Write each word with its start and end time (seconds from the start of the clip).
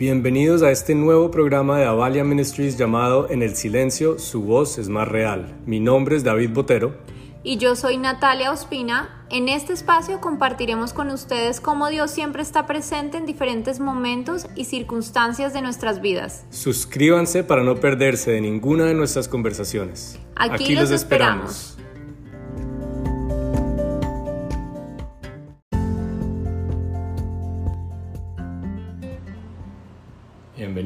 Bienvenidos 0.00 0.62
a 0.62 0.70
este 0.70 0.94
nuevo 0.94 1.30
programa 1.30 1.78
de 1.78 1.84
Avalia 1.84 2.24
Ministries 2.24 2.78
llamado 2.78 3.28
En 3.28 3.42
el 3.42 3.54
silencio, 3.54 4.18
su 4.18 4.40
voz 4.40 4.78
es 4.78 4.88
más 4.88 5.06
real. 5.06 5.54
Mi 5.66 5.78
nombre 5.78 6.16
es 6.16 6.24
David 6.24 6.52
Botero. 6.54 6.94
Y 7.42 7.58
yo 7.58 7.76
soy 7.76 7.98
Natalia 7.98 8.50
Ospina. 8.50 9.26
En 9.28 9.50
este 9.50 9.74
espacio 9.74 10.22
compartiremos 10.22 10.94
con 10.94 11.10
ustedes 11.10 11.60
cómo 11.60 11.90
Dios 11.90 12.10
siempre 12.12 12.40
está 12.40 12.66
presente 12.66 13.18
en 13.18 13.26
diferentes 13.26 13.78
momentos 13.78 14.46
y 14.56 14.64
circunstancias 14.64 15.52
de 15.52 15.60
nuestras 15.60 16.00
vidas. 16.00 16.46
Suscríbanse 16.48 17.44
para 17.44 17.62
no 17.62 17.76
perderse 17.76 18.30
de 18.30 18.40
ninguna 18.40 18.86
de 18.86 18.94
nuestras 18.94 19.28
conversaciones. 19.28 20.18
Aquí, 20.34 20.76
los, 20.76 20.92
esperamos. 20.92 21.76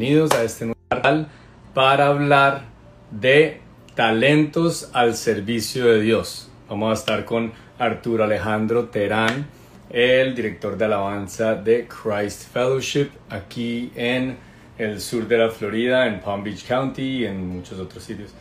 Bienvenidos 0.05 0.39
a 0.39 0.45
este 0.45 0.67
nuevo 0.67 0.79
canal 0.91 1.29
para 1.73 2.09
hablar 2.09 2.67
de 3.11 3.63
talentos 3.95 4.91
al 4.93 5.17
servicio 5.17 5.87
de 5.87 6.03
Dios. 6.03 6.51
Vamos 6.69 6.91
a 6.91 7.01
estar 7.01 7.25
con 7.25 7.55
Arturo 7.79 8.25
Alejandro 8.25 8.91
Terán, 8.91 9.47
el 9.89 10.35
director 10.35 10.77
de 10.77 10.85
alabanza 10.85 11.55
de 11.55 11.89
Christ 11.89 12.53
Fellowship 12.53 13.13
aquí 13.31 13.93
en 13.95 14.37
el 14.77 15.01
sur 15.01 15.27
de 15.27 15.39
la 15.39 15.51
Florida, 15.51 16.07
en 16.07 16.21
Palm 16.21 16.45
Beach 16.45 16.69
County 16.69 17.21
y 17.21 17.25
en 17.25 17.49
muchos 17.49 17.81
otros 17.81 18.05
sitios. 18.05 18.35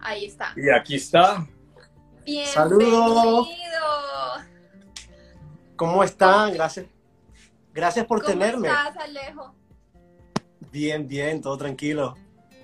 Ahí 0.00 0.24
está. 0.24 0.54
Y 0.56 0.70
aquí 0.70 0.96
está. 0.96 1.46
Bienvenido. 2.24 2.52
Saludos. 2.52 3.48
¿Cómo 5.76 6.02
están? 6.02 6.52
Gracias. 6.52 6.86
Gracias 7.72 8.04
por 8.06 8.22
¿Cómo 8.22 8.32
tenerme. 8.32 8.66
estás, 8.66 8.96
Alejo? 8.96 9.54
Bien, 10.74 11.06
bien, 11.06 11.40
todo 11.40 11.56
tranquilo. 11.56 12.16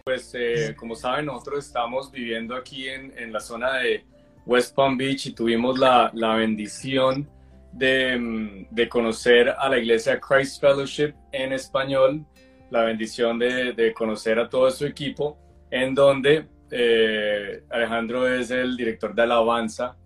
Pues 0.04 0.32
eh, 0.34 0.74
como 0.76 0.96
saben, 0.96 1.26
nosotros 1.26 1.64
estamos 1.64 2.10
viviendo 2.10 2.56
aquí 2.56 2.88
en, 2.88 3.32
la 3.32 3.38
zona 3.38 3.76
de 3.76 4.04
West 4.44 4.74
Palm 4.74 4.96
Beach 4.98 5.26
y 5.26 5.32
tuvimos 5.32 5.78
la, 5.78 6.10
la 6.14 6.34
bendición 6.34 7.30
de, 7.70 8.18
mm, 8.18 8.74
de, 8.74 8.88
conocer 8.88 9.50
a 9.50 9.68
la 9.68 9.78
iglesia 9.78 10.18
Christ 10.18 10.60
Fellowship 10.60 11.14
en 11.30 11.52
español, 11.52 12.26
la 12.70 12.82
bendición 12.82 13.38
de, 13.38 13.74
de 13.74 13.92
conocer 13.94 14.40
a 14.40 14.48
todo 14.48 14.68
su 14.72 14.86
equipo, 14.86 15.38
en 15.70 15.94
donde 15.94 16.48
eh, 16.72 17.62
Alejandro 17.70 18.28
es 18.28 18.50
el 18.50 18.76
director 18.76 19.14
de 19.14 19.22
alabanza. 19.22 19.96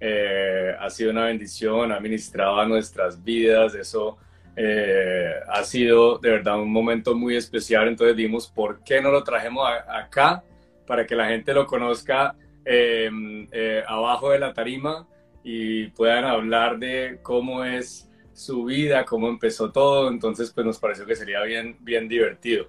Eh, 0.00 0.74
ha 0.80 0.90
sido 0.90 1.12
una 1.12 1.26
bendición, 1.26 1.92
ha 1.92 2.00
ministrado 2.00 2.66
nuestras 2.66 3.22
vidas, 3.22 3.76
eso 3.76 4.18
eh, 4.56 5.32
ha 5.48 5.64
sido 5.64 6.18
de 6.18 6.30
verdad 6.30 6.60
un 6.60 6.70
momento 6.70 7.14
muy 7.14 7.36
especial, 7.36 7.88
entonces 7.88 8.16
dimos, 8.16 8.48
¿por 8.48 8.82
qué 8.84 9.00
no 9.00 9.10
lo 9.10 9.24
trajemos 9.24 9.66
a, 9.68 9.98
acá? 9.98 10.44
Para 10.86 11.06
que 11.06 11.16
la 11.16 11.28
gente 11.28 11.54
lo 11.54 11.66
conozca 11.66 12.34
eh, 12.64 13.10
eh, 13.50 13.82
abajo 13.86 14.30
de 14.30 14.38
la 14.38 14.52
tarima 14.52 15.06
y 15.42 15.86
puedan 15.88 16.24
hablar 16.24 16.78
de 16.78 17.18
cómo 17.22 17.64
es 17.64 18.10
su 18.32 18.64
vida, 18.64 19.04
cómo 19.04 19.28
empezó 19.28 19.72
todo, 19.72 20.08
entonces 20.08 20.52
pues 20.52 20.66
nos 20.66 20.78
pareció 20.78 21.06
que 21.06 21.16
sería 21.16 21.42
bien, 21.42 21.76
bien 21.80 22.08
divertido. 22.08 22.68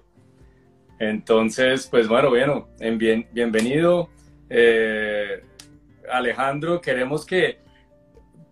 Entonces, 0.98 1.88
pues 1.90 2.08
bueno, 2.08 2.30
bueno, 2.30 2.68
bien, 2.78 3.26
bienvenido 3.32 4.08
Alejandro, 6.10 6.80
queremos 6.80 7.24
que 7.24 7.58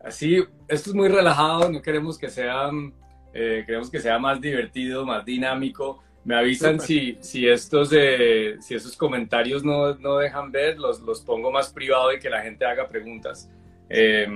así, 0.05 0.39
esto 0.69 0.91
es 0.91 0.95
muy 0.95 1.09
relajado, 1.09 1.71
no 1.71 1.81
queremos 1.81 2.19
que 2.19 2.29
sean 2.29 2.95
eh, 3.33 3.63
queremos 3.67 3.91
que 3.91 4.01
sea 4.01 4.19
más 4.19 4.41
divertido, 4.41 5.05
más 5.05 5.25
dinámico. 5.25 6.03
Me 6.25 6.37
avisan 6.37 6.79
si, 6.79 7.19
si, 7.21 7.49
estos, 7.49 7.91
eh, 7.93 8.57
si 8.61 8.75
esos 8.75 8.97
comentarios 8.97 9.65
no, 9.65 9.95
no, 9.97 10.19
dejan 10.19 10.53
ver, 10.53 10.79
los, 10.79 11.01
los 11.01 11.21
pongo 11.23 11.51
más 11.51 11.73
privado 11.73 12.13
y 12.13 12.21
que 12.21 12.31
la 12.31 12.43
gente 12.43 12.65
haga 12.65 12.89
preguntas. 12.89 13.51
Eh, 13.89 14.27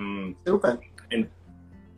en, 1.10 1.30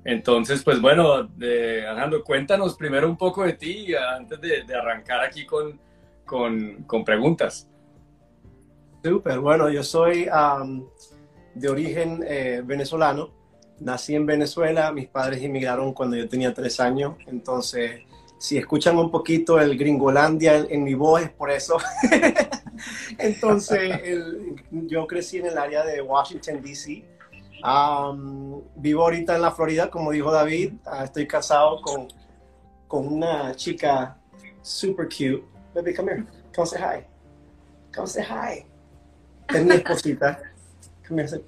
entonces, 0.05 0.63
pues 0.63 0.81
bueno, 0.81 1.29
Alejandro, 1.41 2.23
cuéntanos 2.23 2.77
primero 2.77 3.09
un 3.09 3.17
poco 3.17 3.45
de 3.45 3.55
ti 3.55 3.95
antes 3.95 4.41
de, 4.41 4.63
de 4.65 4.75
arrancar 4.75 5.21
aquí 5.21 5.45
con, 5.45 5.79
con, 6.25 6.85
con 6.85 7.05
preguntas. 7.05 7.69
Súper, 9.03 9.39
bueno, 9.39 9.71
yo 9.71 9.83
soy 9.83 10.29
um, 10.29 10.87
de 11.55 11.69
origen 11.69 12.25
eh, 12.27 12.63
venezolano. 12.65 13.38
Nací 13.81 14.15
en 14.15 14.27
Venezuela, 14.27 14.93
mis 14.93 15.09
padres 15.09 15.43
emigraron 15.43 15.93
cuando 15.93 16.17
yo 16.17 16.29
tenía 16.29 16.53
tres 16.53 16.81
años, 16.81 17.15
entonces 17.27 18.03
si 18.39 18.57
escuchan 18.57 18.97
un 18.97 19.11
poquito 19.11 19.61
el 19.61 19.77
gringolandia 19.77 20.57
en, 20.57 20.85
mi 20.85 20.95
voz 20.95 21.23
es 21.23 21.31
por 21.31 21.51
eso. 21.51 21.77
entonces 23.19 24.01
yo 24.71 25.07
crecí 25.07 25.39
en 25.39 25.47
el 25.47 25.59
área 25.59 25.85
de 25.85 26.01
Washington, 26.01 26.63
D.C. 26.63 27.05
Um, 27.65 28.63
vivo 28.77 29.03
ahorita 29.03 29.35
en 29.35 29.43
la 29.43 29.51
Florida, 29.51 29.91
como 29.91 30.13
dijo 30.13 30.31
David, 30.31 30.75
uh, 30.87 31.03
estoy 31.03 31.27
casado 31.27 31.83
con, 31.83 32.07
con 32.87 33.13
una 33.13 33.55
chica 33.57 34.17
super 34.63 35.07
cute. 35.07 35.43
Baby, 35.75 35.95
come 35.95 36.13
here, 36.13 36.25
come 36.55 36.67
say 36.67 36.81
hi. 36.81 37.05
Come 37.93 38.07
say 38.07 38.23
hi. 38.23 38.65
Es 39.49 39.65
mi 39.65 39.75
esposita. 39.75 40.41
Come 41.07 41.23
here, 41.23 41.43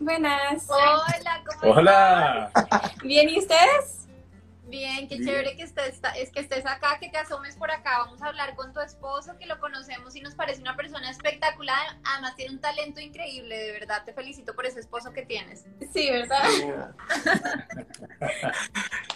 Buenas. 0.00 0.66
Hola, 0.68 1.42
¿cómo 1.60 1.72
Hola. 1.74 2.50
estás? 2.54 3.02
Bien, 3.02 3.28
¿y 3.28 3.38
ustedes? 3.38 4.06
Bien, 4.66 5.08
qué 5.08 5.16
Bien. 5.16 5.28
chévere 5.28 5.56
que 5.56 5.62
estés, 5.62 6.00
es 6.16 6.30
que 6.30 6.40
estés 6.40 6.66
acá, 6.66 6.98
que 7.00 7.08
te 7.08 7.16
asomes 7.16 7.56
por 7.56 7.70
acá. 7.70 8.00
Vamos 8.00 8.22
a 8.22 8.26
hablar 8.26 8.54
con 8.54 8.72
tu 8.72 8.80
esposo, 8.80 9.32
que 9.38 9.46
lo 9.46 9.58
conocemos 9.60 10.14
y 10.14 10.20
nos 10.20 10.34
parece 10.34 10.60
una 10.60 10.76
persona 10.76 11.10
espectacular. 11.10 11.96
Además, 12.04 12.36
tiene 12.36 12.54
un 12.54 12.60
talento 12.60 13.00
increíble, 13.00 13.56
de 13.56 13.72
verdad. 13.72 14.04
Te 14.04 14.12
felicito 14.12 14.54
por 14.54 14.66
ese 14.66 14.80
esposo 14.80 15.12
que 15.12 15.22
tienes. 15.22 15.64
Sí, 15.92 16.10
¿verdad? 16.10 16.44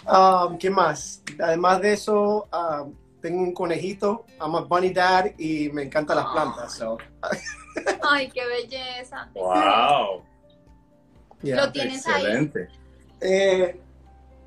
um, 0.49 0.57
¿Qué 0.57 0.69
más? 0.71 1.21
Además 1.39 1.81
de 1.81 1.93
eso, 1.93 2.49
um, 2.51 2.95
tengo 3.21 3.41
un 3.41 3.53
conejito, 3.53 4.25
I'm 4.41 4.55
a 4.55 4.61
bunny 4.61 4.89
dad 4.89 5.27
y 5.37 5.69
me 5.69 5.83
encantan 5.83 6.17
las 6.17 6.25
plantas. 6.25 6.73
So. 6.73 6.97
Ay, 8.09 8.29
qué 8.31 8.45
belleza. 8.45 9.29
Wow. 9.35 10.32
Yeah. 11.43 11.57
¿Lo 11.57 11.71
tienes 11.71 12.07
Excelente. 12.07 12.69
ahí? 12.69 12.77
Eh, 13.21 13.81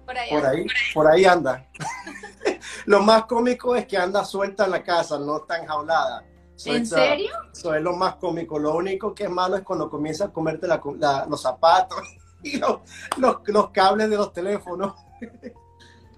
por, 0.04 0.16
ahí, 0.16 0.30
por, 0.30 0.46
ahí, 0.46 0.66
por 0.94 1.06
ahí 1.06 1.24
anda. 1.24 1.66
lo 2.86 3.02
más 3.02 3.24
cómico 3.26 3.76
es 3.76 3.86
que 3.86 3.96
anda 3.96 4.24
suelta 4.24 4.64
en 4.64 4.70
la 4.72 4.82
casa, 4.82 5.18
no 5.18 5.38
está 5.38 5.58
enjaulada. 5.58 6.24
So 6.56 6.74
¿En 6.74 6.86
serio? 6.86 7.32
Eso 7.52 7.74
es 7.74 7.82
lo 7.82 7.94
más 7.94 8.16
cómico. 8.16 8.58
Lo 8.58 8.74
único 8.74 9.14
que 9.14 9.24
es 9.24 9.30
malo 9.30 9.56
es 9.56 9.62
cuando 9.62 9.90
comienza 9.90 10.26
a 10.26 10.32
comerte 10.32 10.66
la, 10.66 10.80
la, 10.98 11.26
los 11.28 11.42
zapatos 11.42 12.00
y 12.42 12.58
los, 12.58 12.80
los, 13.18 13.36
los, 13.44 13.70
cables 13.70 14.08
de 14.08 14.16
los 14.16 14.32
teléfonos. 14.32 14.94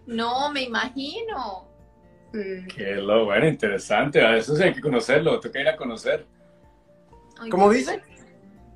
no, 0.06 0.50
me 0.50 0.62
imagino. 0.62 1.66
Qué 2.32 2.94
lo 2.96 3.24
bueno, 3.24 3.48
interesante. 3.48 4.20
A 4.24 4.36
eso 4.36 4.54
sí 4.54 4.62
hay 4.62 4.74
que 4.74 4.80
conocerlo, 4.80 5.40
toca 5.40 5.60
ir 5.60 5.68
a 5.68 5.76
conocer. 5.76 6.26
Ay, 7.40 7.50
¿Cómo 7.50 7.70
dice? 7.70 8.00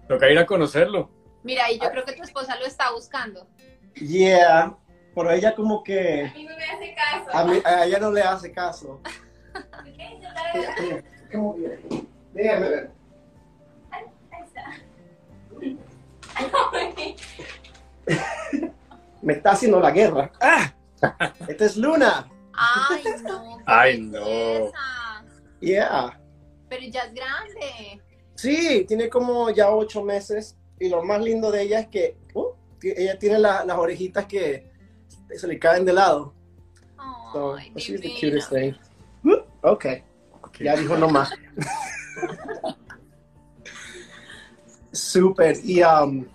Toca 0.08 0.28
ir 0.30 0.38
a 0.38 0.46
conocerlo. 0.46 1.10
Mira, 1.42 1.70
y 1.70 1.78
yo 1.78 1.91
creo 1.91 2.04
que 2.04 2.12
tu 2.12 2.22
esposa 2.22 2.56
lo 2.56 2.66
está 2.66 2.92
buscando. 2.92 3.47
Yeah, 3.94 4.76
pero 5.14 5.30
ella 5.30 5.54
como 5.54 5.82
que... 5.82 6.26
A 6.26 6.34
mí 6.34 6.44
no 6.44 6.56
me 6.56 6.64
hace 6.64 6.94
caso. 6.94 7.36
A, 7.36 7.44
mí, 7.44 7.60
a 7.64 7.84
ella 7.84 7.98
no 7.98 8.12
le 8.12 8.22
hace 8.22 8.53
caso. 8.53 9.00
¿Cómo 11.32 11.56
Déjame 12.32 12.69
ver. 12.69 12.91
Ahí, 13.91 14.04
ahí 14.31 14.44
está. 14.44 14.72
me 19.22 19.32
está 19.34 19.52
haciendo 19.52 19.81
la 19.81 19.90
guerra. 19.90 20.31
¡Ah! 20.40 20.72
Esta 21.49 21.64
es 21.64 21.76
Luna. 21.76 22.28
Ay, 22.55 23.02
no. 23.22 23.62
Ay, 23.66 24.00
no. 24.00 24.72
Yeah. 25.61 26.19
Pero 26.69 26.82
ya 26.87 27.02
es 27.02 27.14
grande. 27.14 28.02
Sí, 28.34 28.84
tiene 28.87 29.08
como 29.08 29.50
ya 29.50 29.70
ocho 29.70 30.02
meses 30.02 30.56
y 30.82 30.88
lo 30.88 31.02
más 31.05 31.20
lindo 31.23 31.52
de 31.52 31.62
ella 31.62 31.79
es 31.79 31.87
que 31.87 32.17
uh, 32.34 32.49
ella 32.82 33.17
tiene 33.17 33.38
la, 33.38 33.64
las 33.64 33.79
orejitas 33.79 34.26
que 34.26 34.69
se 35.37 35.46
le 35.46 35.56
caen 35.56 35.84
de 35.84 35.93
lado. 35.93 36.34
Oh, 36.99 37.31
so, 37.32 37.56
she's 37.76 38.00
the 38.00 38.12
cutest 38.20 38.50
thing. 38.50 38.75
Uh, 39.25 39.44
okay. 39.62 40.02
okay. 40.43 40.67
Ya 40.67 40.75
dijo 40.75 40.96
nomás. 40.96 41.31
Súper. 44.93 45.56
Y 45.62 45.84
um, 45.84 46.26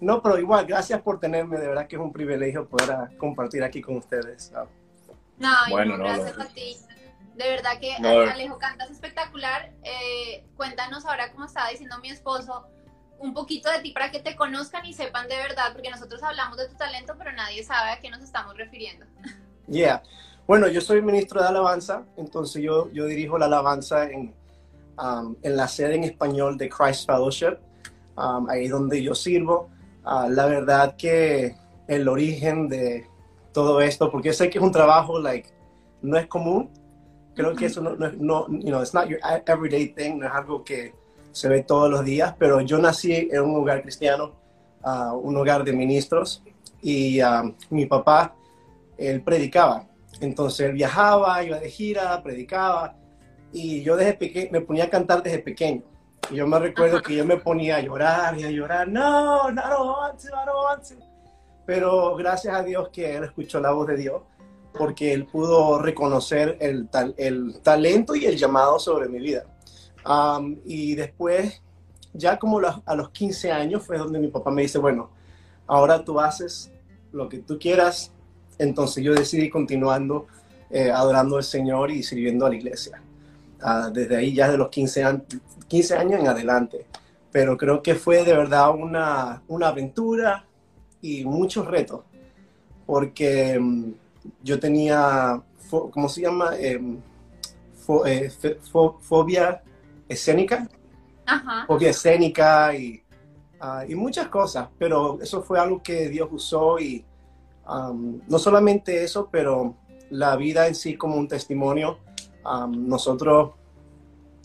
no, 0.00 0.22
pero 0.22 0.38
igual, 0.38 0.66
gracias 0.66 1.00
por 1.00 1.18
tenerme. 1.18 1.58
De 1.58 1.68
verdad 1.68 1.86
que 1.86 1.96
es 1.96 2.02
un 2.02 2.12
privilegio 2.12 2.68
poder 2.68 3.16
compartir 3.16 3.64
aquí 3.64 3.80
con 3.80 3.96
ustedes. 3.96 4.52
So. 4.52 4.68
No, 5.38 5.54
bueno, 5.70 5.96
no, 5.96 6.04
gracias 6.04 6.36
no. 6.36 6.44
a 6.44 6.48
ti. 6.48 6.76
De 7.36 7.48
verdad 7.48 7.80
que 7.80 7.98
No. 8.00 8.10
Alejo 8.10 8.58
cantas 8.58 8.90
espectacular. 8.90 9.72
Eh, 9.82 10.44
cuéntanos 10.58 11.06
ahora, 11.06 11.32
como 11.32 11.46
estaba 11.46 11.70
diciendo 11.70 11.98
mi 12.00 12.10
esposo, 12.10 12.66
un 13.20 13.34
poquito 13.34 13.70
de 13.70 13.80
ti 13.80 13.92
para 13.92 14.10
que 14.10 14.20
te 14.20 14.36
conozcan 14.36 14.84
y 14.86 14.92
sepan 14.92 15.28
de 15.28 15.36
verdad, 15.36 15.72
porque 15.72 15.90
nosotros 15.90 16.22
hablamos 16.22 16.56
de 16.56 16.68
tu 16.68 16.76
talento, 16.76 17.14
pero 17.18 17.32
nadie 17.32 17.62
sabe 17.62 17.90
a 17.90 18.00
qué 18.00 18.10
nos 18.10 18.22
estamos 18.22 18.56
refiriendo. 18.56 19.06
Yeah. 19.66 20.02
Bueno, 20.46 20.68
yo 20.68 20.80
soy 20.80 21.02
ministro 21.02 21.42
de 21.42 21.48
alabanza, 21.48 22.04
entonces 22.16 22.62
yo, 22.62 22.90
yo 22.92 23.04
dirijo 23.04 23.36
la 23.36 23.46
alabanza 23.46 24.08
en, 24.08 24.34
um, 24.96 25.36
en 25.42 25.56
la 25.56 25.68
sede 25.68 25.96
en 25.96 26.04
español 26.04 26.56
de 26.56 26.70
Christ 26.70 27.06
Fellowship, 27.06 27.58
um, 28.16 28.48
ahí 28.48 28.68
donde 28.68 29.02
yo 29.02 29.14
sirvo. 29.14 29.68
Uh, 30.04 30.30
la 30.30 30.46
verdad 30.46 30.96
que 30.96 31.54
el 31.86 32.08
origen 32.08 32.68
de 32.68 33.06
todo 33.52 33.80
esto, 33.80 34.10
porque 34.10 34.32
sé 34.32 34.48
que 34.48 34.58
es 34.58 34.64
un 34.64 34.72
trabajo, 34.72 35.18
like, 35.18 35.50
no 36.00 36.16
es 36.16 36.26
común. 36.28 36.70
Creo 37.34 37.54
que 37.54 37.66
eso 37.66 37.82
no, 37.82 37.94
no, 37.94 38.10
no 38.12 38.48
you 38.48 38.70
know, 38.70 38.80
it's 38.80 38.94
not 38.94 39.06
your 39.06 39.20
everyday 39.46 39.88
thing, 39.88 40.18
no 40.18 40.26
es 40.26 40.32
algo 40.32 40.64
que 40.64 40.94
se 41.32 41.48
ve 41.48 41.62
todos 41.62 41.90
los 41.90 42.04
días, 42.04 42.34
pero 42.38 42.60
yo 42.60 42.78
nací 42.78 43.28
en 43.30 43.42
un 43.42 43.56
hogar 43.56 43.82
cristiano, 43.82 44.34
uh, 44.84 45.16
un 45.16 45.36
hogar 45.36 45.64
de 45.64 45.72
ministros, 45.72 46.42
y 46.82 47.22
uh, 47.22 47.54
mi 47.70 47.86
papá, 47.86 48.34
él 48.96 49.22
predicaba. 49.22 49.86
Entonces 50.20 50.72
viajaba, 50.72 51.42
iba 51.44 51.58
de 51.58 51.70
gira, 51.70 52.22
predicaba, 52.22 52.96
y 53.52 53.82
yo 53.82 53.96
desde 53.96 54.14
pequeño, 54.14 54.48
me 54.52 54.60
ponía 54.60 54.84
a 54.84 54.90
cantar 54.90 55.22
desde 55.22 55.38
pequeño. 55.38 55.82
Y 56.30 56.36
yo 56.36 56.46
me 56.46 56.58
recuerdo 56.58 57.00
que 57.00 57.16
yo 57.16 57.24
me 57.24 57.36
ponía 57.36 57.76
a 57.76 57.80
llorar 57.80 58.38
y 58.38 58.44
a 58.44 58.50
llorar, 58.50 58.88
no, 58.88 59.50
no, 59.50 59.62
no, 59.62 60.10
no, 60.12 60.46
no, 60.46 60.82
Pero 61.64 62.16
gracias 62.16 62.54
a 62.54 62.62
Dios 62.62 62.88
que 62.90 63.16
él 63.16 63.24
escuchó 63.24 63.60
la 63.60 63.70
voz 63.70 63.86
de 63.86 63.96
Dios, 63.96 64.22
porque 64.76 65.12
él 65.12 65.26
pudo 65.26 65.78
reconocer 65.78 66.56
el, 66.60 66.88
el 67.16 67.60
talento 67.62 68.14
y 68.14 68.26
el 68.26 68.36
llamado 68.36 68.78
sobre 68.78 69.08
mi 69.08 69.18
vida. 69.18 69.44
Um, 70.06 70.56
y 70.64 70.94
después, 70.94 71.62
ya 72.12 72.38
como 72.38 72.60
a 72.60 72.94
los 72.94 73.10
15 73.10 73.52
años, 73.52 73.84
fue 73.84 73.98
donde 73.98 74.18
mi 74.18 74.28
papá 74.28 74.50
me 74.50 74.62
dice, 74.62 74.78
bueno, 74.78 75.10
ahora 75.66 76.04
tú 76.04 76.18
haces 76.20 76.72
lo 77.12 77.28
que 77.28 77.38
tú 77.38 77.58
quieras. 77.58 78.12
Entonces 78.58 79.04
yo 79.04 79.14
decidí 79.14 79.48
continuando 79.50 80.26
eh, 80.70 80.90
adorando 80.90 81.36
al 81.36 81.44
Señor 81.44 81.90
y 81.90 82.02
sirviendo 82.02 82.46
a 82.46 82.50
la 82.50 82.56
iglesia. 82.56 83.02
Uh, 83.62 83.90
desde 83.90 84.16
ahí 84.16 84.34
ya 84.34 84.50
de 84.50 84.56
los 84.56 84.68
15, 84.68 85.22
15 85.66 85.94
años 85.94 86.20
en 86.20 86.28
adelante. 86.28 86.86
Pero 87.30 87.56
creo 87.56 87.82
que 87.82 87.94
fue 87.94 88.24
de 88.24 88.32
verdad 88.32 88.70
una, 88.74 89.42
una 89.48 89.68
aventura 89.68 90.44
y 91.00 91.24
muchos 91.24 91.66
retos. 91.66 92.00
Porque 92.86 93.58
um, 93.58 93.92
yo 94.42 94.58
tenía, 94.58 95.42
¿cómo 95.70 96.08
se 96.08 96.22
llama? 96.22 96.56
Eh, 96.58 96.80
fo, 97.74 98.06
eh, 98.06 98.30
fo, 98.70 98.98
fobia 99.00 99.62
escénica, 100.08 100.68
Ajá. 101.26 101.66
escénica 101.80 102.74
y, 102.74 103.02
uh, 103.60 103.90
y, 103.90 103.94
muchas 103.94 104.28
cosas, 104.28 104.68
pero 104.78 105.18
eso 105.20 105.42
fue 105.42 105.58
algo 105.58 105.82
que 105.82 106.08
Dios 106.08 106.28
usó 106.32 106.78
y 106.78 107.04
um, 107.68 108.20
no 108.26 108.38
solamente 108.38 109.04
eso, 109.04 109.28
pero 109.30 109.76
la 110.10 110.36
vida 110.36 110.66
en 110.66 110.74
sí 110.74 110.96
como 110.96 111.16
un 111.16 111.28
testimonio. 111.28 111.98
Um, 112.44 112.88
nosotros 112.88 113.52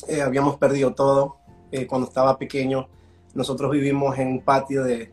eh, 0.07 0.21
habíamos 0.21 0.57
perdido 0.57 0.93
todo 0.93 1.37
eh, 1.71 1.87
cuando 1.87 2.07
estaba 2.07 2.37
pequeño. 2.37 2.87
Nosotros 3.33 3.71
vivimos 3.71 4.17
en 4.19 4.27
un 4.27 4.41
patio 4.41 4.83
de, 4.83 5.11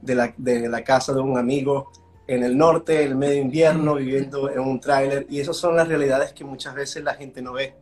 de, 0.00 0.14
la, 0.14 0.32
de 0.36 0.68
la 0.68 0.82
casa 0.82 1.12
de 1.12 1.20
un 1.20 1.36
amigo 1.36 1.90
en 2.26 2.42
el 2.44 2.56
norte, 2.56 3.02
en 3.02 3.10
el 3.10 3.16
medio 3.16 3.42
invierno, 3.42 3.96
viviendo 3.96 4.50
en 4.50 4.60
un 4.60 4.80
tráiler. 4.80 5.26
Y 5.28 5.40
esas 5.40 5.56
son 5.56 5.76
las 5.76 5.88
realidades 5.88 6.32
que 6.32 6.44
muchas 6.44 6.74
veces 6.74 7.04
la 7.04 7.14
gente 7.14 7.42
no 7.42 7.52
ve. 7.52 7.74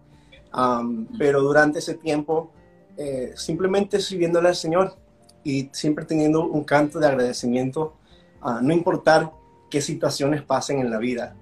Um, 0.54 1.06
pero 1.18 1.42
durante 1.42 1.78
ese 1.78 1.94
tiempo, 1.94 2.50
eh, 2.96 3.32
simplemente 3.36 4.00
sirviéndole 4.00 4.48
al 4.48 4.56
Señor 4.56 4.96
y 5.44 5.68
siempre 5.72 6.04
teniendo 6.04 6.44
un 6.46 6.64
canto 6.64 6.98
de 6.98 7.06
agradecimiento, 7.06 7.96
uh, 8.42 8.60
no 8.62 8.72
importar 8.72 9.30
qué 9.70 9.80
situaciones 9.80 10.42
pasen 10.42 10.80
en 10.80 10.90
la 10.90 10.98
vida. 10.98 11.36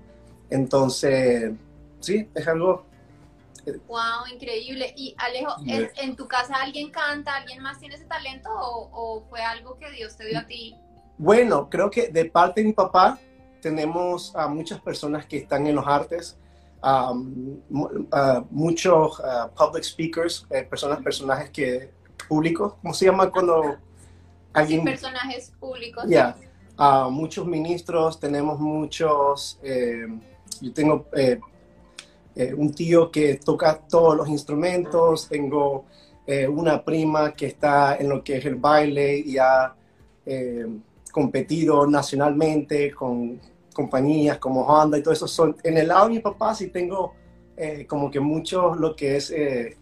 Entonces, 0.51 1.53
sí, 2.01 2.29
es 2.35 2.49
algo... 2.49 2.85
Wow, 3.89 4.27
increíble. 4.33 4.95
Y 4.97 5.15
Alejo, 5.19 5.57
¿en, 5.67 5.91
¿en, 5.97 6.15
tu 6.15 6.29
casa 6.29 6.55
alguien 6.63 6.91
canta, 6.91 7.35
alguien 7.35 7.61
más 7.61 7.81
tiene 7.81 7.97
ese 7.97 8.05
talento 8.05 8.49
o, 8.49 8.91
o 8.93 9.25
fue 9.29 9.41
algo 9.41 9.77
que 9.77 9.91
Dios 9.91 10.17
te 10.17 10.27
dio 10.27 10.39
a 10.39 10.47
ti? 10.47 10.77
Bueno, 11.19 11.69
creo 11.69 11.91
que 11.91 12.09
de 12.09 12.27
parte 12.27 12.61
de 12.61 12.69
mi 12.69 12.73
papá 12.73 13.19
tenemos 13.61 14.37
a 14.37 14.47
muchas 14.47 14.81
personas 14.81 15.27
que 15.27 15.39
están 15.39 15.67
en 15.67 15.75
los 15.75 15.87
artes, 15.87 16.39
um, 16.87 17.61
uh, 17.71 18.45
muchos 18.51 19.19
uh, 19.19 19.49
public 19.55 19.85
speakers, 19.85 20.47
eh, 20.51 20.63
personas, 20.63 21.03
personajes 21.03 21.51
que 21.51 21.91
públicos, 22.29 22.75
¿cómo 22.81 22.95
se 22.95 23.07
llama 23.07 23.31
cuando 23.31 23.77
alguien? 24.53 24.85
Personajes 24.85 25.53
públicos. 25.59 26.05
Ya, 26.07 26.37
yeah. 26.79 27.07
uh, 27.07 27.11
muchos 27.11 27.47
ministros, 27.47 28.21
tenemos 28.21 28.59
muchos, 28.61 29.59
eh, 29.63 30.07
yo 30.61 30.73
tengo 30.73 31.07
eh, 31.15 31.41
un 32.57 32.73
tío 32.73 33.11
que 33.11 33.35
toca 33.37 33.79
todos 33.79 34.17
los 34.17 34.29
instrumentos, 34.29 35.29
tengo 35.29 35.87
una 36.49 36.85
prima 36.85 37.33
que 37.35 37.47
está 37.47 37.97
en 37.97 38.09
lo 38.09 38.25
que 38.25 38.39
es 38.39 38.45
el 38.45 38.57
baile 38.57 39.17
y 39.17 39.39
ha 39.39 39.73
competido 41.13 41.87
nacionalmente 41.87 42.93
con 42.93 43.41
compañías 43.77 44.39
como 44.39 44.63
Honda 44.63 44.97
y 44.97 45.03
todo 45.03 45.13
eso. 45.13 45.29
Son, 45.29 45.55
en 45.63 45.77
el 45.77 45.89
lado 45.89 46.09
de 46.09 46.15
mi 46.15 46.21
papá 46.21 46.55
sí 46.55 46.69
tengo 46.69 47.15
eh, 47.57 47.87
como 47.87 48.11
que 48.11 48.19
mucho 48.19 48.75
lo 48.75 48.97
que 48.97 49.17
es 49.17 49.31
eh, 49.31 49.77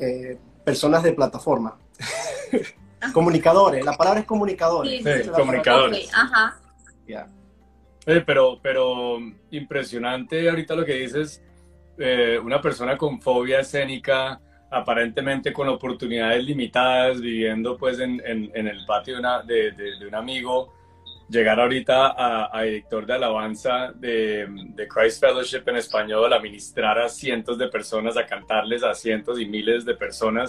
eh, 0.00 0.36
personas 0.64 1.04
de 1.04 1.12
plataforma. 1.12 1.78
comunicadores, 3.14 3.84
la 3.84 3.96
palabra 3.96 4.20
es 4.20 4.26
comunicadores. 4.26 5.02
Sí, 5.02 5.22
sí, 5.22 5.30
comunicadores. 5.30 6.08
Okay. 6.08 6.10
Ajá. 6.12 6.60
Yeah. 7.06 7.28
pero, 8.26 8.58
pero 8.60 9.18
impresionante 9.52 10.50
ahorita 10.50 10.74
lo 10.74 10.84
que 10.84 10.94
dices, 10.94 11.40
una 12.42 12.60
persona 12.60 12.98
con 12.98 13.20
fobia 13.20 13.60
escénica, 13.60 14.40
aparentemente 14.70 15.52
con 15.52 15.68
oportunidades 15.68 16.44
limitadas, 16.44 17.20
viviendo 17.20 17.76
pues 17.78 17.98
en, 18.00 18.20
en, 18.26 18.50
en 18.54 18.66
el 18.66 18.84
patio 18.84 19.14
de, 19.14 19.20
una, 19.20 19.42
de, 19.42 19.72
de, 19.72 19.98
de, 19.98 20.06
un 20.06 20.14
amigo, 20.14 20.74
llegar 21.28 21.60
ahorita 21.60 22.08
a, 22.08 22.58
a 22.58 22.62
director 22.62 23.06
de 23.06 23.14
alabanza 23.14 23.92
de, 23.94 24.46
de, 24.48 24.88
Christ 24.88 25.20
Fellowship 25.20 25.62
en 25.66 25.76
español, 25.76 26.32
a 26.32 26.40
ministrar 26.40 26.98
a 26.98 27.08
cientos 27.08 27.58
de 27.58 27.68
personas, 27.68 28.16
a 28.16 28.26
cantarles 28.26 28.82
a 28.82 28.94
cientos 28.94 29.38
y 29.40 29.46
miles 29.46 29.84
de 29.84 29.94
personas. 29.94 30.48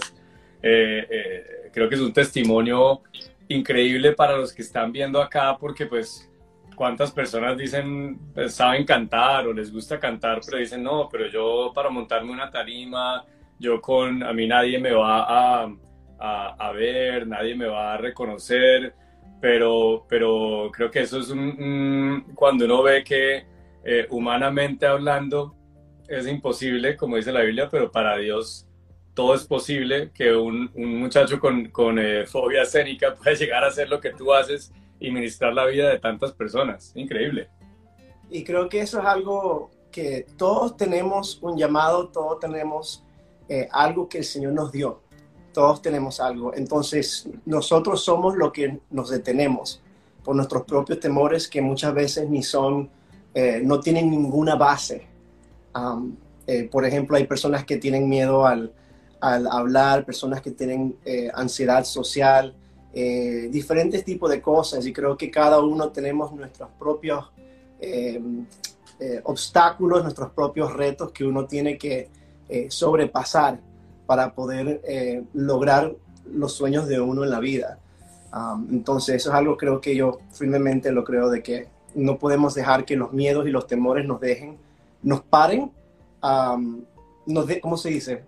Eh, 0.62 1.06
eh, 1.10 1.70
creo 1.72 1.88
que 1.88 1.94
es 1.94 2.00
un 2.00 2.12
testimonio 2.12 3.02
increíble 3.48 4.12
para 4.12 4.36
los 4.36 4.52
que 4.52 4.62
están 4.62 4.92
viendo 4.92 5.20
acá 5.20 5.56
porque 5.58 5.86
pues 5.86 6.30
cuántas 6.76 7.10
personas 7.10 7.56
dicen 7.56 8.18
pues, 8.34 8.54
saben 8.54 8.84
cantar 8.84 9.46
o 9.46 9.52
les 9.52 9.72
gusta 9.72 9.98
cantar 9.98 10.40
pero 10.44 10.58
dicen 10.58 10.82
no 10.82 11.08
pero 11.10 11.26
yo 11.28 11.72
para 11.74 11.88
montarme 11.88 12.30
una 12.30 12.50
tarima 12.50 13.24
yo 13.58 13.80
con 13.80 14.22
a 14.22 14.32
mí 14.34 14.46
nadie 14.46 14.78
me 14.78 14.92
va 14.92 15.22
a, 15.22 15.72
a, 16.18 16.48
a 16.58 16.72
ver 16.72 17.26
nadie 17.26 17.56
me 17.56 17.66
va 17.66 17.94
a 17.94 17.96
reconocer 17.96 18.94
pero, 19.40 20.06
pero 20.08 20.70
creo 20.72 20.90
que 20.90 21.00
eso 21.00 21.18
es 21.18 21.30
un, 21.30 21.38
un 21.38 22.34
cuando 22.34 22.64
uno 22.64 22.82
ve 22.82 23.02
que 23.02 23.46
eh, 23.84 24.06
humanamente 24.10 24.86
hablando 24.86 25.54
es 26.08 26.26
imposible, 26.26 26.96
como 26.96 27.16
dice 27.16 27.32
la 27.32 27.40
Biblia, 27.42 27.68
pero 27.70 27.90
para 27.90 28.16
Dios 28.18 28.66
todo 29.14 29.34
es 29.34 29.44
posible, 29.44 30.10
que 30.12 30.34
un, 30.34 30.70
un 30.74 31.00
muchacho 31.00 31.40
con, 31.40 31.70
con 31.70 31.98
eh, 31.98 32.26
fobia 32.26 32.62
escénica 32.62 33.14
pueda 33.22 33.36
llegar 33.36 33.64
a 33.64 33.68
hacer 33.68 33.88
lo 33.88 34.00
que 34.00 34.10
tú 34.10 34.32
haces 34.32 34.72
y 34.98 35.10
ministrar 35.10 35.54
la 35.54 35.66
vida 35.66 35.88
de 35.88 35.98
tantas 35.98 36.32
personas. 36.32 36.92
Increíble. 36.94 37.48
Y 38.28 38.44
creo 38.44 38.68
que 38.68 38.80
eso 38.80 39.00
es 39.00 39.06
algo 39.06 39.70
que 39.90 40.26
todos 40.36 40.76
tenemos 40.76 41.38
un 41.42 41.56
llamado, 41.56 42.08
todos 42.08 42.38
tenemos 42.38 43.04
eh, 43.48 43.68
algo 43.72 44.08
que 44.08 44.18
el 44.18 44.24
Señor 44.24 44.52
nos 44.52 44.70
dio 44.70 45.02
todos 45.52 45.82
tenemos 45.82 46.20
algo. 46.20 46.54
Entonces, 46.54 47.28
nosotros 47.44 48.04
somos 48.04 48.36
lo 48.36 48.52
que 48.52 48.80
nos 48.90 49.10
detenemos 49.10 49.80
por 50.24 50.36
nuestros 50.36 50.64
propios 50.64 51.00
temores 51.00 51.48
que 51.48 51.60
muchas 51.60 51.94
veces 51.94 52.28
ni 52.28 52.42
son, 52.42 52.88
eh, 53.34 53.60
no 53.64 53.80
tienen 53.80 54.10
ninguna 54.10 54.54
base. 54.54 55.06
Eh, 56.46 56.68
por 56.70 56.84
ejemplo, 56.84 57.16
hay 57.16 57.26
personas 57.26 57.64
que 57.64 57.76
tienen 57.76 58.08
miedo 58.08 58.46
al, 58.46 58.72
hablar, 59.20 60.04
personas 60.04 60.40
que 60.40 60.50
tienen 60.50 60.96
eh, 61.04 61.30
ansiedad 61.34 61.84
social, 61.84 62.54
diferentes 62.92 64.04
tipos 64.04 64.28
de 64.30 64.42
cosas 64.42 64.84
y 64.84 64.92
creo 64.92 65.16
que 65.16 65.30
cada 65.30 65.60
uno 65.60 65.90
tenemos 65.90 66.32
nuestros 66.32 66.70
propios 66.76 67.30
eh, 67.78 68.20
obstáculos, 69.22 70.02
nuestros 70.02 70.32
propios 70.32 70.72
retos 70.72 71.12
que 71.12 71.24
uno 71.24 71.46
tiene 71.46 71.78
que 71.78 72.08
sobrepasar 72.68 73.60
para 74.10 74.34
poder 74.34 74.80
eh, 74.88 75.22
lograr 75.34 75.94
los 76.32 76.54
sueños 76.54 76.88
de 76.88 77.00
uno 77.00 77.22
en 77.22 77.30
la 77.30 77.38
vida. 77.38 77.78
Um, 78.34 78.66
entonces, 78.72 79.14
eso 79.14 79.28
es 79.30 79.36
algo 79.36 79.56
creo 79.56 79.80
que 79.80 79.94
yo 79.94 80.18
firmemente 80.32 80.90
lo 80.90 81.04
creo 81.04 81.30
de 81.30 81.44
que 81.44 81.68
no 81.94 82.18
podemos 82.18 82.56
dejar 82.56 82.84
que 82.84 82.96
los 82.96 83.12
miedos 83.12 83.46
y 83.46 83.50
los 83.50 83.68
temores 83.68 84.04
nos 84.08 84.18
dejen, 84.18 84.58
nos 85.04 85.22
paren, 85.22 85.70
um, 86.24 86.82
nos 87.24 87.46
de, 87.46 87.60
¿cómo 87.60 87.76
se 87.76 87.90
dice? 87.90 88.24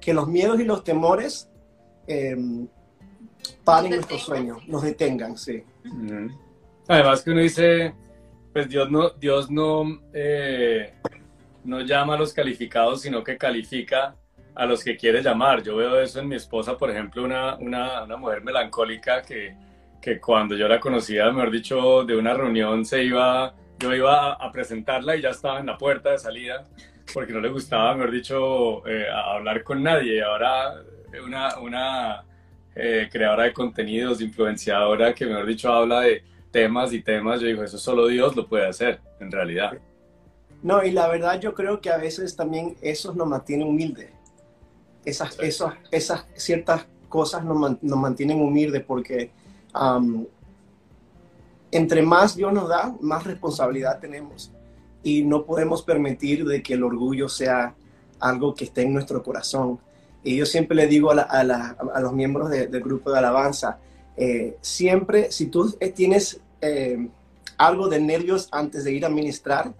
Que 0.00 0.12
los 0.12 0.26
miedos 0.26 0.58
y 0.58 0.64
los 0.64 0.82
temores 0.82 1.48
eh, 2.08 2.36
paren 3.62 3.92
nuestros 3.92 4.22
sueños, 4.22 4.66
nos 4.66 4.82
detengan, 4.82 5.38
sí. 5.38 5.62
Mm. 5.84 6.26
Además 6.88 7.22
que 7.22 7.30
uno 7.30 7.40
dice, 7.40 7.94
pues 8.52 8.68
Dios 8.68 8.90
no, 8.90 9.10
Dios 9.10 9.48
no, 9.48 9.84
eh, 10.12 10.92
no 11.62 11.82
llama 11.82 12.14
a 12.14 12.18
los 12.18 12.32
calificados, 12.32 13.02
sino 13.02 13.22
que 13.22 13.38
califica 13.38 14.16
a 14.60 14.66
los 14.66 14.84
que 14.84 14.94
quiere 14.94 15.22
llamar. 15.22 15.62
Yo 15.62 15.76
veo 15.76 15.98
eso 15.98 16.20
en 16.20 16.28
mi 16.28 16.36
esposa, 16.36 16.76
por 16.76 16.90
ejemplo, 16.90 17.24
una, 17.24 17.54
una, 17.56 18.04
mujer 18.18 18.42
melancólica 18.44 19.22
que, 19.22 19.56
que 20.02 20.20
cuando 20.20 20.54
yo 20.54 20.68
la 20.68 20.78
conocía, 20.78 21.32
mejor 21.32 21.50
dicho, 21.50 22.04
de 22.04 22.14
una 22.14 22.34
reunión 22.34 22.84
se 22.84 23.02
iba, 23.02 23.54
yo 23.78 23.94
iba 23.94 24.34
a, 24.34 24.52
presentarla 24.52 25.16
y 25.16 25.22
ya 25.22 25.30
estaba 25.30 25.60
en 25.60 25.66
la 25.66 25.78
puerta 25.78 26.10
de 26.10 26.18
salida 26.18 26.64
porque 27.14 27.32
no 27.32 27.40
le 27.40 27.48
gustaba, 27.48 27.94
mejor 27.94 28.10
dicho, 28.10 28.86
eh, 28.86 29.06
hablar 29.10 29.62
con 29.62 29.82
nadie. 29.82 30.22
Ahora 30.22 30.74
una, 31.24 31.58
una 31.58 32.24
eh, 32.74 33.08
creadora 33.10 33.44
de 33.44 33.54
contenidos, 33.54 34.20
influenciadora 34.20 35.14
que, 35.14 35.24
mejor 35.24 35.46
dicho, 35.46 35.72
habla 35.72 36.02
de 36.02 36.22
temas 36.50 36.92
y 36.92 37.00
temas, 37.00 37.40
yo 37.40 37.46
digo, 37.46 37.64
eso 37.64 37.78
solo 37.78 38.08
Dios 38.08 38.36
lo 38.36 38.46
puede 38.46 38.66
hacer, 38.66 39.00
en 39.20 39.32
realidad. 39.32 39.72
No, 40.62 40.84
y 40.84 40.90
la 40.90 41.08
verdad 41.08 41.40
yo 41.40 41.54
creo 41.54 41.80
que 41.80 41.88
a 41.88 41.96
veces 41.96 42.36
también 42.36 42.76
eso 42.82 43.14
nos 43.14 43.26
mantiene 43.26 43.64
humildes. 43.64 44.19
Esas, 45.04 45.38
esas, 45.40 45.74
esas 45.90 46.26
ciertas 46.34 46.86
cosas 47.08 47.44
nos, 47.44 47.82
nos 47.82 47.98
mantienen 47.98 48.40
humildes 48.40 48.84
porque 48.84 49.30
entre 51.70 52.02
más 52.02 52.36
Dios 52.36 52.52
nos 52.52 52.68
da, 52.68 52.94
más 53.00 53.24
responsabilidad 53.24 54.00
tenemos. 54.00 54.52
Y 55.02 55.22
no 55.22 55.44
podemos 55.44 55.82
permitir 55.82 56.44
de 56.44 56.62
que 56.62 56.74
el 56.74 56.82
orgullo 56.82 57.28
sea 57.28 57.74
algo 58.18 58.54
que 58.54 58.64
esté 58.64 58.82
en 58.82 58.92
nuestro 58.92 59.22
corazón. 59.22 59.78
Y 60.22 60.36
yo 60.36 60.44
siempre 60.44 60.76
le 60.76 60.86
digo 60.86 61.10
a, 61.12 62.00
los 62.00 62.12
miembros 62.12 62.50
del 62.50 62.82
grupo 62.82 63.10
de 63.10 63.18
alabanza, 63.18 63.78
eh, 64.16 64.58
siempre, 64.60 65.32
si 65.32 65.46
tú 65.46 65.74
tienes 65.94 66.40
eh, 66.60 67.08
algo 67.56 67.88
de 67.88 68.00
nervios 68.00 68.48
antes 68.52 68.84
de 68.84 68.92
ir 68.92 69.06
a 69.06 69.08
ministrar, 69.08 69.72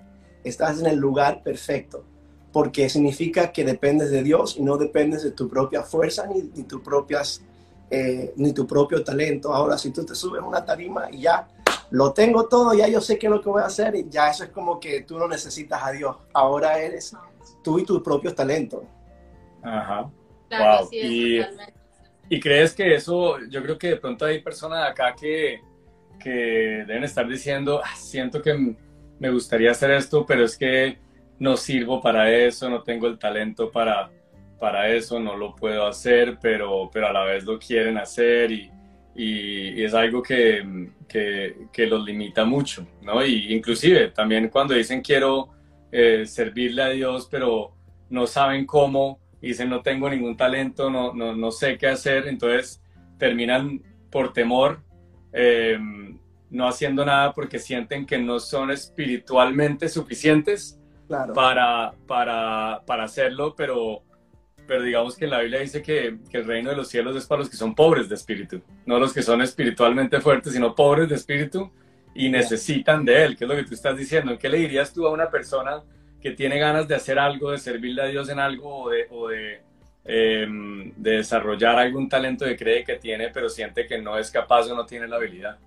estás 0.42 0.80
en 0.80 0.86
el 0.86 0.96
lugar 0.96 1.42
perfecto, 1.42 2.04
porque 2.52 2.88
significa 2.88 3.52
que 3.52 3.64
dependes 3.64 4.10
de 4.10 4.22
Dios 4.22 4.56
y 4.58 4.62
no 4.62 4.76
dependes 4.76 5.22
de 5.22 5.30
tu 5.30 5.48
propia 5.48 5.82
fuerza 5.82 6.26
ni, 6.26 6.42
ni 6.42 6.64
tus 6.64 6.80
propias 6.82 7.42
ni 8.36 8.52
tu 8.52 8.66
propio 8.66 9.02
talento. 9.02 9.52
Ahora, 9.52 9.76
si 9.76 9.90
tú 9.90 10.04
te 10.04 10.14
subes 10.14 10.42
una 10.42 10.64
tarima 10.64 11.10
y 11.10 11.22
ya 11.22 11.48
lo 11.90 12.12
tengo 12.12 12.46
todo, 12.46 12.72
ya 12.74 12.86
yo 12.88 13.00
sé 13.00 13.18
qué 13.18 13.26
es 13.26 13.32
lo 13.32 13.40
que 13.40 13.48
voy 13.48 13.62
a 13.62 13.66
hacer, 13.66 13.94
y 13.96 14.08
ya 14.08 14.30
eso 14.30 14.44
es 14.44 14.50
como 14.50 14.78
que 14.78 15.02
tú 15.02 15.18
no 15.18 15.26
necesitas 15.26 15.82
a 15.82 15.90
Dios. 15.90 16.16
Ahora 16.32 16.78
eres 16.78 17.16
tú 17.64 17.78
y 17.78 17.84
tus 17.84 18.00
propios 18.02 18.34
talentos. 18.34 18.82
Ajá. 19.62 20.10
wow. 20.50 20.88
y, 20.90 21.40
y, 22.28 22.40
crees 22.40 22.72
que 22.72 22.94
eso, 22.94 23.38
yo 23.50 23.62
creo 23.62 23.76
que 23.76 23.88
de 23.88 23.96
pronto 23.96 24.24
hay 24.24 24.40
personas 24.40 24.88
acá 24.88 25.14
que, 25.14 25.60
que 26.18 26.30
deben 26.86 27.04
estar 27.04 27.28
diciendo, 27.28 27.82
ah, 27.84 27.96
siento 27.96 28.40
que 28.40 28.76
me 29.18 29.30
gustaría 29.30 29.72
hacer 29.72 29.90
esto, 29.90 30.24
pero 30.24 30.44
es 30.44 30.56
que 30.56 30.98
no 31.40 31.56
sirvo 31.56 32.00
para 32.00 32.30
eso, 32.30 32.70
no 32.70 32.82
tengo 32.82 33.08
el 33.08 33.18
talento 33.18 33.72
para, 33.72 34.10
para 34.60 34.88
eso, 34.90 35.18
no 35.18 35.36
lo 35.36 35.56
puedo 35.56 35.86
hacer, 35.86 36.38
pero, 36.40 36.88
pero 36.92 37.08
a 37.08 37.12
la 37.12 37.24
vez 37.24 37.44
lo 37.44 37.58
quieren 37.58 37.96
hacer 37.96 38.52
y, 38.52 38.70
y, 39.16 39.82
es 39.82 39.94
algo 39.94 40.22
que, 40.22 40.90
que, 41.08 41.66
que, 41.72 41.86
los 41.86 42.04
limita 42.04 42.44
mucho, 42.44 42.86
¿no? 43.02 43.24
Y 43.24 43.54
inclusive 43.54 44.08
también 44.10 44.50
cuando 44.50 44.74
dicen 44.74 45.00
quiero 45.00 45.48
eh, 45.90 46.24
servirle 46.26 46.82
a 46.82 46.90
Dios, 46.90 47.26
pero 47.30 47.72
no 48.10 48.26
saben 48.26 48.66
cómo, 48.66 49.18
dicen 49.40 49.70
no 49.70 49.80
tengo 49.80 50.10
ningún 50.10 50.36
talento, 50.36 50.90
no, 50.90 51.14
no, 51.14 51.34
no 51.34 51.50
sé 51.50 51.78
qué 51.78 51.86
hacer, 51.88 52.28
entonces 52.28 52.82
terminan 53.18 53.82
por 54.10 54.34
temor 54.34 54.82
eh, 55.32 55.78
no 56.50 56.68
haciendo 56.68 57.06
nada 57.06 57.32
porque 57.32 57.58
sienten 57.58 58.04
que 58.04 58.18
no 58.18 58.40
son 58.40 58.70
espiritualmente 58.72 59.88
suficientes 59.88 60.79
para, 61.34 61.92
para, 62.06 62.82
para 62.86 63.04
hacerlo, 63.04 63.54
pero, 63.56 64.02
pero 64.66 64.82
digamos 64.82 65.16
que 65.16 65.26
la 65.26 65.40
Biblia 65.40 65.60
dice 65.60 65.82
que, 65.82 66.18
que, 66.30 66.38
el 66.38 66.46
reino 66.46 66.70
de 66.70 66.76
los 66.76 66.88
cielos 66.88 67.16
es 67.16 67.26
para 67.26 67.40
los 67.40 67.50
que 67.50 67.56
son 67.56 67.74
pobres 67.74 68.08
de 68.08 68.14
espíritu, 68.14 68.62
no 68.86 68.98
los 68.98 69.12
que 69.12 69.22
son 69.22 69.42
espiritualmente 69.42 70.20
fuertes, 70.20 70.52
sino 70.52 70.74
pobres 70.74 71.08
de 71.08 71.16
espíritu 71.16 71.70
y 72.14 72.28
necesitan 72.28 73.04
de 73.04 73.24
Él, 73.24 73.36
que 73.36 73.44
es 73.44 73.48
lo 73.48 73.56
que 73.56 73.64
tú 73.64 73.74
estás 73.74 73.96
diciendo. 73.96 74.38
¿Qué 74.38 74.48
le 74.48 74.58
dirías 74.58 74.92
tú 74.92 75.06
a 75.06 75.10
una 75.10 75.30
persona 75.30 75.82
que 76.20 76.32
tiene 76.32 76.58
ganas 76.58 76.86
de 76.86 76.94
hacer 76.94 77.18
algo, 77.18 77.50
de 77.50 77.58
servirle 77.58 78.02
a 78.02 78.06
Dios 78.06 78.28
en 78.28 78.38
algo 78.38 78.84
o 78.84 78.90
de, 78.90 79.06
o 79.10 79.28
de, 79.28 79.62
em, 80.04 80.92
de 80.96 81.12
desarrollar 81.12 81.78
algún 81.78 82.08
talento 82.08 82.44
que 82.44 82.56
cree 82.56 82.84
que 82.84 82.96
tiene, 82.96 83.30
pero 83.30 83.48
siente 83.48 83.86
que 83.86 84.00
no 84.00 84.18
es 84.18 84.30
capaz 84.30 84.70
o 84.70 84.74
no 84.74 84.84
tiene 84.86 85.08
la 85.08 85.16
habilidad? 85.16 85.58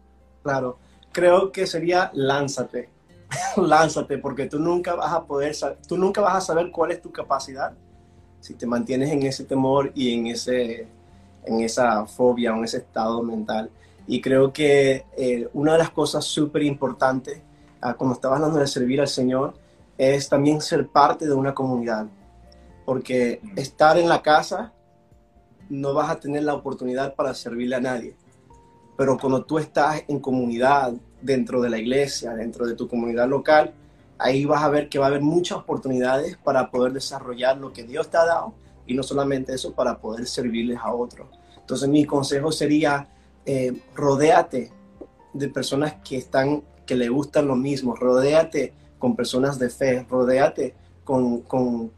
Claro, 0.43 0.77
creo 1.11 1.51
que 1.51 1.65
sería 1.65 2.11
lánzate, 2.13 2.89
lánzate, 3.57 4.17
porque 4.17 4.47
tú 4.47 4.59
nunca 4.59 4.95
vas 4.95 5.13
a 5.13 5.23
poder, 5.23 5.55
tú 5.87 5.97
nunca 5.97 6.21
vas 6.21 6.35
a 6.35 6.41
saber 6.41 6.71
cuál 6.71 6.91
es 6.91 7.01
tu 7.01 7.11
capacidad 7.11 7.73
si 8.43 8.55
te 8.55 8.67
mantienes 8.67 9.09
en 9.09 9.23
ese 9.23 9.45
temor 9.45 9.93
y 9.95 10.13
en, 10.13 10.27
ese, 10.27 10.85
en 11.45 11.61
esa 11.61 12.05
fobia 12.05 12.53
o 12.53 12.57
en 12.57 12.65
ese 12.65 12.77
estado 12.77 13.23
mental. 13.23 13.69
Y 14.05 14.19
creo 14.19 14.51
que 14.51 15.05
eh, 15.15 15.47
una 15.53 15.73
de 15.73 15.77
las 15.77 15.91
cosas 15.91 16.25
súper 16.25 16.63
importantes 16.63 17.41
ah, 17.81 17.93
cuando 17.93 18.15
estás 18.15 18.33
hablando 18.33 18.59
de 18.59 18.67
servir 18.67 18.99
al 18.99 19.07
Señor 19.07 19.53
es 19.97 20.27
también 20.27 20.59
ser 20.59 20.87
parte 20.89 21.25
de 21.25 21.33
una 21.33 21.53
comunidad. 21.53 22.07
Porque 22.85 23.39
estar 23.55 23.97
en 23.97 24.09
la 24.09 24.21
casa 24.21 24.73
no 25.69 25.93
vas 25.93 26.09
a 26.09 26.19
tener 26.19 26.43
la 26.43 26.53
oportunidad 26.53 27.15
para 27.15 27.33
servirle 27.33 27.77
a 27.77 27.79
nadie. 27.79 28.17
Pero 28.97 29.17
cuando 29.17 29.45
tú 29.45 29.57
estás 29.57 30.03
en 30.09 30.19
comunidad, 30.19 30.95
dentro 31.23 31.61
de 31.61 31.69
la 31.69 31.77
iglesia, 31.77 32.33
dentro 32.33 32.65
de 32.65 32.75
tu 32.75 32.87
comunidad 32.87 33.27
local, 33.27 33.73
ahí 34.17 34.45
vas 34.45 34.63
a 34.63 34.69
ver 34.69 34.89
que 34.89 34.99
va 34.99 35.05
a 35.05 35.07
haber 35.09 35.21
muchas 35.21 35.57
oportunidades 35.57 36.37
para 36.37 36.69
poder 36.69 36.93
desarrollar 36.93 37.57
lo 37.57 37.73
que 37.73 37.83
Dios 37.83 38.09
te 38.09 38.17
ha 38.17 38.25
dado 38.25 38.53
y 38.85 38.93
no 38.93 39.03
solamente 39.03 39.53
eso, 39.53 39.73
para 39.73 39.97
poder 39.97 40.27
servirles 40.27 40.77
a 40.81 40.93
otros. 40.93 41.27
Entonces 41.57 41.87
mi 41.87 42.05
consejo 42.05 42.51
sería, 42.51 43.07
eh, 43.45 43.81
rodéate 43.95 44.71
de 45.33 45.47
personas 45.47 45.95
que 46.03 46.17
están, 46.17 46.63
que 46.85 46.95
le 46.95 47.09
gustan 47.09 47.47
lo 47.47 47.55
mismo, 47.55 47.95
rodéate 47.95 48.73
con 48.99 49.15
personas 49.15 49.57
de 49.57 49.69
fe, 49.69 50.05
rodéate 50.09 50.75
con, 51.03 51.41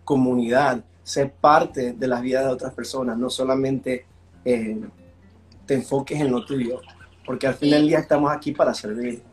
comunidad, 0.04 0.84
ser 1.04 1.32
parte 1.32 1.94
de 1.94 2.08
las 2.08 2.22
vidas 2.22 2.46
de 2.46 2.52
otras 2.52 2.74
personas, 2.74 3.18
no 3.18 3.30
solamente 3.30 4.06
eh, 4.44 4.82
te 5.66 5.74
enfoques 5.76 6.20
en 6.20 6.32
lo 6.32 6.46
tuyo, 6.46 6.82
porque 7.26 7.48
al 7.48 7.56
final 7.56 7.80
del 7.80 7.88
día 7.90 8.00
estamos 8.00 8.32
aquí 8.32 8.52
para 8.52 8.74
servir. 8.74 9.24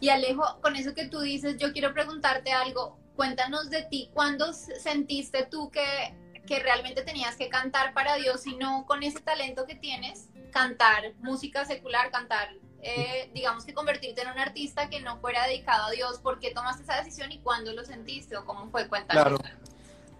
Y 0.00 0.08
Alejo, 0.08 0.58
con 0.60 0.76
eso 0.76 0.94
que 0.94 1.06
tú 1.06 1.20
dices, 1.20 1.56
yo 1.58 1.72
quiero 1.72 1.94
preguntarte 1.94 2.52
algo. 2.52 2.98
Cuéntanos 3.16 3.70
de 3.70 3.82
ti, 3.82 4.10
¿cuándo 4.12 4.52
sentiste 4.52 5.46
tú 5.46 5.70
que, 5.70 6.14
que 6.46 6.58
realmente 6.58 7.02
tenías 7.02 7.36
que 7.36 7.48
cantar 7.48 7.94
para 7.94 8.16
Dios 8.16 8.46
y 8.46 8.56
no 8.56 8.84
con 8.86 9.02
ese 9.02 9.20
talento 9.20 9.66
que 9.66 9.76
tienes, 9.76 10.28
cantar 10.50 11.14
música 11.20 11.64
secular, 11.64 12.10
cantar, 12.10 12.48
eh, 12.82 13.30
digamos 13.32 13.64
que 13.64 13.72
convertirte 13.72 14.22
en 14.22 14.28
un 14.28 14.38
artista 14.38 14.90
que 14.90 15.00
no 15.00 15.18
fuera 15.18 15.46
dedicado 15.46 15.86
a 15.86 15.90
Dios? 15.92 16.18
¿Por 16.18 16.40
qué 16.40 16.50
tomaste 16.50 16.82
esa 16.82 16.96
decisión 16.96 17.30
y 17.30 17.38
cuándo 17.38 17.72
lo 17.72 17.84
sentiste 17.84 18.36
o 18.36 18.44
cómo 18.44 18.68
fue? 18.70 18.88
Cuéntanos. 18.88 19.38
Claro. 19.38 19.38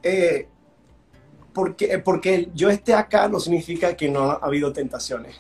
Eh, 0.05 0.49
porque, 1.55 1.99
porque 2.01 2.51
yo 2.55 2.69
esté 2.69 2.95
acá 2.95 3.29
no 3.29 3.39
significa 3.39 3.97
que 3.97 4.11
no 4.11 4.33
ha 4.33 4.35
habido 4.35 4.73
tentaciones, 4.73 5.37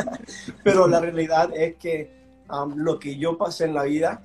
pero 0.64 0.88
la 0.88 1.00
realidad 1.00 1.50
es 1.54 1.76
que 1.76 2.10
lo 2.74 2.98
que 2.98 3.16
yo 3.16 3.38
pasé 3.38 3.66
en 3.66 3.74
la 3.74 3.84
vida 3.84 4.22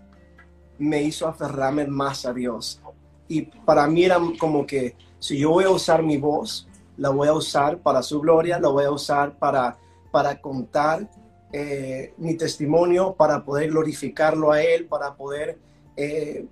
me 0.79 1.03
hizo 1.03 1.27
aferrarme 1.27 1.85
más 1.85 2.25
a 2.25 2.33
Dios. 2.33 2.81
Y 3.27 3.43
para 3.43 3.87
mí 3.87 4.03
era 4.03 4.19
como 4.39 4.65
que 4.65 4.95
si 5.19 5.37
yo 5.37 5.51
voy 5.51 5.65
a 5.65 5.69
usar 5.69 6.03
mi 6.03 6.17
voz, 6.17 6.67
la 6.97 7.09
voy 7.09 7.27
a 7.27 7.33
usar 7.33 7.79
para 7.79 8.01
su 8.01 8.21
gloria, 8.21 8.59
la 8.59 8.69
voy 8.69 8.85
a 8.85 8.91
usar 8.91 9.37
para, 9.37 9.77
para 10.11 10.39
contar 10.39 11.09
eh, 11.51 12.13
mi 12.17 12.35
testimonio, 12.35 13.13
para 13.13 13.43
poder 13.43 13.69
glorificarlo 13.69 14.51
a 14.51 14.61
Él, 14.61 14.85
para 14.85 15.15
poder, 15.15 15.57
eh, 15.97 16.45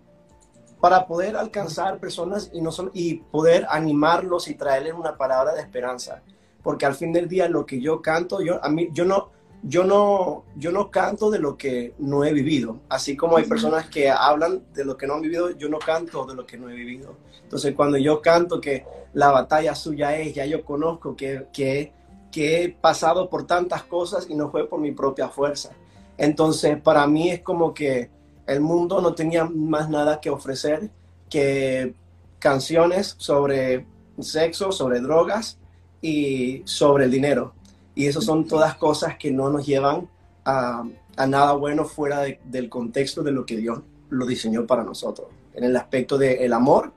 para 0.83 1.07
poder 1.07 1.37
alcanzar 1.37 1.97
personas 1.97 2.49
y, 2.51 2.59
no 2.59 2.69
y 2.93 3.13
poder 3.31 3.65
animarlos 3.69 4.49
y 4.49 4.55
traerles 4.55 4.91
una 4.91 5.15
palabra 5.15 5.53
de 5.53 5.61
esperanza. 5.61 6.21
Porque 6.61 6.85
al 6.85 6.93
fin 6.93 7.13
del 7.13 7.29
día 7.29 7.47
lo 7.47 7.65
que 7.65 7.79
yo 7.79 8.01
canto, 8.01 8.41
yo, 8.41 8.61
a 8.61 8.67
mí, 8.67 8.89
yo 8.91 9.05
no, 9.05 9.29
yo 9.61 9.85
no, 9.85 10.43
yo 10.57 10.73
no 10.73 10.91
canto 10.91 11.31
de 11.31 11.39
lo 11.39 11.55
que 11.55 11.93
no 11.99 12.25
he 12.25 12.33
vivido. 12.33 12.81
Así 12.89 13.15
como 13.15 13.37
hay 13.37 13.45
personas 13.45 13.87
que 13.87 14.09
hablan 14.09 14.61
de 14.73 14.83
lo 14.83 14.97
que 14.97 15.07
no 15.07 15.13
han 15.13 15.21
vivido, 15.21 15.51
yo 15.51 15.69
no 15.69 15.79
canto 15.79 16.25
de 16.25 16.35
lo 16.35 16.45
que 16.45 16.57
no 16.57 16.69
he 16.69 16.75
vivido. 16.75 17.15
Entonces, 17.41 17.73
cuando 17.75 17.97
yo 17.97 18.21
canto 18.21 18.59
que 18.59 18.85
la 19.13 19.31
batalla 19.31 19.75
suya 19.75 20.17
es, 20.17 20.33
ya 20.33 20.45
yo 20.45 20.65
conozco 20.65 21.15
que, 21.15 21.47
que, 21.53 21.93
que 22.29 22.61
he 22.61 22.69
pasado 22.69 23.29
por 23.29 23.47
tantas 23.47 23.83
cosas 23.83 24.27
y 24.29 24.35
no 24.35 24.51
fue 24.51 24.67
por 24.67 24.81
mi 24.81 24.91
propia 24.91 25.29
fuerza. 25.29 25.69
Entonces, 26.17 26.77
para 26.81 27.07
mí 27.07 27.31
es 27.31 27.39
como 27.39 27.73
que 27.73 28.11
el 28.47 28.61
mundo 28.61 29.01
no 29.01 29.13
tenía 29.13 29.45
más 29.45 29.89
nada 29.89 30.19
que 30.19 30.29
ofrecer 30.29 30.89
que 31.29 31.93
canciones 32.39 33.15
sobre 33.17 33.85
sexo, 34.19 34.71
sobre 34.71 34.99
drogas 34.99 35.57
y 36.01 36.61
sobre 36.65 37.05
el 37.05 37.11
dinero. 37.11 37.53
Y 37.95 38.07
eso 38.07 38.21
son 38.21 38.47
todas 38.47 38.75
cosas 38.75 39.17
que 39.17 39.31
no 39.31 39.49
nos 39.49 39.65
llevan 39.65 40.09
a, 40.45 40.83
nada 41.27 41.53
bueno 41.53 41.85
fuera 41.85 42.23
del 42.43 42.69
contexto 42.69 43.23
de 43.23 43.31
lo 43.31 43.45
que 43.45 43.57
Dios 43.57 43.81
lo 44.09 44.25
diseñó 44.25 44.65
para 44.65 44.83
nosotros. 44.83 45.27
En 45.53 45.63
el 45.63 45.75
aspecto 45.75 46.17
del 46.17 46.51
amor, 46.51 46.91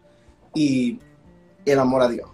y 0.56 0.98
el 1.64 1.78
amor 1.78 2.02
a 2.02 2.08
Dios. 2.08 2.28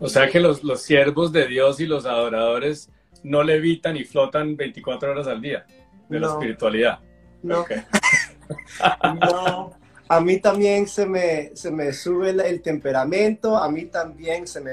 O 0.00 0.08
sea 0.08 0.28
que 0.28 0.40
los, 0.40 0.64
los 0.64 0.82
siervos 0.82 1.32
de 1.32 1.46
Dios 1.46 1.80
y 1.80 1.86
los 1.86 2.06
adoradores 2.06 2.90
no 3.22 3.42
levitan 3.42 3.96
y 3.96 4.04
flotan 4.04 4.56
24 4.56 5.10
horas 5.10 5.26
al 5.26 5.40
día 5.40 5.66
de 6.08 6.20
la 6.20 6.28
espiritualidad. 6.28 7.00
No. 7.42 7.64
no. 9.30 9.72
A 10.08 10.20
mí 10.20 10.40
también 10.40 10.88
se 10.88 11.04
me, 11.04 11.54
se 11.54 11.70
me 11.70 11.92
sube 11.92 12.30
el, 12.30 12.62
temperamento, 12.62 13.56
a 13.58 13.70
mí 13.70 13.84
también 13.84 14.46
se 14.46 14.60
me, 14.60 14.70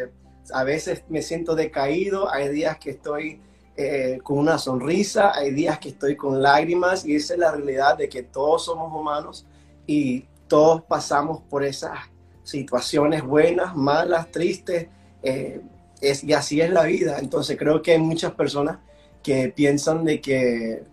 a 0.53 0.63
veces 0.63 1.03
me 1.09 1.21
siento 1.21 1.55
decaído, 1.55 2.31
hay 2.31 2.47
días 2.49 2.77
que 2.77 2.91
estoy 2.91 3.41
eh, 3.75 4.19
con 4.23 4.37
una 4.37 4.57
sonrisa, 4.57 5.33
hay 5.35 5.51
días 5.51 5.77
que 5.79 5.89
estoy 5.89 6.15
con 6.15 6.41
lágrimas 6.41 7.05
y 7.05 7.15
esa 7.15 7.33
es 7.33 7.39
la 7.39 7.51
realidad 7.51 7.97
de 7.97 8.07
que 8.07 8.23
todos 8.23 8.63
somos 8.63 8.93
humanos 8.93 9.45
y 9.85 10.25
todos 10.47 10.83
pasamos 10.83 11.41
por 11.49 11.65
esas 11.65 11.99
situaciones 12.43 13.21
buenas, 13.21 13.75
malas, 13.75 14.31
tristes, 14.31 14.87
eh, 15.21 15.59
es, 15.99 16.23
y 16.23 16.31
así 16.31 16.61
es 16.61 16.69
la 16.69 16.83
vida. 16.83 17.19
Entonces 17.19 17.57
creo 17.57 17.81
que 17.81 17.91
hay 17.91 17.99
muchas 17.99 18.31
personas 18.33 18.79
que 19.21 19.49
piensan 19.49 20.05
de 20.05 20.21
que, 20.21 20.83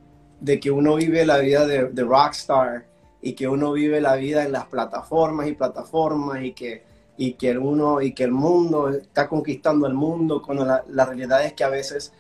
de 0.43 0.59
que 0.59 0.73
uno 0.73 0.97
vive 0.97 1.25
la 1.25 1.39
vida 1.39 1.67
de, 1.67 2.03
rockstar 2.03 2.85
y 3.21 3.35
que 3.35 3.47
uno 3.47 3.73
vive 3.73 4.01
la 4.01 4.17
vida 4.17 4.45
en 4.45 4.51
las 4.51 4.67
plataformas 4.67 5.47
y 5.47 5.53
plataformas 5.53 6.43
y 6.43 6.53
que, 6.53 6.83
y 7.17 7.35
que, 7.35 7.57
uno, 7.57 8.03
y 8.03 8.13
que 8.13 8.25
el 8.25 8.33
mundo 8.33 8.89
está 8.89 9.29
conquistando 9.29 9.87
el 9.87 9.95
mundo, 9.95 10.43
cuando 10.43 10.65
la, 10.65 10.83
la 10.89 11.05
realidad 11.07 11.45
es 11.45 11.53
que 11.53 11.63
a 11.63 11.69
veces 11.69 12.13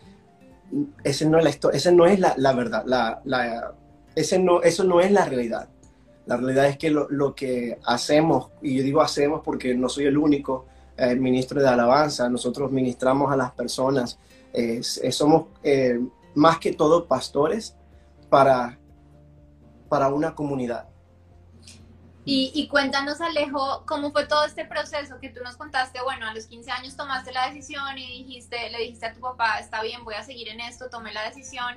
ese 1.02 1.26
no 1.26 1.41
es 1.41 2.21
la 2.21 2.52
verdad, 2.52 2.85
la, 2.87 3.21
la, 3.25 3.75
ese 4.14 4.38
no, 4.38 4.62
eso 4.62 4.85
no 4.85 5.00
es 5.00 5.11
la 5.11 5.25
realidad. 5.25 5.69
La 6.25 6.37
realidad 6.37 6.67
es 6.67 6.79
que 6.79 6.91
lo, 6.91 7.09
lo, 7.11 7.35
que 7.35 7.81
hacemos, 7.85 8.50
y 8.62 8.76
yo 8.76 8.85
digo 8.85 9.02
hacemos 9.02 9.41
porque 9.45 9.75
no 9.75 9.88
soy 9.88 10.05
el 10.05 10.17
único, 10.17 10.67
el 10.97 11.19
ministro 11.19 11.61
de 11.61 11.69
alabanza, 11.69 12.29
nosotros 12.29 12.71
ministramos 12.71 13.33
a 13.33 13.37
las 13.37 13.50
personas, 13.50 14.17
somos 15.11 15.47
eh, 15.64 15.99
más 16.37 16.59
que 16.59 16.75
todo 16.75 17.07
pastores 17.07 17.75
para, 18.33 18.79
para 19.91 20.09
una 20.09 20.35
comunidad. 20.35 20.89
Y, 22.25 22.51
y, 22.55 22.67
cuéntanos, 22.67 23.21
Alejo, 23.21 23.85
cómo 23.87 24.11
fue 24.11 24.27
todo 24.27 24.47
este 24.47 24.65
proceso 24.65 25.19
que 25.21 25.29
tú 25.29 25.43
nos 25.45 25.57
contaste. 25.57 26.01
Bueno, 26.03 26.27
a 26.27 26.33
los 26.33 26.47
15 26.47 26.71
años 26.71 26.97
tomaste 26.97 27.31
la 27.31 27.49
decisión 27.49 27.99
y 27.99 28.25
dijiste, 28.25 28.71
le 28.71 28.79
dijiste 28.79 29.05
a 29.05 29.12
tu 29.12 29.21
papá, 29.21 29.59
está 29.59 29.83
bien, 29.83 30.03
voy 30.03 30.15
a 30.15 30.23
seguir 30.23 30.49
en 30.49 30.61
esto, 30.61 30.89
tomé 30.89 31.12
la 31.12 31.25
decisión. 31.25 31.77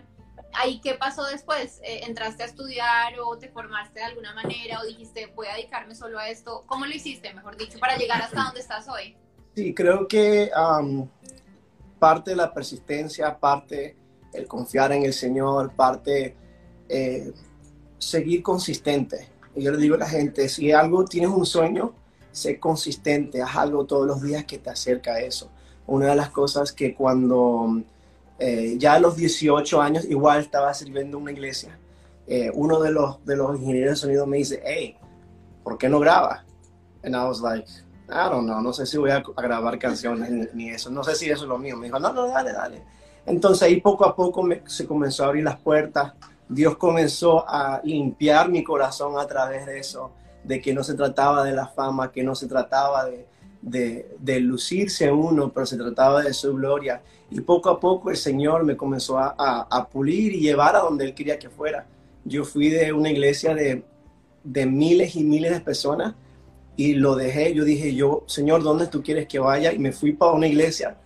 ¿Ahí 0.53 0.79
qué 0.79 0.93
pasó 0.93 1.25
después? 1.25 1.81
Eh, 1.83 2.05
¿Entraste 2.07 2.43
a 2.43 2.45
estudiar 2.45 3.19
o 3.19 3.37
te 3.37 3.49
formaste 3.49 3.99
de 3.99 4.05
alguna 4.05 4.33
manera 4.33 4.79
o 4.79 4.85
dijiste 4.85 5.25
voy 5.35 5.47
a 5.47 5.55
dedicarme 5.55 5.93
solo 5.93 6.19
a 6.19 6.29
esto? 6.29 6.63
¿Cómo 6.67 6.85
lo 6.85 6.93
hiciste, 6.93 7.33
mejor 7.33 7.57
dicho, 7.57 7.79
para 7.79 7.97
llegar 7.97 8.21
hasta 8.21 8.43
donde 8.45 8.61
estás 8.61 8.87
hoy? 8.87 9.17
Sí, 9.57 9.73
creo 9.73 10.07
que 10.07 10.51
parte 11.99 12.29
de 12.29 12.37
la 12.37 12.53
persistencia, 12.53 13.37
parte 13.37 13.97
el 14.31 14.47
confiar 14.47 14.93
en 14.93 15.03
el 15.03 15.13
Señor, 15.13 15.75
parte 15.75 16.37
eh, 16.89 17.31
seguir 17.97 18.43
consistente. 18.43 19.29
Yo 19.55 19.71
le 19.71 19.77
digo 19.77 19.95
a 19.95 19.99
la 19.99 20.09
gente, 20.09 20.49
si 20.49 20.71
algo 20.71 21.05
tienes 21.05 21.29
un 21.29 21.45
sueño, 21.45 21.93
sé 22.31 22.59
consistente, 22.59 23.41
haz 23.41 23.55
algo 23.55 23.85
todos 23.85 24.05
los 24.05 24.21
días 24.21 24.45
que 24.45 24.57
te 24.57 24.69
acerca 24.69 25.13
a 25.13 25.19
eso. 25.21 25.49
Una 25.87 26.07
de 26.07 26.15
las 26.15 26.29
cosas 26.29 26.71
que 26.71 26.93
cuando 26.93 27.83
eh, 28.37 28.75
ya 28.77 28.93
a 28.93 28.99
los 28.99 29.15
18 29.15 29.81
años 29.81 30.05
igual 30.05 30.41
estaba 30.41 30.73
sirviendo 30.73 31.17
una 31.17 31.31
iglesia. 31.31 31.77
Eh, 32.27 32.51
uno 32.53 32.81
de 32.81 32.91
los, 32.91 33.23
de 33.25 33.35
los 33.35 33.57
ingenieros 33.57 33.91
de 33.91 33.95
sonido 33.95 34.25
me 34.25 34.37
dice, 34.37 34.61
hey, 34.65 34.97
¿por 35.63 35.77
qué 35.77 35.87
no 35.87 35.99
grabas? 35.99 36.43
And 37.03 37.15
I 37.15 37.23
was 37.23 37.39
like, 37.39 37.67
I 38.09 38.29
don't 38.29 38.45
know, 38.45 38.61
no 38.61 38.73
sé 38.73 38.85
si 38.85 38.97
voy 38.97 39.11
a, 39.11 39.23
grabar 39.37 39.79
canciones 39.79 40.53
ni, 40.53 40.69
eso, 40.69 40.89
no 40.89 41.03
sé 41.03 41.15
si 41.15 41.29
eso 41.29 41.43
es 41.43 41.49
lo 41.49 41.57
mío. 41.57 41.77
Me 41.77 41.85
dijo, 41.85 41.99
no, 41.99 42.11
no, 42.11 42.27
dale, 42.27 42.51
dale. 42.51 42.83
Entonces 43.25 43.63
ahí 43.63 43.79
poco 43.79 44.05
a 44.05 44.15
poco 44.15 44.47
se 44.65 44.85
comenzó 44.85 45.23
a 45.23 45.27
abrir 45.27 45.43
las 45.43 45.57
puertas, 45.57 46.13
Dios 46.47 46.77
comenzó 46.77 47.47
a 47.47 47.81
limpiar 47.83 48.49
mi 48.49 48.63
corazón 48.63 49.17
a 49.17 49.25
través 49.25 49.65
de 49.65 49.79
eso, 49.79 50.11
de 50.43 50.61
que 50.61 50.73
no 50.73 50.83
se 50.83 50.93
trataba 50.93 51.43
de 51.43 51.53
la 51.53 51.67
fama, 51.67 52.11
que 52.11 52.23
no 52.23 52.35
se 52.35 52.47
trataba 52.47 53.05
de, 53.05 53.25
de, 53.61 54.15
de 54.19 54.39
lucirse 54.39 55.11
uno, 55.11 55.51
pero 55.51 55.65
se 55.65 55.77
trataba 55.77 56.21
de 56.21 56.33
su 56.33 56.53
gloria. 56.53 57.01
Y 57.31 57.41
poco 57.41 57.69
a 57.69 57.79
poco 57.79 58.11
el 58.11 58.17
Señor 58.17 58.63
me 58.63 58.77
comenzó 58.77 59.17
a, 59.17 59.35
a, 59.69 59.87
pulir 59.89 60.33
y 60.33 60.39
llevar 60.39 60.75
a 60.75 60.79
donde 60.79 61.05
Él 61.05 61.15
quería 61.15 61.39
que 61.39 61.49
fuera. 61.49 61.87
Yo 62.23 62.45
fui 62.45 62.69
de 62.69 62.93
una 62.93 63.09
iglesia 63.09 63.55
de, 63.55 63.83
de 64.43 64.65
miles 64.67 65.15
y 65.15 65.23
miles 65.23 65.51
de 65.51 65.61
personas 65.61 66.13
y 66.77 66.93
lo 66.93 67.15
dejé. 67.15 67.53
Yo 67.55 67.63
dije, 67.63 67.95
yo, 67.95 68.23
Señor, 68.27 68.61
¿dónde 68.61 68.87
tú 68.87 69.01
quieres 69.01 69.27
que 69.27 69.39
vaya? 69.39 69.73
Y 69.73 69.79
me 69.79 69.91
fui 69.91 70.13
para 70.13 70.33
una 70.33 70.47
iglesia 70.47 70.97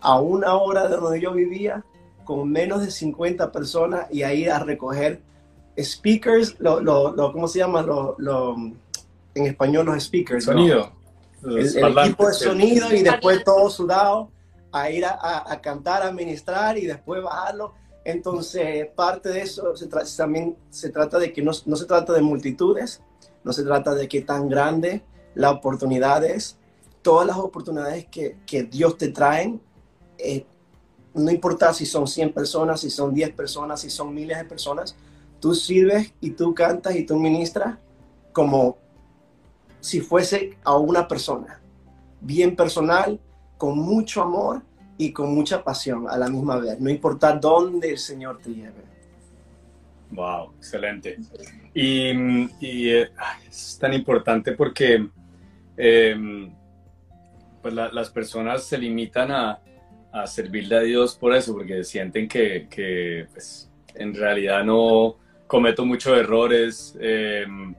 a 0.00 0.20
una 0.20 0.56
hora 0.56 0.88
de 0.88 0.96
donde 0.96 1.20
yo 1.20 1.32
vivía, 1.32 1.84
con 2.24 2.50
menos 2.50 2.82
de 2.82 2.90
50 2.90 3.52
personas 3.52 4.06
y 4.10 4.22
ahí 4.22 4.46
a 4.46 4.58
recoger 4.58 5.22
speakers, 5.78 6.56
lo, 6.58 6.80
lo, 6.80 7.32
¿cómo 7.32 7.48
se 7.48 7.58
llama? 7.58 7.82
Lo, 7.82 8.56
en 9.34 9.46
español 9.46 9.86
los 9.86 10.02
speakers. 10.02 10.44
Sonido. 10.44 10.92
El, 11.44 11.98
equipo 11.98 12.26
de 12.26 12.34
sonido 12.34 12.92
y 12.94 13.02
después 13.02 13.42
todo 13.44 13.70
sudado 13.70 14.30
a 14.72 14.90
ir 14.90 15.04
a, 15.06 15.58
cantar, 15.62 16.02
a 16.02 16.12
ministrar 16.12 16.76
y 16.78 16.86
después 16.86 17.22
bajarlo. 17.22 17.74
Entonces, 18.04 18.88
parte 18.94 19.30
de 19.30 19.42
eso 19.42 19.76
se 19.76 19.86
también 19.86 20.56
se 20.70 20.90
trata 20.90 21.18
de 21.18 21.32
que 21.32 21.42
no, 21.42 21.52
no, 21.66 21.76
se 21.76 21.84
trata 21.86 22.12
de 22.12 22.22
multitudes, 22.22 23.02
no 23.44 23.52
se 23.52 23.62
trata 23.62 23.94
de 23.94 24.08
qué 24.08 24.22
tan 24.22 24.48
grande 24.48 25.02
la 25.34 25.50
oportunidad 25.50 26.24
es. 26.24 26.58
Todas 27.02 27.26
las 27.26 27.38
oportunidades 27.38 28.06
que, 28.06 28.36
que 28.46 28.64
Dios 28.64 28.98
te 28.98 29.08
traen, 29.08 29.60
eh, 30.18 30.44
no 31.14 31.30
importa 31.30 31.72
si 31.72 31.86
son 31.86 32.06
100 32.06 32.32
personas, 32.32 32.80
si 32.80 32.90
son 32.90 33.12
10 33.12 33.32
personas, 33.32 33.80
si 33.80 33.90
son 33.90 34.14
miles 34.14 34.38
de 34.38 34.44
personas, 34.44 34.96
tú 35.40 35.54
sirves 35.54 36.12
y 36.20 36.30
tú 36.30 36.54
cantas 36.54 36.94
y 36.94 37.04
tú 37.04 37.16
ministras 37.18 37.78
como 38.32 38.78
si 39.80 40.00
fuese 40.00 40.58
a 40.62 40.76
una 40.76 41.08
persona, 41.08 41.60
bien 42.20 42.54
personal, 42.54 43.18
con 43.56 43.78
mucho 43.78 44.22
amor 44.22 44.62
y 44.98 45.12
con 45.12 45.34
mucha 45.34 45.64
pasión 45.64 46.06
a 46.08 46.16
la 46.16 46.28
misma 46.28 46.58
vez, 46.58 46.78
no 46.78 46.90
importa 46.90 47.32
dónde 47.32 47.90
el 47.90 47.98
Señor 47.98 48.38
te 48.38 48.50
lleve. 48.50 48.90
Wow, 50.10 50.52
excelente. 50.56 51.18
Y, 51.72 52.10
eh, 52.60 53.10
es 53.48 53.78
tan 53.80 53.94
importante 53.94 54.52
porque 54.52 55.08
em, 55.76 56.52
pues 57.62 57.74
las 57.74 58.10
personas 58.10 58.64
se 58.64 58.76
limitan 58.76 59.30
a, 59.30 59.60
a, 60.12 60.26
servirle 60.26 60.76
a 60.76 60.80
Dios 60.80 61.16
por 61.16 61.34
eso, 61.34 61.52
porque 61.52 61.84
sienten 61.84 62.28
que, 62.28 63.26
pues, 63.32 63.70
en 63.94 64.14
realidad 64.14 64.64
no 64.64 65.16
cometo 65.46 65.84
muchos 65.84 66.16
errores, 66.16 66.96
em, 67.00 67.74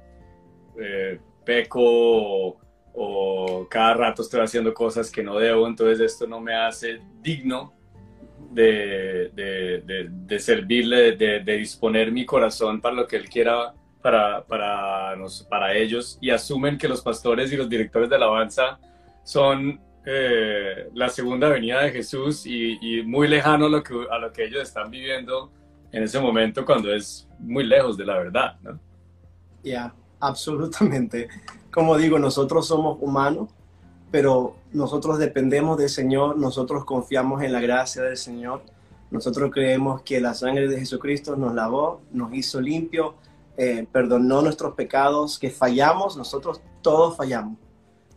eh, 0.79 1.19
peco 1.45 2.57
o 2.93 3.67
cada 3.69 3.93
rato 3.93 4.21
estoy 4.21 4.41
haciendo 4.41 4.73
cosas 4.73 5.09
que 5.09 5.23
no 5.23 5.37
debo, 5.37 5.67
entonces 5.67 5.99
esto 5.99 6.27
no 6.27 6.41
me 6.41 6.55
hace 6.55 6.99
digno 7.21 7.73
de, 8.51 9.31
de, 10.27 10.39
servirle, 10.39 11.15
de, 11.15 11.39
disponer 11.57 12.11
mi 12.11 12.25
corazón 12.25 12.81
para 12.81 12.95
lo 12.95 13.07
que 13.07 13.15
Él 13.15 13.29
quiera 13.29 13.73
para, 14.01 14.43
para, 14.43 15.15
para 15.49 15.73
ellos. 15.75 16.17
Y 16.21 16.29
asumen 16.31 16.77
que 16.77 16.87
los 16.87 17.01
pastores 17.01 17.51
y 17.51 17.57
los 17.57 17.69
directores 17.69 18.09
de 18.09 18.15
alabanza 18.15 18.79
son 19.23 19.79
eh, 20.05 20.89
la 20.93 21.09
segunda 21.09 21.49
venida 21.49 21.81
de 21.81 21.91
Jesús 21.91 22.45
y, 22.45 23.01
muy 23.05 23.27
lejano 23.27 23.65
a 23.65 23.69
lo, 23.69 23.83
que, 23.83 23.93
a 24.09 24.17
lo 24.17 24.31
que 24.31 24.45
ellos 24.45 24.61
están 24.61 24.89
viviendo 24.89 25.51
en 25.91 26.03
ese 26.03 26.19
momento 26.19 26.65
cuando 26.65 26.93
es 26.93 27.27
muy 27.39 27.63
lejos 27.63 27.97
de 27.97 28.05
la 28.05 28.17
verdad. 28.17 28.57
¿no? 28.61 28.79
Ya, 29.63 29.93
absolutamente 30.19 31.27
como 31.71 31.97
digo, 31.97 32.19
nosotros 32.19 32.67
somos 32.67 32.97
humanos, 33.01 33.49
pero 34.11 34.55
nosotros 34.73 35.17
dependemos 35.17 35.77
del 35.77 35.89
Señor, 35.89 36.37
nosotros 36.37 36.83
confiamos 36.85 37.41
en 37.43 37.53
la 37.53 37.61
gracia 37.61 38.03
del 38.03 38.17
Señor, 38.17 38.61
nosotros 39.09 39.51
creemos 39.53 40.01
que 40.01 40.19
la 40.21 40.33
sangre 40.33 40.67
de 40.67 40.79
Jesucristo 40.79 41.35
nos 41.35 41.53
lavó, 41.53 42.01
nos 42.11 42.33
hizo 42.33 42.59
limpio, 42.59 43.15
eh, 43.57 43.87
perdonó 43.91 44.41
nuestros 44.41 44.75
pecados, 44.75 45.39
que 45.39 45.49
fallamos, 45.49 46.17
nosotros 46.17 46.61
todos 46.81 47.15
fallamos, 47.15 47.57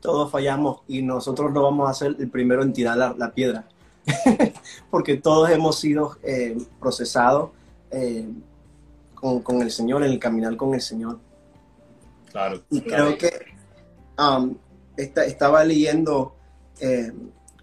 todos 0.05 0.31
fallamos 0.31 0.83
y 0.87 1.01
nosotros 1.01 1.51
no 1.51 1.63
vamos 1.63 1.89
a 1.89 1.95
ser 1.95 2.15
el 2.19 2.29
primero 2.29 2.63
en 2.63 2.75
tirar 2.75 3.17
la, 3.17 3.33
piedra, 3.33 3.65
porque 4.91 5.17
todos 5.17 5.49
hemos 5.49 5.81
sido 5.81 6.19
eh, 6.23 6.59
procesados 6.79 7.53
eh, 7.91 8.29
con, 9.15 9.41
con 9.41 9.63
el 9.63 9.71
Señor, 9.71 10.05
en 10.05 10.13
el 10.13 10.19
caminar 10.19 10.59
con 10.59 10.75
el 10.75 10.83
Señor. 10.83 11.19
Y 12.69 12.83
creo 12.83 13.17
que 13.17 13.33
um, 14.19 14.55
estaba 14.99 15.65
leyendo 15.65 16.35
eh, 16.81 17.11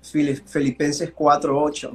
Filipenses 0.01 1.13
4.8 1.13 1.91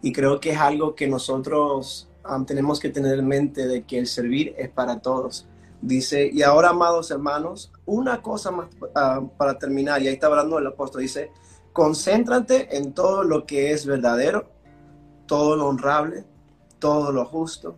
y 0.00 0.12
creo 0.14 0.40
que 0.40 0.52
es 0.52 0.58
algo 0.58 0.94
que 0.94 1.06
nosotros 1.06 2.08
um, 2.26 2.46
tenemos 2.46 2.80
que 2.80 2.88
tener 2.88 3.18
en 3.18 3.28
mente 3.28 3.66
de 3.66 3.82
que 3.82 3.98
el 3.98 4.06
servir 4.06 4.54
es 4.56 4.70
para 4.70 4.98
todos. 4.98 5.46
Dice, 5.80 6.28
y 6.32 6.42
ahora, 6.42 6.70
amados 6.70 7.10
hermanos, 7.10 7.72
una 7.86 8.20
cosa 8.20 8.50
más 8.50 8.68
ah, 8.94 9.22
para 9.36 9.58
terminar, 9.58 10.02
y 10.02 10.08
ahí 10.08 10.14
está 10.14 10.26
hablando 10.26 10.58
el 10.58 10.66
apóstol, 10.66 11.02
dice, 11.02 11.30
concéntrate 11.72 12.76
en 12.76 12.92
todo 12.92 13.22
lo 13.22 13.46
que 13.46 13.72
es 13.72 13.86
verdadero, 13.86 14.50
todo 15.26 15.54
lo 15.56 15.68
honrable, 15.68 16.24
todo 16.80 17.12
lo 17.12 17.24
justo, 17.24 17.76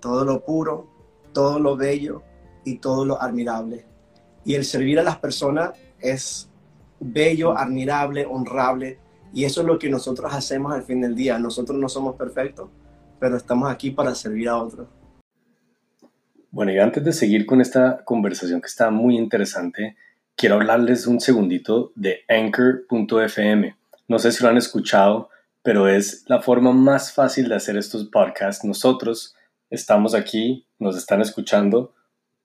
todo 0.00 0.24
lo 0.24 0.44
puro, 0.44 0.88
todo 1.32 1.58
lo 1.58 1.76
bello 1.76 2.22
y 2.64 2.78
todo 2.78 3.04
lo 3.04 3.20
admirable. 3.20 3.84
Y 4.44 4.54
el 4.54 4.64
servir 4.64 4.98
a 4.98 5.02
las 5.02 5.18
personas 5.18 5.72
es 6.00 6.48
bello, 7.00 7.56
admirable, 7.56 8.26
honrable, 8.26 8.98
y 9.34 9.44
eso 9.44 9.62
es 9.62 9.66
lo 9.66 9.78
que 9.78 9.88
nosotros 9.88 10.32
hacemos 10.32 10.72
al 10.72 10.82
fin 10.84 11.00
del 11.00 11.14
día. 11.14 11.38
Nosotros 11.38 11.78
no 11.78 11.88
somos 11.88 12.16
perfectos, 12.16 12.68
pero 13.18 13.36
estamos 13.36 13.70
aquí 13.70 13.90
para 13.90 14.14
servir 14.14 14.48
a 14.48 14.56
otros. 14.56 14.88
Bueno, 16.52 16.70
y 16.70 16.78
antes 16.78 17.02
de 17.02 17.14
seguir 17.14 17.46
con 17.46 17.62
esta 17.62 18.04
conversación 18.04 18.60
que 18.60 18.66
está 18.66 18.90
muy 18.90 19.16
interesante, 19.16 19.96
quiero 20.36 20.56
hablarles 20.56 21.06
un 21.06 21.18
segundito 21.18 21.92
de 21.94 22.24
anchor.fm. 22.28 23.74
No 24.06 24.18
sé 24.18 24.32
si 24.32 24.44
lo 24.44 24.50
han 24.50 24.58
escuchado, 24.58 25.30
pero 25.62 25.88
es 25.88 26.24
la 26.26 26.42
forma 26.42 26.72
más 26.72 27.10
fácil 27.14 27.48
de 27.48 27.54
hacer 27.54 27.78
estos 27.78 28.04
podcasts. 28.04 28.66
Nosotros 28.66 29.34
estamos 29.70 30.14
aquí, 30.14 30.66
nos 30.78 30.94
están 30.98 31.22
escuchando 31.22 31.94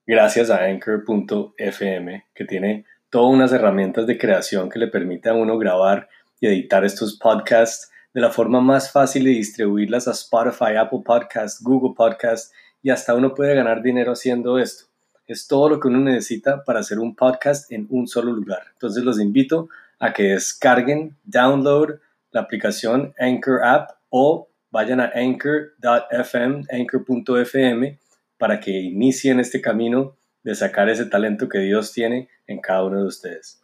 gracias 0.06 0.50
a 0.52 0.64
anchor.fm, 0.64 2.26
que 2.34 2.46
tiene 2.46 2.86
todas 3.10 3.34
unas 3.34 3.52
herramientas 3.52 4.08
de 4.08 4.18
creación 4.18 4.70
que 4.70 4.80
le 4.80 4.88
permite 4.88 5.28
a 5.28 5.34
uno 5.34 5.58
grabar 5.58 6.08
y 6.40 6.48
editar 6.48 6.86
estos 6.86 7.20
podcasts 7.20 7.92
de 8.14 8.22
la 8.22 8.30
forma 8.30 8.62
más 8.62 8.90
fácil 8.90 9.28
y 9.28 9.36
distribuirlas 9.36 10.08
a 10.08 10.12
Spotify, 10.12 10.78
Apple 10.80 11.02
Podcasts, 11.06 11.62
Google 11.62 11.94
Podcasts 11.94 12.54
y 12.82 12.90
hasta 12.90 13.14
uno 13.16 13.34
puede 13.34 13.56
ganar 13.56 13.82
dinero 13.82 14.14
haciendo 14.14 14.60
esto. 14.60 14.86
Es 15.26 15.48
todo 15.48 15.70
lo 15.70 15.80
que 15.80 15.90
uno 15.90 16.00
necesita 16.00 16.64
para 16.64 16.80
hacer 16.80 17.00
un 17.00 17.16
podcast 17.16 17.72
en 17.72 17.88
un 17.90 18.08
solo 18.08 18.32
lugar. 18.32 18.64
Entonces 18.74 19.04
los 19.04 19.20
invito 19.20 19.70
a 20.00 20.14
que 20.14 20.24
descarguen, 20.24 21.18
download 21.24 22.00
la 22.32 22.42
aplicación 22.42 23.14
Anchor 23.20 23.64
App 23.64 23.92
o 24.10 24.48
vayan 24.70 25.00
a 25.00 25.12
anchor.fm, 25.14 26.66
anchor.fm 26.72 28.00
para 28.38 28.60
que 28.60 28.72
inicien 28.72 29.40
este 29.40 29.62
camino 29.62 30.16
de 30.44 30.56
sacar 30.56 30.90
ese 30.90 31.06
talento 31.06 31.50
que 31.50 31.60
Dios 31.60 31.92
tiene 31.92 32.30
en 32.46 32.60
cada 32.60 32.84
uno 32.86 33.00
de 33.00 33.08
ustedes. 33.08 33.62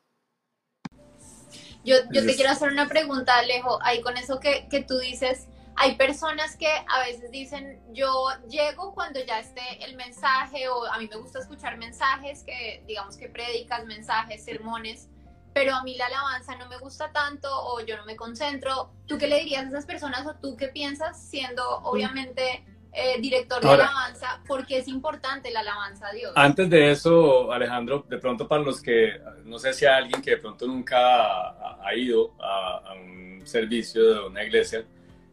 Yo, 1.86 1.96
yo 2.12 2.26
te 2.26 2.36
quiero 2.36 2.52
hacer 2.52 2.72
una 2.72 2.88
pregunta, 2.88 3.38
Alejo, 3.38 3.78
ahí 3.84 4.02
con 4.02 4.18
eso 4.18 4.40
que, 4.40 4.68
que 4.70 4.84
tú 4.84 4.98
dices, 5.00 5.48
hay 5.76 5.96
personas 5.96 6.56
que 6.56 6.68
a 6.68 7.00
veces 7.06 7.32
dicen, 7.32 7.80
yo 7.94 8.28
llego 8.50 8.94
cuando 8.94 9.20
ya 9.24 9.40
esté 9.40 9.84
el 9.84 9.96
mensaje 9.96 10.68
o 10.70 10.86
a 10.86 11.00
mí 11.00 11.08
me 11.10 11.18
gusta 11.18 11.40
escuchar 11.40 11.78
mensajes 11.78 12.44
que 12.44 12.84
digamos 12.88 13.18
que 13.18 13.30
predicas, 13.30 13.86
mensajes, 13.86 14.44
sermones, 14.44 15.10
pero 15.54 15.76
a 15.76 15.84
mí 15.84 15.96
la 15.96 16.08
alabanza 16.08 16.56
no 16.56 16.68
me 16.68 16.78
gusta 16.78 17.12
tanto 17.12 17.48
o 17.52 17.82
yo 17.86 17.98
no 17.98 18.06
me 18.06 18.16
concentro. 18.16 18.92
¿Tú 19.08 19.18
qué 19.18 19.28
le 19.28 19.40
dirías 19.40 19.66
a 19.66 19.70
esas 19.70 19.86
personas 19.86 20.26
o 20.26 20.36
tú 20.36 20.56
qué 20.58 20.68
piensas 20.68 21.30
siendo 21.30 21.64
obviamente 21.80 22.64
eh, 22.92 23.20
director 23.20 23.62
de 23.62 23.70
alabanza? 23.70 24.42
Porque 24.48 24.78
es 24.78 24.88
importante 24.88 25.52
la 25.52 25.62
alabanza 25.62 26.08
a 26.08 26.14
Dios. 26.14 26.34
Antes 26.36 26.70
de 26.70 26.92
eso, 26.92 27.52
Alejandro, 27.52 28.06
de 28.08 28.18
pronto 28.18 28.48
para 28.48 28.64
los 28.64 28.82
que, 28.82 29.22
no 29.46 29.60
sé 29.60 29.74
si 29.74 29.86
hay 29.86 30.04
alguien 30.04 30.22
que 30.22 30.32
de 30.32 30.38
pronto 30.38 30.66
nunca 30.66 31.50
ha, 31.84 31.96
ido 31.96 32.34
a, 32.40 32.82
a 32.86 32.94
un 32.94 33.42
servicio 33.46 34.14
de 34.14 34.28
una 34.28 34.44
iglesia, 34.44 34.86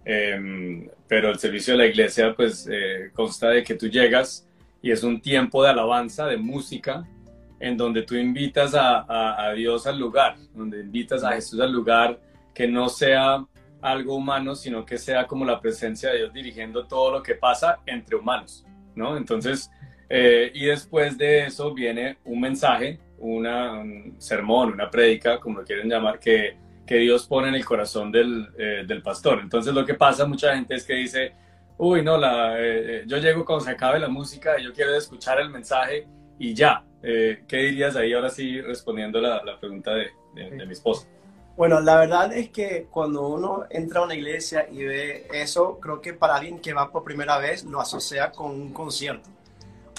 Em, 0.05 0.89
pero 1.07 1.31
el 1.31 1.39
servicio 1.39 1.75
de 1.75 1.79
la 1.79 1.87
iglesia 1.87 2.35
pues 2.35 2.67
eh, 2.71 3.11
consta 3.13 3.51
de 3.51 3.63
que 3.63 3.75
tú 3.75 3.89
llegas 3.89 4.49
y 4.81 4.91
es 4.91 5.03
un 5.03 5.21
tiempo 5.21 5.63
de 5.63 5.71
alabanza, 5.71 6.27
de 6.27 6.39
música, 6.39 7.07
en 7.59 7.77
donde 7.77 8.03
tú 8.03 8.15
invitas 8.15 8.75
a, 8.75 9.49
a, 9.49 9.53
Dios 9.53 9.87
al 9.87 9.99
lugar, 9.99 10.37
donde 10.55 10.81
invitas 10.81 11.23
a 11.23 11.33
Jesús 11.33 11.61
al 11.61 11.71
lugar, 11.71 12.19
que 12.55 12.67
no 12.67 12.89
sea 12.89 13.45
algo 13.83 14.17
humano, 14.17 14.55
sino 14.55 14.85
que 14.87 14.97
sea 14.97 15.27
como 15.27 15.45
la 15.45 15.61
presencia 15.61 16.11
de 16.11 16.19
Dios 16.19 16.33
dirigiendo 16.33 16.87
todo 16.87 17.13
lo 17.13 17.23
que 17.23 17.35
pasa 17.35 17.79
entre 17.85 18.17
humanos, 18.17 18.65
¿no? 18.95 19.17
Entonces, 19.19 19.71
eh, 20.09 20.51
y 20.55 20.67
después 20.67 21.19
de 21.19 21.47
eso 21.47 21.75
viene 21.75 22.17
un 22.25 22.41
mensaje, 22.41 22.99
una, 23.19 23.73
un 23.73 24.15
sermón, 24.19 24.73
una 24.73 24.91
prédica, 24.91 25.39
como 25.39 25.61
lo 25.61 25.65
quieren 25.65 25.89
llamar, 25.89 26.19
que 26.19 26.57
que 26.91 26.97
Dios 26.97 27.25
pone 27.25 27.47
en 27.47 27.55
el 27.55 27.65
corazón 27.65 28.11
del, 28.11 28.49
eh, 28.59 28.83
del, 28.85 29.01
pastor. 29.01 29.39
Entonces 29.41 29.73
lo 29.73 29.87
que 29.87 29.95
pasa 29.95 30.27
mucha 30.27 30.57
gente 30.57 30.75
es 30.75 30.83
que 30.83 30.95
dice, 30.95 31.33
uy, 31.79 32.03
no, 32.03 32.19
la, 32.19 32.59
eh, 32.59 33.03
eh, 33.03 33.05
yo 33.07 33.19
llego 33.19 33.45
cuando 33.45 33.65
se 33.65 33.71
acabe 33.71 34.01
la 34.01 34.09
música 34.09 34.59
y 34.59 34.65
yo 34.65 34.73
quiero 34.73 34.97
escuchar 34.97 35.39
el 35.39 35.51
mensaje 35.51 36.09
y 36.37 36.53
ya. 36.53 36.85
¿Qué 37.01 37.47
dirías 37.57 37.95
ahí 37.95 38.13
ahora 38.13 38.29
sí 38.29 38.61
respondiendo 38.61 39.21
la, 39.21 39.41
la 39.45 39.61
pregunta 39.61 39.93
de, 39.95 40.11
de, 40.35 40.67
mi 40.67 40.73
esposa? 40.73 41.07
Bueno, 41.57 41.81
la 41.81 41.97
verdad 41.97 42.33
es 42.33 42.51
que 42.51 42.89
cuando 42.91 43.29
uno 43.29 43.67
entra 43.71 44.01
a 44.01 44.05
una 44.05 44.17
iglesia 44.17 44.67
y 44.69 44.83
ve 44.83 45.29
eso, 45.33 45.79
creo 45.79 46.01
que 46.01 46.13
para 46.13 46.35
alguien 46.35 46.59
que 46.59 46.75
va 46.75 46.91
por 46.91 47.05
primera 47.05 47.39
vez 47.39 47.63
lo 47.63 47.81
asocia 47.81 48.33
con 48.33 48.51
un 48.51 48.73
concierto 48.73 49.31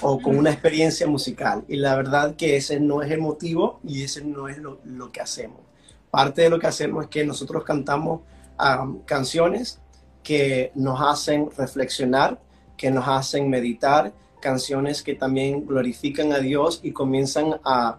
o 0.01 0.19
con 0.19 0.38
una 0.38 0.51
experiencia 0.51 1.08
musical. 1.08 1.63
Y 1.69 1.77
la 1.77 1.95
verdad 1.95 2.36
que 2.36 2.58
ese 2.58 2.82
no 2.82 3.01
es 3.01 3.10
el 3.12 3.21
motivo 3.21 3.80
y 3.82 4.04
ese 4.04 4.25
no 4.25 4.49
es 4.49 4.58
lo, 4.58 4.82
lo 4.84 5.10
que 5.10 5.21
hacemos. 5.21 5.70
Parte 6.12 6.43
de 6.43 6.50
lo 6.50 6.60
que 6.60 6.67
hacemos 6.67 7.06
es 7.06 7.10
que 7.10 7.26
nosotros 7.26 7.63
cantamos 7.63 8.21
canciones 9.06 9.80
que 10.24 10.71
nos 10.76 11.02
hacen 11.02 11.50
reflexionar, 11.58 12.39
que 12.78 12.91
nos 12.91 13.08
hacen 13.08 13.50
meditar, 13.50 14.13
canciones 14.39 15.02
que 15.02 15.15
también 15.15 15.65
glorifican 15.65 16.34
a 16.34 16.39
Dios 16.39 16.82
y 16.84 16.91
comienzan 16.91 17.60
a, 17.63 17.97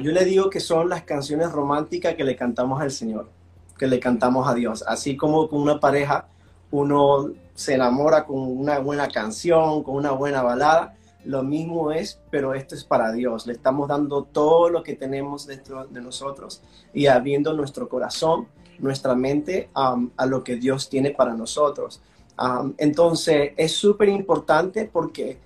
yo 0.00 0.12
le 0.12 0.24
digo 0.24 0.50
que 0.50 0.60
son 0.60 0.88
las 0.88 1.02
canciones 1.04 1.50
románticas 1.50 2.14
que 2.14 2.24
le 2.24 2.36
cantamos 2.36 2.80
al 2.80 2.90
Señor, 2.90 3.30
que 3.78 3.86
le 3.86 3.98
cantamos 3.98 4.46
a 4.46 4.54
Dios. 4.54 4.84
Así 4.86 5.16
como 5.16 5.48
con 5.48 5.62
una 5.62 5.80
pareja 5.80 6.26
uno 6.70 7.30
se 7.54 7.74
enamora 7.74 8.24
con 8.24 8.38
una 8.38 8.78
buena 8.78 9.08
canción, 9.08 9.82
con 9.82 9.94
una 9.96 10.12
buena 10.12 10.42
balada, 10.42 10.94
lo 11.24 11.42
mismo 11.42 11.92
es, 11.92 12.20
pero 12.30 12.54
esto 12.54 12.74
es 12.74 12.84
para 12.84 13.12
Dios. 13.12 13.46
Le 13.46 13.52
estamos 13.52 13.88
dando 13.88 14.24
todo 14.24 14.68
lo 14.68 14.82
que 14.82 14.94
tenemos 14.94 15.46
dentro 15.46 15.86
de 15.86 16.00
nosotros 16.00 16.62
y 16.92 17.06
abriendo 17.06 17.52
nuestro 17.52 17.88
corazón, 17.88 18.48
nuestra 18.78 19.14
mente 19.14 19.70
um, 19.76 20.10
a 20.16 20.26
lo 20.26 20.42
que 20.42 20.56
Dios 20.56 20.88
tiene 20.88 21.10
para 21.10 21.34
nosotros. 21.34 22.00
Um, 22.38 22.74
entonces, 22.78 23.52
es 23.56 23.72
súper 23.72 24.08
importante 24.08 24.88
porque 24.92 25.38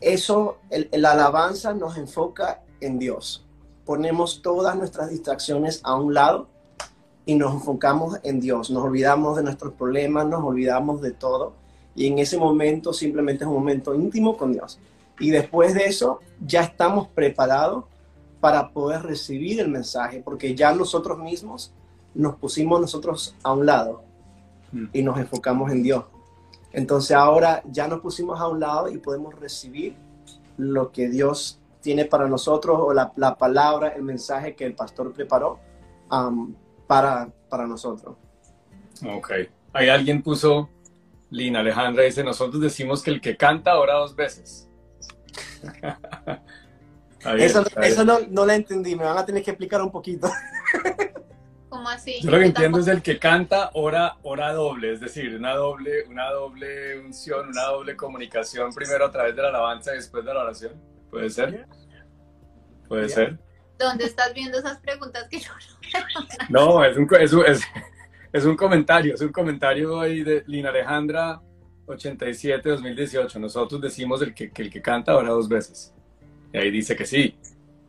eso, 0.00 0.58
la 0.92 1.12
alabanza 1.12 1.72
nos 1.74 1.96
enfoca 1.96 2.62
en 2.80 2.98
Dios. 2.98 3.46
Ponemos 3.86 4.42
todas 4.42 4.76
nuestras 4.76 5.10
distracciones 5.10 5.80
a 5.84 5.94
un 5.94 6.12
lado 6.12 6.48
y 7.24 7.36
nos 7.36 7.54
enfocamos 7.54 8.18
en 8.24 8.40
Dios. 8.40 8.70
Nos 8.70 8.84
olvidamos 8.84 9.36
de 9.36 9.44
nuestros 9.44 9.72
problemas, 9.74 10.26
nos 10.26 10.42
olvidamos 10.42 11.00
de 11.00 11.12
todo 11.12 11.61
y 11.94 12.06
en 12.06 12.18
ese 12.18 12.38
momento 12.38 12.92
simplemente 12.92 13.44
es 13.44 13.48
un 13.48 13.54
momento 13.54 13.94
íntimo 13.94 14.36
con 14.36 14.52
Dios. 14.52 14.78
Y 15.18 15.30
después 15.30 15.74
de 15.74 15.84
eso 15.84 16.20
ya 16.44 16.62
estamos 16.62 17.08
preparados 17.08 17.84
para 18.40 18.70
poder 18.70 19.02
recibir 19.02 19.60
el 19.60 19.68
mensaje, 19.68 20.20
porque 20.24 20.54
ya 20.54 20.72
nosotros 20.72 21.18
mismos 21.18 21.72
nos 22.14 22.36
pusimos 22.36 22.80
nosotros 22.80 23.36
a 23.42 23.52
un 23.52 23.66
lado 23.66 24.02
mm. 24.72 24.86
y 24.92 25.02
nos 25.02 25.18
enfocamos 25.18 25.70
en 25.70 25.82
Dios. 25.82 26.04
Entonces 26.72 27.16
ahora 27.16 27.62
ya 27.70 27.86
nos 27.86 28.00
pusimos 28.00 28.40
a 28.40 28.48
un 28.48 28.60
lado 28.60 28.88
y 28.88 28.98
podemos 28.98 29.38
recibir 29.38 29.94
lo 30.56 30.90
que 30.90 31.08
Dios 31.08 31.60
tiene 31.80 32.04
para 32.04 32.28
nosotros 32.28 32.78
o 32.80 32.92
la, 32.94 33.36
palabra, 33.36 33.88
el 33.88 34.02
mensaje 34.02 34.54
que 34.54 34.64
el 34.64 34.74
pastor 34.74 35.12
preparó 35.12 35.58
um, 36.10 36.54
para, 36.86 37.28
para 37.48 37.66
nosotros. 37.66 38.16
Ok. 39.16 39.32
Hay 39.74 39.88
alguien 39.88 40.22
puso 40.22 40.68
Lina 41.32 41.60
Alejandra 41.60 42.04
dice, 42.04 42.22
nosotros 42.22 42.60
decimos 42.60 43.02
que 43.02 43.10
el 43.10 43.20
que 43.20 43.38
canta 43.38 43.78
ora 43.78 43.94
dos 43.94 44.14
veces. 44.14 44.68
eso, 47.38 48.04
no, 48.04 48.18
no, 48.28 48.44
la 48.44 48.54
entendí, 48.54 48.94
me 48.94 49.04
van 49.04 49.16
a 49.16 49.24
tener 49.24 49.42
que 49.42 49.52
explicar 49.52 49.80
un 49.80 49.90
poquito. 49.90 50.30
¿Cómo 51.70 51.88
así? 51.88 52.20
Yo 52.20 52.30
lo 52.30 52.38
que 52.38 52.44
entiendo 52.44 52.78
es 52.78 52.86
el 52.86 53.00
que 53.00 53.18
canta 53.18 53.70
ora, 53.72 54.18
ora 54.22 54.52
doble, 54.52 54.92
es 54.92 55.00
decir, 55.00 55.34
una 55.34 55.54
doble, 55.54 56.04
una 56.04 56.30
doble 56.30 56.98
unción, 56.98 57.48
una 57.48 57.62
doble 57.62 57.96
comunicación, 57.96 58.74
primero 58.74 59.06
a 59.06 59.10
través 59.10 59.34
de 59.34 59.40
la 59.40 59.48
alabanza 59.48 59.94
y 59.94 59.96
después 59.96 60.22
de 60.26 60.34
la 60.34 60.40
oración. 60.40 60.74
¿Puede 61.10 61.30
ser? 61.30 61.66
¿Puede 62.88 63.08
ser? 63.08 63.38
¿Dónde 63.78 64.04
estás 64.04 64.34
viendo 64.34 64.58
esas 64.58 64.78
preguntas 64.80 65.26
que 65.30 65.40
yo 65.40 65.50
no 66.50 66.76
No, 66.76 66.84
es 66.84 66.94
un, 66.98 67.08
es, 67.18 67.32
es, 67.32 67.62
es 68.32 68.44
un 68.44 68.56
comentario, 68.56 69.14
es 69.14 69.20
un 69.20 69.32
comentario 69.32 70.00
ahí 70.00 70.22
de 70.22 70.42
Lina 70.46 70.70
Alejandra 70.70 71.40
87 71.86 72.68
2018. 72.68 73.38
Nosotros 73.38 73.80
decimos 73.80 74.22
el 74.22 74.34
que, 74.34 74.50
el 74.54 74.70
que 74.70 74.82
canta 74.82 75.12
ahora 75.12 75.30
dos 75.30 75.48
veces. 75.48 75.94
Y 76.52 76.58
ahí 76.58 76.70
dice 76.70 76.96
que 76.96 77.06
sí. 77.06 77.36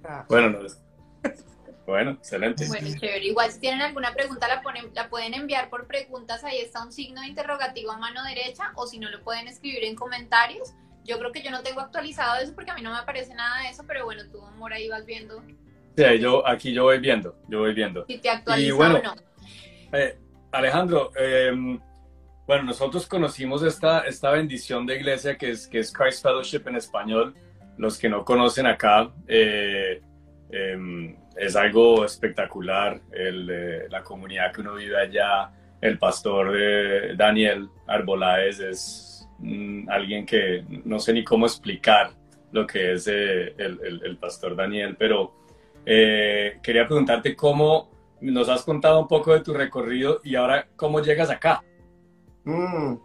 Ah. 0.04 0.26
Bueno, 0.28 0.50
no, 0.50 0.60
bueno, 1.88 2.12
excelente. 2.12 2.68
Bueno, 2.68 2.88
chévere. 3.00 3.26
Igual 3.26 3.52
si 3.52 3.60
tienen 3.60 3.82
alguna 3.82 4.14
pregunta 4.14 4.48
la, 4.48 4.62
ponen, 4.62 4.90
la 4.94 5.10
pueden 5.10 5.34
enviar 5.34 5.70
por 5.70 5.88
preguntas. 5.88 6.44
Ahí 6.44 6.60
está 6.60 6.84
un 6.84 6.92
signo 6.92 7.22
de 7.22 7.28
interrogativo 7.28 7.92
a 7.92 7.98
mano 7.98 8.24
derecha 8.24 8.72
o 8.76 8.88
si 8.88 9.00
no 9.00 9.10
lo 9.10 9.22
pueden 9.24 9.48
escribir 9.48 9.84
en 9.84 9.96
comentarios 9.96 10.74
yo 11.06 11.20
creo 11.20 11.32
que 11.32 11.42
yo 11.42 11.52
no 11.52 11.62
tengo 11.62 11.82
actualizado 11.82 12.42
eso 12.42 12.54
porque 12.56 12.72
a 12.72 12.76
mí 12.76 12.82
no 12.82 12.92
me 12.92 12.98
aparece 12.98 13.34
nada 13.34 13.62
de 13.62 13.70
eso, 13.70 13.84
pero 13.88 14.06
bueno, 14.06 14.24
tú, 14.32 14.42
amor, 14.42 14.74
ahí 14.74 14.88
vas 14.88 15.06
viendo. 15.06 15.44
Sí, 15.96 16.04
yo, 16.20 16.48
aquí 16.48 16.74
yo 16.74 16.84
voy 16.84 17.00
viendo, 17.00 17.36
yo 17.48 17.60
voy 17.60 17.74
viendo. 17.74 18.06
Si 18.08 18.18
te 18.18 18.30
actualiza 18.30 18.76
o 18.76 19.02
no. 19.02 19.16
Eh, 19.92 20.18
Alejandro, 20.54 21.12
em, 21.16 21.80
bueno, 22.46 22.64
nosotros 22.64 23.08
conocimos 23.08 23.64
esta, 23.64 24.02
esta 24.02 24.30
bendición 24.30 24.86
de 24.86 24.98
iglesia 24.98 25.36
que 25.36 25.50
es, 25.50 25.68
que 25.68 25.80
es 25.80 25.92
Christ 25.92 26.22
Fellowship 26.22 26.62
en 26.68 26.76
español. 26.76 27.34
Los 27.78 27.98
que 27.98 28.08
no 28.08 28.24
conocen 28.24 28.68
acá, 28.68 29.12
eh, 29.28 30.00
em, 30.52 31.16
es 31.36 31.56
algo 31.56 32.06
espectacular. 32.06 33.02
El, 33.12 33.50
eh, 33.50 33.88
la 33.90 34.04
comunidad 34.04 34.54
que 34.54 34.62
uno 34.62 34.76
vive 34.76 34.96
allá, 34.96 35.52
el 35.82 35.98
pastor 35.98 36.56
Daniel 37.18 37.68
Arboláez 37.88 38.60
es 38.60 39.28
alguien 39.90 40.26
que 40.26 40.64
no 40.86 41.00
sé 41.00 41.12
ni 41.12 41.24
cómo 41.24 41.46
explicar 41.46 42.12
lo 42.54 42.66
que 42.66 42.94
es 42.94 43.08
el, 43.08 43.54
el, 43.58 44.18
pastor 44.18 44.56
Daniel, 44.56 44.96
pero 44.98 45.34
quería 45.84 46.88
preguntarte 46.88 47.36
cómo 47.36 47.93
nos 48.32 48.48
has 48.48 48.64
contado 48.64 49.00
un 49.02 49.08
poco 49.08 49.34
de 49.34 49.42
tu 49.42 49.54
recorrido 49.54 50.22
y 50.24 50.36
ahora 50.36 50.68
cómo 50.76 51.02
llegas 51.02 51.30
acá. 51.30 51.64
Mm, 52.46 52.96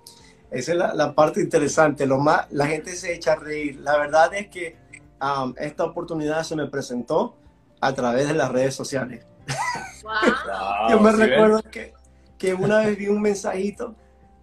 esa 0.51 0.73
es 0.73 0.79
la, 0.79 1.15
parte 1.15 1.41
interesante. 1.41 2.07
Lo 2.07 2.19
más, 2.19 2.47
la 2.51 2.67
gente 2.67 2.95
se 2.95 3.15
echa 3.15 3.33
a 3.33 3.37
reír. 3.37 3.81
La 3.81 3.99
verdad 3.99 4.33
es 4.35 4.49
que 4.49 4.77
um, 5.21 5.55
esta 5.59 5.85
oportunidad 5.85 6.43
se 6.45 6.55
me 6.55 6.67
presentó 6.67 7.37
a 7.81 7.93
través 7.93 8.29
de 8.29 8.35
las 8.35 8.51
redes 8.51 8.75
sociales. 8.75 9.27
Yo 10.89 11.01
me 11.01 11.13
recuerdo 11.13 11.63
que, 11.63 11.93
que, 12.39 12.55
una 12.55 12.79
vez 12.79 12.97
vi 12.97 13.09
un 13.09 13.21
mensajito 13.21 13.95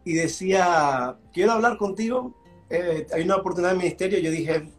y 0.04 0.14
decía, 0.14 1.16
quiero 1.34 1.54
hablar 1.54 1.78
contigo. 1.78 2.36
Eh, 2.70 3.08
hay 3.14 3.24
una 3.24 3.38
oportunidad 3.38 3.72
de 3.72 3.78
ministerio. 3.78 4.20
Yo 4.20 4.30
dije, 4.30 4.70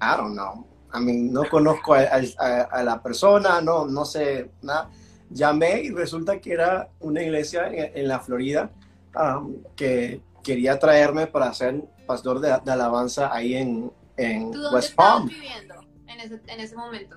I 0.00 0.16
don't 0.16 0.34
know. 0.34 0.66
I 0.92 1.00
mean, 1.00 1.32
no 1.32 1.48
conozco 1.48 1.94
a, 1.94 2.00
a 2.00 2.82
la 2.82 3.02
persona, 3.02 3.60
no, 3.60 3.86
no 3.86 4.04
sé 4.04 4.50
nada 4.62 4.90
llamé 5.34 5.82
y 5.82 5.90
resulta 5.90 6.40
que 6.40 6.52
era 6.52 6.88
una 7.00 7.22
iglesia 7.22 7.68
en, 7.68 8.08
la 8.08 8.20
Florida 8.20 8.70
um, 9.14 9.56
que 9.76 10.22
quería 10.42 10.78
traerme 10.78 11.26
para 11.26 11.52
ser 11.52 11.82
pastor 12.06 12.40
de, 12.40 12.52
alabanza 12.52 13.34
ahí 13.34 13.54
en, 13.54 13.92
en 14.16 14.50
¿Tú 14.52 14.60
dónde 14.60 14.76
West 14.76 14.94
Palm. 14.94 15.26
viviendo 15.26 15.74
en 16.06 16.20
ese, 16.20 16.40
en 16.46 16.60
ese 16.60 16.76
momento? 16.76 17.16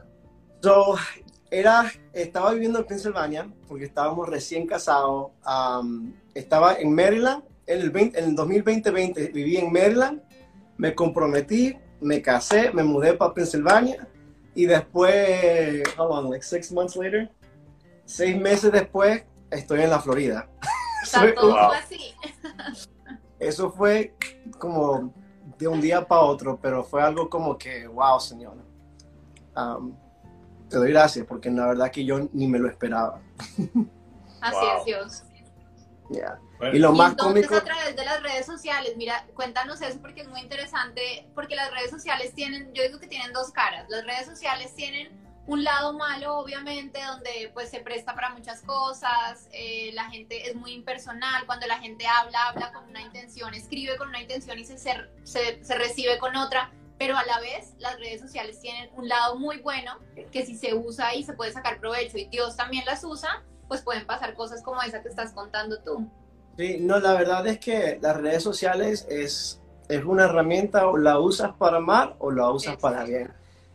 So, 0.61 0.95
era, 1.51 1.91
estaba 2.11 2.51
viviendo 2.53 2.79
en 2.79 2.85
Pensilvania 2.85 3.47
porque 3.67 3.85
estábamos 3.85 4.27
recién 4.27 4.65
casados. 4.65 5.31
Um, 5.45 6.13
estaba 6.33 6.75
en 6.75 6.93
Maryland. 6.93 7.43
En 7.67 7.81
el, 7.81 7.91
20, 7.91 8.17
en 8.17 8.25
el 8.25 8.35
2020 8.35 8.91
viví 9.31 9.57
en 9.57 9.71
Maryland. 9.71 10.21
Me 10.77 10.95
comprometí, 10.95 11.77
me 12.01 12.21
casé, 12.21 12.71
me 12.71 12.83
mudé 12.83 13.13
para 13.13 13.33
Pensilvania. 13.33 14.07
Y 14.55 14.65
después, 14.65 15.83
how 15.97 16.07
long, 16.09 16.31
like 16.31 16.43
six 16.43 16.71
months 16.71 16.95
later, 16.95 17.29
seis 18.07 18.35
meses 18.35 18.71
después 18.71 19.23
estoy 19.51 19.81
en 19.81 19.91
la 19.91 19.99
Florida. 19.99 20.47
así. 21.73 22.15
Eso 23.37 23.71
fue 23.71 24.15
como 24.57 25.13
de 25.57 25.67
un 25.67 25.79
día 25.79 26.07
para 26.07 26.21
otro, 26.21 26.57
pero 26.59 26.83
fue 26.83 27.03
algo 27.03 27.29
como 27.29 27.57
que, 27.57 27.85
wow, 27.87 28.19
Señor. 28.19 28.57
Um, 29.55 29.95
te 30.69 30.77
doy 30.77 30.91
gracias 30.91 31.25
porque 31.25 31.49
la 31.49 31.67
verdad 31.67 31.91
que 31.91 32.03
yo 32.03 32.27
ni 32.33 32.47
me 32.47 32.59
lo 32.59 32.67
esperaba. 32.67 33.21
Así 34.41 34.65
es 34.77 34.85
Dios. 34.85 35.23
Y 36.73 36.79
lo 36.79 36.93
más 36.93 37.15
cómico. 37.15 37.55
a 37.55 37.63
través 37.63 37.95
de 37.95 38.05
las 38.05 38.21
redes 38.23 38.45
sociales, 38.45 38.93
mira, 38.97 39.25
cuéntanos 39.33 39.81
eso 39.81 39.99
porque 39.99 40.21
es 40.21 40.27
muy 40.27 40.41
interesante, 40.41 41.27
porque 41.35 41.55
las 41.55 41.71
redes 41.71 41.91
sociales 41.91 42.33
tienen, 42.33 42.73
yo 42.73 42.83
digo 42.83 42.99
que 42.99 43.07
tienen 43.07 43.33
dos 43.33 43.51
caras. 43.51 43.87
Las 43.89 44.05
redes 44.05 44.25
sociales 44.25 44.73
tienen 44.75 45.09
un 45.47 45.63
lado 45.63 45.93
malo, 45.93 46.37
obviamente, 46.37 46.99
donde 47.03 47.49
pues 47.53 47.69
se 47.69 47.79
presta 47.79 48.13
para 48.13 48.31
muchas 48.31 48.61
cosas, 48.61 49.47
eh, 49.53 49.91
la 49.93 50.09
gente 50.09 50.49
es 50.49 50.55
muy 50.55 50.73
impersonal, 50.73 51.45
cuando 51.45 51.65
la 51.67 51.79
gente 51.79 52.05
habla, 52.05 52.49
habla 52.49 52.73
con 52.73 52.83
una 52.89 53.01
intención, 53.01 53.53
escribe 53.53 53.95
con 53.95 54.09
una 54.09 54.21
intención 54.21 54.59
y 54.59 54.65
se, 54.65 54.77
se, 54.77 54.99
se, 55.23 55.75
recibe 55.75 56.19
con 56.19 56.35
otra, 56.35 56.71
pero 56.99 57.17
a 57.17 57.23
la 57.23 57.39
vez 57.39 57.73
las 57.79 57.97
redes 57.97 58.19
sociales 58.19 58.59
tienen 58.59 58.89
un 58.95 59.07
lado 59.07 59.37
muy 59.37 59.59
bueno 59.59 59.97
que 60.31 60.45
si 60.45 60.57
se 60.57 60.73
usa 60.73 61.15
y 61.15 61.23
se 61.23 61.31
puede 61.31 61.53
sacar 61.53 61.79
provecho 61.79 62.17
y 62.17 62.25
Dios 62.25 62.57
también 62.57 62.83
las 62.85 63.05
usa, 63.05 63.41
pues 63.69 63.81
pueden 63.81 64.05
pasar 64.05 64.33
cosas 64.33 64.61
como 64.61 64.81
esa 64.81 65.01
que 65.01 65.07
estás 65.07 65.31
contando 65.31 65.79
tú. 65.79 66.09
Sí, 66.57 66.77
no, 66.81 66.99
la 66.99 67.13
verdad 67.13 67.47
es 67.47 67.59
que 67.59 67.99
las 68.01 68.17
redes 68.17 68.43
sociales 68.43 69.07
es, 69.09 69.61
es 69.87 70.03
una 70.03 70.25
herramienta 70.25 70.87
o 70.87 70.97
la 70.97 71.19
usas 71.19 71.53
para 71.53 71.79
mal 71.79 72.15
o 72.19 72.31
la 72.31 72.49
usas 72.49 72.75
para 72.77 73.05
bien 73.05 73.31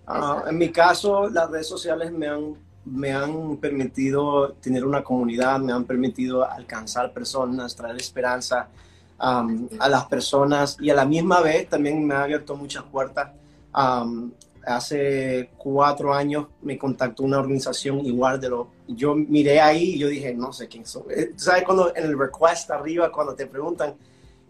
Ah, 0.06 0.44
en 0.48 0.58
mi 0.58 0.70
caso, 0.70 1.28
las 1.28 1.50
redes 1.50 1.68
sociales 1.68 2.10
me 2.12 2.26
han, 2.26 2.54
me 2.84 3.12
han 3.12 3.56
permitido 3.58 4.52
tener 4.54 4.84
una 4.84 5.02
comunidad, 5.02 5.60
me 5.60 5.72
han 5.72 5.84
permitido 5.84 6.48
alcanzar 6.48 7.12
personas, 7.12 7.76
traer 7.76 7.96
esperanza 7.96 8.68
a 9.22 9.88
las 9.88 10.06
personas 10.06 10.76
y 10.80 10.90
a 10.90 10.94
la 10.94 11.04
misma 11.04 11.40
vez 11.40 11.68
también 11.68 12.04
me 12.04 12.14
ha 12.14 12.24
abierto 12.24 12.56
muchas 12.56 12.82
puertas. 12.82 13.30
hace 14.66 15.50
cuatro 15.56 16.12
años 16.12 16.46
me 16.62 16.76
contactó 16.76 17.22
una 17.22 17.38
organización 17.38 18.04
igual 18.04 18.40
de 18.40 18.48
lo... 18.48 18.68
Yo 18.88 19.14
miré 19.14 19.60
ahí 19.60 19.94
y 19.94 19.98
yo 19.98 20.08
dije, 20.08 20.34
no 20.34 20.52
sé 20.52 20.66
quién 20.66 20.84
son. 20.84 21.04
Eh, 21.10 21.32
¿Sabes 21.36 21.62
cuando 21.62 21.94
en 21.94 22.04
el 22.04 22.18
request 22.18 22.70
arriba, 22.72 23.12
cuando 23.12 23.34
te 23.34 23.46
preguntan 23.46 23.94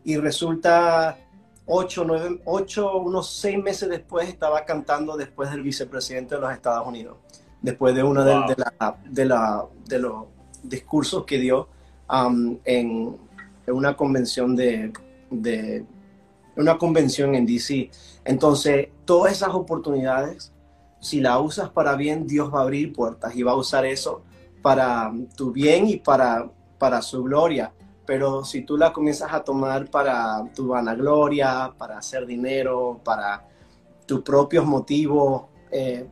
y 0.04 0.16
resulta 0.16 1.18
ocho, 1.66 2.04
nueve, 2.04 2.40
ocho, 2.44 2.98
unos 2.98 3.30
seis 3.30 3.62
meses 3.62 3.88
después 3.88 4.28
estaba 4.28 4.64
cantando 4.64 5.16
después 5.16 5.50
del 5.50 5.62
vicepresidente 5.62 6.34
de 6.34 6.40
los 6.40 6.52
Estados 6.52 6.86
Unidos, 6.86 7.16
después 7.60 7.94
de 7.94 8.02
uno 8.02 8.24
de, 8.24 8.34
la, 8.56 8.96
de, 9.08 9.24
la, 9.24 9.64
de, 9.86 9.98
los 9.98 10.26
discursos 10.62 11.24
que 11.24 11.38
dio 11.38 11.68
um, 12.10 12.58
en, 12.64 13.16
una 13.68 13.96
convención 13.96 14.56
de, 14.56 14.92
de, 15.30 15.84
una 16.56 16.78
convención 16.78 17.34
en 17.34 17.46
DC. 17.46 17.90
Entonces, 18.24 18.88
todas 19.04 19.32
esas 19.32 19.54
oportunidades, 19.54 20.52
si 21.00 21.20
la 21.20 21.38
usas 21.38 21.70
para 21.70 21.94
bien, 21.94 22.26
Dios 22.26 22.52
va 22.52 22.60
a 22.60 22.62
abrir 22.62 22.92
puertas 22.92 23.34
y 23.36 23.42
va 23.42 23.52
a 23.52 23.56
usar 23.56 23.86
eso 23.86 24.22
para 24.62 25.12
tu 25.36 25.52
bien 25.52 25.88
y 25.88 25.96
para, 25.96 26.50
para 26.78 27.02
su 27.02 27.22
gloria 27.22 27.72
pero 28.04 28.44
si 28.44 28.62
tú 28.62 28.76
la 28.76 28.92
comienzas 28.92 29.32
a 29.32 29.44
tomar 29.44 29.90
para 29.90 30.42
tu 30.54 30.68
vanagloria, 30.68 31.72
para 31.76 31.98
hacer 31.98 32.26
dinero, 32.26 33.00
para 33.04 33.46
tus 34.06 34.22
propios 34.22 34.64
motivos, 34.66 35.44
eh, 35.70 36.06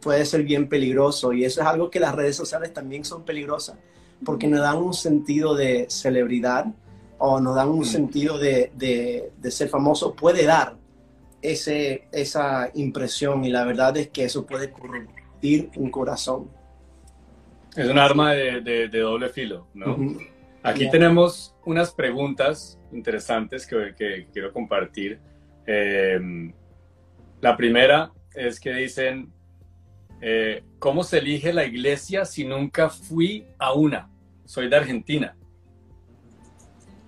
puede 0.00 0.24
ser 0.24 0.42
bien 0.42 0.68
peligroso. 0.68 1.32
Y 1.32 1.44
eso 1.44 1.60
es 1.60 1.66
algo 1.66 1.90
que 1.90 2.00
las 2.00 2.14
redes 2.14 2.36
sociales 2.36 2.72
también 2.72 3.04
son 3.04 3.24
peligrosas, 3.24 3.76
porque 4.24 4.46
nos 4.46 4.60
dan 4.60 4.78
un 4.78 4.94
sentido 4.94 5.54
de 5.54 5.86
celebridad 5.88 6.66
o 7.18 7.40
nos 7.40 7.54
dan 7.54 7.68
un 7.68 7.80
mm. 7.80 7.84
sentido 7.84 8.38
de, 8.38 8.70
de, 8.74 9.50
ser 9.50 9.68
famoso, 9.68 10.14
puede 10.14 10.44
dar 10.44 10.76
ese, 11.40 12.08
esa 12.12 12.70
impresión 12.74 13.44
y 13.44 13.50
la 13.50 13.64
verdad 13.64 13.96
es 13.96 14.08
que 14.08 14.24
eso 14.24 14.44
puede 14.44 14.70
corromper 14.70 15.70
un 15.76 15.90
corazón. 15.90 16.50
Es 17.76 17.88
un 17.88 17.98
arma 17.98 18.32
de, 18.32 18.60
de 18.88 18.98
doble 18.98 19.28
filo, 19.28 19.66
¿no? 19.74 19.96
Aquí 20.64 20.88
tenemos 20.88 21.54
unas 21.66 21.92
preguntas 21.92 22.80
interesantes 22.90 23.66
que, 23.66 24.26
quiero 24.32 24.50
compartir. 24.50 25.20
Em, 25.66 26.54
la 27.42 27.54
primera 27.54 28.10
es 28.34 28.58
que 28.58 28.72
dicen, 28.72 29.30
eh, 30.22 30.64
¿cómo 30.78 31.04
se 31.04 31.18
elige 31.18 31.52
la 31.52 31.66
iglesia 31.66 32.24
si 32.24 32.46
nunca 32.46 32.88
fui 32.88 33.46
a 33.58 33.74
una? 33.74 34.08
Soy 34.46 34.70
de 34.70 34.76
Argentina. 34.76 35.36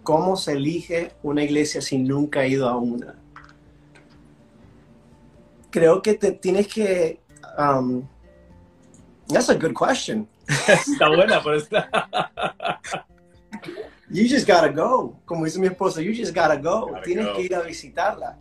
¿Cómo 0.03 0.37
se 0.37 0.53
elige 0.53 1.13
una 1.23 1.43
iglesia 1.43 1.81
si 1.81 1.97
nunca 1.97 2.45
he 2.45 2.51
ido 2.51 2.69
a 2.69 2.77
una? 2.77 3.15
Creo 5.71 6.03
que 6.03 6.13
te 6.13 6.33
tienes 6.33 6.69
que... 6.69 7.21
Um, 7.59 8.07
that's 9.29 9.49
a 9.49 9.55
good 9.55 9.73
question. 9.73 10.29
Está 10.69 11.09
buena, 11.09 11.43
por 11.43 11.55
esta. 11.55 11.89
You 14.09 14.29
just 14.29 14.47
gotta 14.47 14.71
go. 14.71 15.19
Como 15.25 15.45
dice 15.45 15.59
mi 15.59 15.67
esposa, 15.67 16.01
you 16.01 16.13
just 16.13 16.35
gotta 16.35 16.57
go. 16.57 16.93
Tienes 17.05 17.29
que 17.35 17.43
ir 17.43 17.55
a 17.55 17.63
visitarla. 17.63 18.39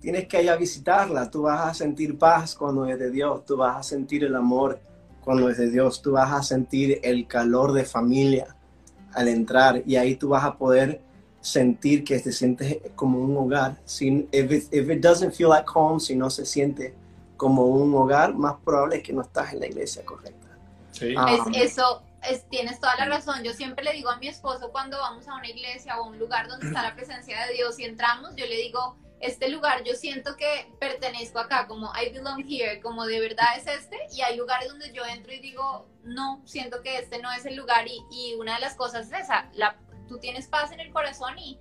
Tienes 0.00 0.28
que 0.28 0.42
ir 0.42 0.50
a 0.50 0.56
visitarla. 0.56 1.30
Tú 1.30 1.42
vas 1.42 1.70
a 1.70 1.74
sentir 1.74 2.18
paz 2.18 2.54
cuando 2.54 2.86
es 2.86 2.98
de 2.98 3.10
Dios. 3.10 3.44
Tú 3.44 3.56
vas 3.56 3.76
a 3.76 3.82
sentir 3.82 4.24
el 4.24 4.36
amor 4.36 4.78
cuando 5.22 5.48
es 5.48 5.56
de 5.56 5.70
Dios. 5.70 6.02
Tú 6.02 6.12
vas 6.12 6.32
a 6.32 6.42
sentir 6.42 7.00
el 7.02 7.26
calor 7.26 7.72
de 7.72 7.84
familia 7.84 8.54
al 9.14 9.28
entrar. 9.28 9.82
Y 9.86 9.96
ahí 9.96 10.16
tú 10.16 10.28
vas 10.28 10.44
a 10.44 10.56
poder 10.56 11.00
sentir 11.40 12.04
que 12.04 12.18
te 12.18 12.32
sientes 12.32 12.78
como 12.94 13.20
un 13.20 13.36
hogar. 13.36 13.76
Si, 13.84 14.28
if, 14.32 14.50
it, 14.50 14.64
if 14.72 14.90
it 14.90 15.00
doesn't 15.00 15.32
feel 15.32 15.48
like 15.48 15.66
home, 15.72 16.00
si 16.00 16.14
no 16.14 16.28
se 16.28 16.44
siente 16.44 16.94
como 17.36 17.66
un 17.66 17.94
hogar, 17.94 18.34
más 18.34 18.56
probable 18.64 18.96
es 18.96 19.02
que 19.02 19.12
no 19.12 19.22
estás 19.22 19.52
en 19.52 19.60
la 19.60 19.66
iglesia 19.66 20.04
correcta. 20.04 20.46
Sí. 20.92 21.14
es 21.14 21.72
eso, 21.72 22.02
tienes 22.50 22.80
toda 22.80 22.96
la 22.96 23.06
razón. 23.06 23.42
Yo 23.42 23.52
siempre 23.52 23.84
le 23.84 23.92
digo 23.92 24.10
a 24.10 24.16
mi 24.16 24.28
esposo 24.28 24.70
cuando 24.72 24.98
vamos 24.98 25.26
a 25.28 25.34
una 25.34 25.48
iglesia 25.48 25.98
o 25.98 26.04
a 26.04 26.08
un 26.08 26.18
lugar 26.18 26.48
donde 26.48 26.66
está 26.66 26.82
la 26.82 26.94
presencia 26.94 27.46
de 27.46 27.54
Dios 27.54 27.78
y 27.78 27.84
entramos, 27.84 28.34
yo 28.36 28.46
le 28.46 28.56
digo, 28.56 28.96
este 29.20 29.48
lugar 29.48 29.82
yo 29.84 29.94
siento 29.94 30.36
que 30.36 30.70
pertenezco 30.78 31.38
acá, 31.38 31.66
como 31.66 31.92
I 31.94 32.12
belong 32.12 32.44
here, 32.46 32.80
como 32.80 33.06
de 33.06 33.20
verdad 33.20 33.56
es 33.56 33.66
este, 33.66 33.98
y 34.12 34.20
hay 34.20 34.36
lugares 34.36 34.68
donde 34.68 34.92
yo 34.92 35.04
entro 35.06 35.32
y 35.32 35.40
digo, 35.40 35.88
no, 36.02 36.42
siento 36.44 36.82
que 36.82 36.98
este 36.98 37.20
no 37.20 37.32
es 37.32 37.46
el 37.46 37.56
lugar, 37.56 37.86
y, 37.88 38.02
y 38.10 38.34
una 38.34 38.54
de 38.54 38.60
las 38.60 38.74
cosas 38.74 39.06
es 39.06 39.24
esa, 39.24 39.48
la, 39.54 39.76
tú 40.06 40.18
tienes 40.18 40.48
paz 40.48 40.72
en 40.72 40.80
el 40.80 40.92
corazón 40.92 41.38
y 41.38 41.58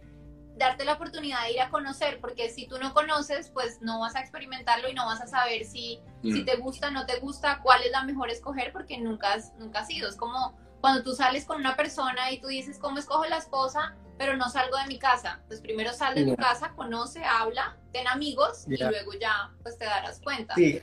darte 0.58 0.86
la 0.86 0.94
oportunidad 0.94 1.44
de 1.44 1.54
ir 1.54 1.62
a 1.62 1.70
conocer, 1.70 2.20
porque 2.22 2.50
si 2.50 2.68
tú 2.68 2.78
no 2.80 2.94
conoces, 2.94 3.50
pues 3.50 3.82
no 3.82 4.00
vas 4.00 4.16
a 4.16 4.22
experimentarlo 4.22 4.90
y 4.90 4.94
no 4.94 5.06
vas 5.06 5.22
a 5.22 5.28
saber 5.28 5.66
si, 5.66 6.00
si 6.24 6.42
Mm. 6.42 6.46
te 6.46 6.56
gusta, 6.58 6.92
no 6.92 7.06
te 7.06 7.20
gusta, 7.20 7.60
cuál 7.62 7.84
es 7.84 7.92
la 7.92 8.04
mejor 8.04 8.30
escoger, 8.30 8.72
porque 8.72 8.98
nunca 8.98 9.34
has, 9.34 9.54
nunca 9.60 9.80
has 9.80 9.88
sido. 9.88 10.08
Es 10.08 10.16
como 10.16 10.58
cuando 10.82 11.04
tú 11.04 11.14
sales 11.14 11.46
con 11.46 11.58
una 11.60 11.76
persona 11.76 12.32
y 12.32 12.40
tú 12.40 12.48
dices, 12.48 12.78
¿cómo 12.80 13.00
escojo 13.00 13.26
la 13.26 13.38
esposa? 13.38 13.96
Pero 14.18 14.38
no 14.38 14.50
salgo 14.50 14.78
de 14.78 14.86
mi 14.88 14.98
casa. 14.98 15.42
Pues 15.48 15.60
primero 15.60 15.92
sal 15.92 16.16
de 16.16 16.24
tu 16.26 16.36
casa, 16.38 16.72
conoce, 16.76 17.24
habla, 17.26 17.76
ten 17.92 18.08
amigos 18.08 18.66
y 18.70 18.78
luego 18.78 19.12
ya 19.20 19.52
pues 19.62 19.78
te 19.78 19.84
darás 19.86 20.22
cuenta. 20.22 20.54
Sí, 20.56 20.80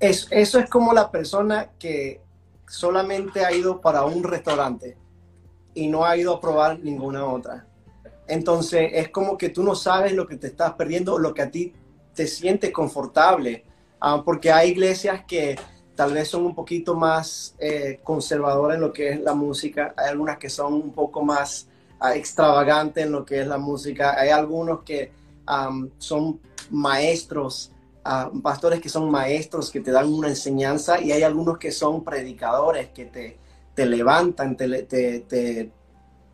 es- 0.00 0.26
eso 0.30 0.58
es 0.58 0.68
como 0.68 0.92
la 0.92 1.10
persona 1.12 1.70
que 1.78 2.20
solamente 2.66 3.44
ha 3.44 3.52
ido 3.52 3.80
para 3.80 4.02
un 4.04 4.24
restaurante 4.24 4.96
y 5.74 5.86
no 5.86 6.04
ha 6.04 6.16
ido 6.16 6.34
a 6.34 6.40
probar 6.40 6.80
ninguna 6.80 7.24
otra. 7.26 7.66
Entonces 8.26 8.90
es 8.92 9.08
como 9.10 9.36
que 9.36 9.50
tú 9.50 9.62
no 9.62 9.74
sabes 9.74 10.12
lo 10.12 10.26
que 10.26 10.36
te 10.36 10.46
estás 10.46 10.72
perdiendo, 10.74 11.18
lo 11.18 11.34
que 11.34 11.42
a 11.42 11.50
ti 11.50 11.72
te 12.14 12.26
sientes 12.26 12.70
confortable, 12.70 13.64
Ah, 14.06 14.22
porque 14.22 14.52
hay 14.52 14.72
iglesias 14.72 15.24
que 15.26 15.56
tal 15.94 16.12
vez 16.12 16.28
son 16.28 16.44
un 16.44 16.54
poquito 16.54 16.94
más 16.94 17.54
eh, 17.58 18.00
conservadoras 18.04 18.74
en 18.74 18.82
lo 18.82 18.92
que 18.92 19.08
es 19.08 19.20
la 19.20 19.32
música, 19.32 19.94
hay 19.96 20.10
algunas 20.10 20.36
que 20.36 20.50
son 20.50 20.74
un 20.74 20.92
poco 20.92 21.24
más 21.24 21.68
ah, 22.00 22.14
extravagantes 22.14 23.06
en 23.06 23.12
lo 23.12 23.24
que 23.24 23.40
es 23.40 23.46
la 23.46 23.56
música, 23.56 24.14
hay 24.20 24.28
algunos 24.28 24.82
que 24.82 25.10
son 25.96 26.38
maestros 26.70 27.72
a 28.04 28.30
pastores 28.42 28.80
que 28.82 28.90
son 28.90 29.10
maestros, 29.10 29.70
que 29.70 29.80
te 29.80 29.90
dan 29.90 30.12
una 30.12 30.28
enseñanza, 30.28 31.00
y 31.00 31.10
hay 31.10 31.22
algunos 31.22 31.56
que 31.56 31.72
son 31.72 32.04
predicadores, 32.04 32.88
que 32.90 33.06
te, 33.06 33.38
te 33.74 33.86
levantan, 33.86 34.54
te, 34.54 35.70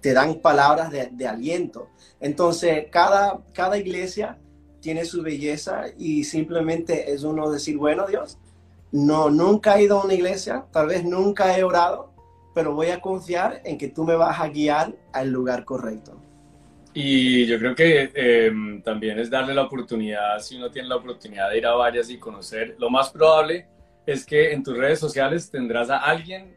te 0.00 0.12
dan 0.14 0.36
palabras 0.36 0.90
de, 0.90 1.26
aliento. 1.28 1.90
Entonces, 2.20 2.86
cada, 2.90 3.40
cada 3.52 3.78
iglesia 3.78 4.38
tiene 4.80 5.04
su 5.04 5.22
belleza 5.22 5.84
y 5.98 6.24
simplemente 6.24 7.12
es 7.12 7.22
uno 7.22 7.50
decir, 7.50 7.76
bueno, 7.76 8.06
Dios, 8.06 8.38
no, 8.92 9.30
nunca 9.30 9.78
he 9.78 9.84
ido 9.84 10.00
a 10.00 10.04
una 10.04 10.14
iglesia, 10.14 10.64
tal 10.72 10.88
vez 10.88 11.04
nunca 11.04 11.56
he 11.56 11.62
orado, 11.62 12.12
pero 12.54 12.74
voy 12.74 12.88
a 12.88 13.00
confiar 13.00 13.60
en 13.64 13.78
que 13.78 13.88
tú 13.88 14.04
me 14.04 14.16
vas 14.16 14.40
a 14.40 14.48
guiar 14.48 14.94
al 15.12 15.30
lugar 15.30 15.64
correcto. 15.64 16.20
Y 16.92 17.46
yo 17.46 17.58
creo 17.58 17.74
que 17.74 18.10
eh, 18.12 18.50
también 18.82 19.18
es 19.20 19.30
darle 19.30 19.54
la 19.54 19.62
oportunidad, 19.62 20.40
si 20.40 20.56
uno 20.56 20.70
tiene 20.70 20.88
la 20.88 20.96
oportunidad 20.96 21.50
de 21.50 21.58
ir 21.58 21.66
a 21.66 21.74
varias 21.74 22.10
y 22.10 22.18
conocer, 22.18 22.74
lo 22.78 22.90
más 22.90 23.10
probable 23.10 23.68
es 24.06 24.26
que 24.26 24.52
en 24.52 24.64
tus 24.64 24.76
redes 24.76 24.98
sociales 24.98 25.50
tendrás 25.50 25.88
a 25.90 25.98
alguien 25.98 26.52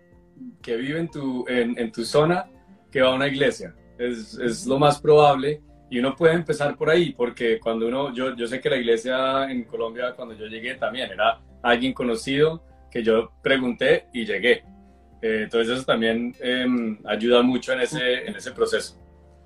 que 0.61 0.75
vive 0.75 0.99
en 0.99 1.11
tu, 1.11 1.45
en 1.47 1.91
tu 1.91 2.03
zona 2.03 2.49
que 2.93 3.01
va 3.01 3.09
a 3.09 3.15
una 3.15 3.27
iglesia. 3.27 3.73
Es, 3.97 4.37
es, 4.37 4.67
lo 4.67 4.77
más 4.77 5.01
probable 5.01 5.61
y 5.89 5.97
uno 5.97 6.15
puede 6.15 6.35
empezar 6.35 6.77
por 6.77 6.91
ahí, 6.91 7.11
porque 7.11 7.59
cuando 7.59 7.87
uno, 7.87 8.13
yo, 8.13 8.35
yo 8.35 8.45
sé 8.47 8.61
que 8.61 8.69
la 8.69 8.77
iglesia 8.77 9.49
en 9.49 9.63
Colombia 9.63 10.13
cuando 10.15 10.35
yo 10.35 10.45
llegué 10.45 10.75
también 10.75 11.11
era 11.11 11.41
alguien 11.63 11.93
conocido 11.93 12.63
que 12.91 13.03
yo 13.03 13.31
pregunté 13.41 14.05
y 14.13 14.25
llegué. 14.25 14.63
Eh, 15.23 15.41
entonces 15.43 15.75
eso 15.75 15.85
también 15.85 16.35
eh, 16.39 16.67
ayuda 17.05 17.41
mucho 17.41 17.73
en 17.73 17.81
ese, 17.81 18.27
en 18.27 18.35
ese 18.35 18.51
proceso. 18.51 18.95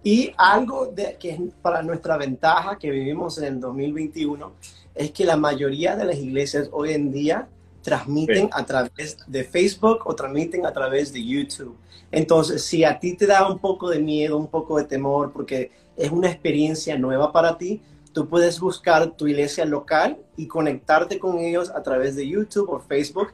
Y 0.03 0.33
algo 0.37 0.87
de, 0.87 1.15
que 1.17 1.29
es 1.29 1.39
para 1.61 1.81
nuestra 1.81 2.17
ventaja 2.17 2.77
que 2.77 2.91
vivimos 2.91 3.37
en 3.37 3.45
el 3.45 3.59
2021 3.61 4.53
es 4.93 5.11
que 5.11 5.23
la 5.23 5.37
mayoría 5.37 5.95
de 5.95 6.05
las 6.05 6.17
iglesias 6.17 6.69
hoy 6.73 6.91
en 6.91 7.11
día 7.11 7.47
transmiten 7.87 8.47
sí. 8.47 8.49
a 8.51 8.65
través 8.65 9.17
de 9.25 9.45
Facebook 9.45 9.99
o 10.03 10.13
transmiten 10.13 10.65
a 10.65 10.73
través 10.73 11.13
de 11.13 11.23
YouTube. 11.23 11.77
Entonces, 12.11 12.61
si 12.61 12.83
a 12.83 12.99
ti 12.99 13.15
te 13.15 13.25
da 13.25 13.49
un 13.49 13.59
poco 13.59 13.89
de 13.89 13.99
miedo, 13.99 14.37
un 14.37 14.47
poco 14.47 14.77
de 14.77 14.83
temor, 14.83 15.31
porque 15.31 15.71
es 15.95 16.11
una 16.11 16.29
experiencia 16.29 16.97
nueva 16.97 17.31
para 17.31 17.57
ti, 17.57 17.81
tú 18.11 18.27
puedes 18.27 18.59
buscar 18.59 19.11
tu 19.11 19.25
iglesia 19.25 19.63
local 19.63 20.17
y 20.35 20.47
conectarte 20.47 21.17
con 21.17 21.39
ellos 21.39 21.69
a 21.69 21.81
través 21.81 22.17
de 22.17 22.27
YouTube 22.27 22.69
o 22.69 22.79
Facebook 22.81 23.29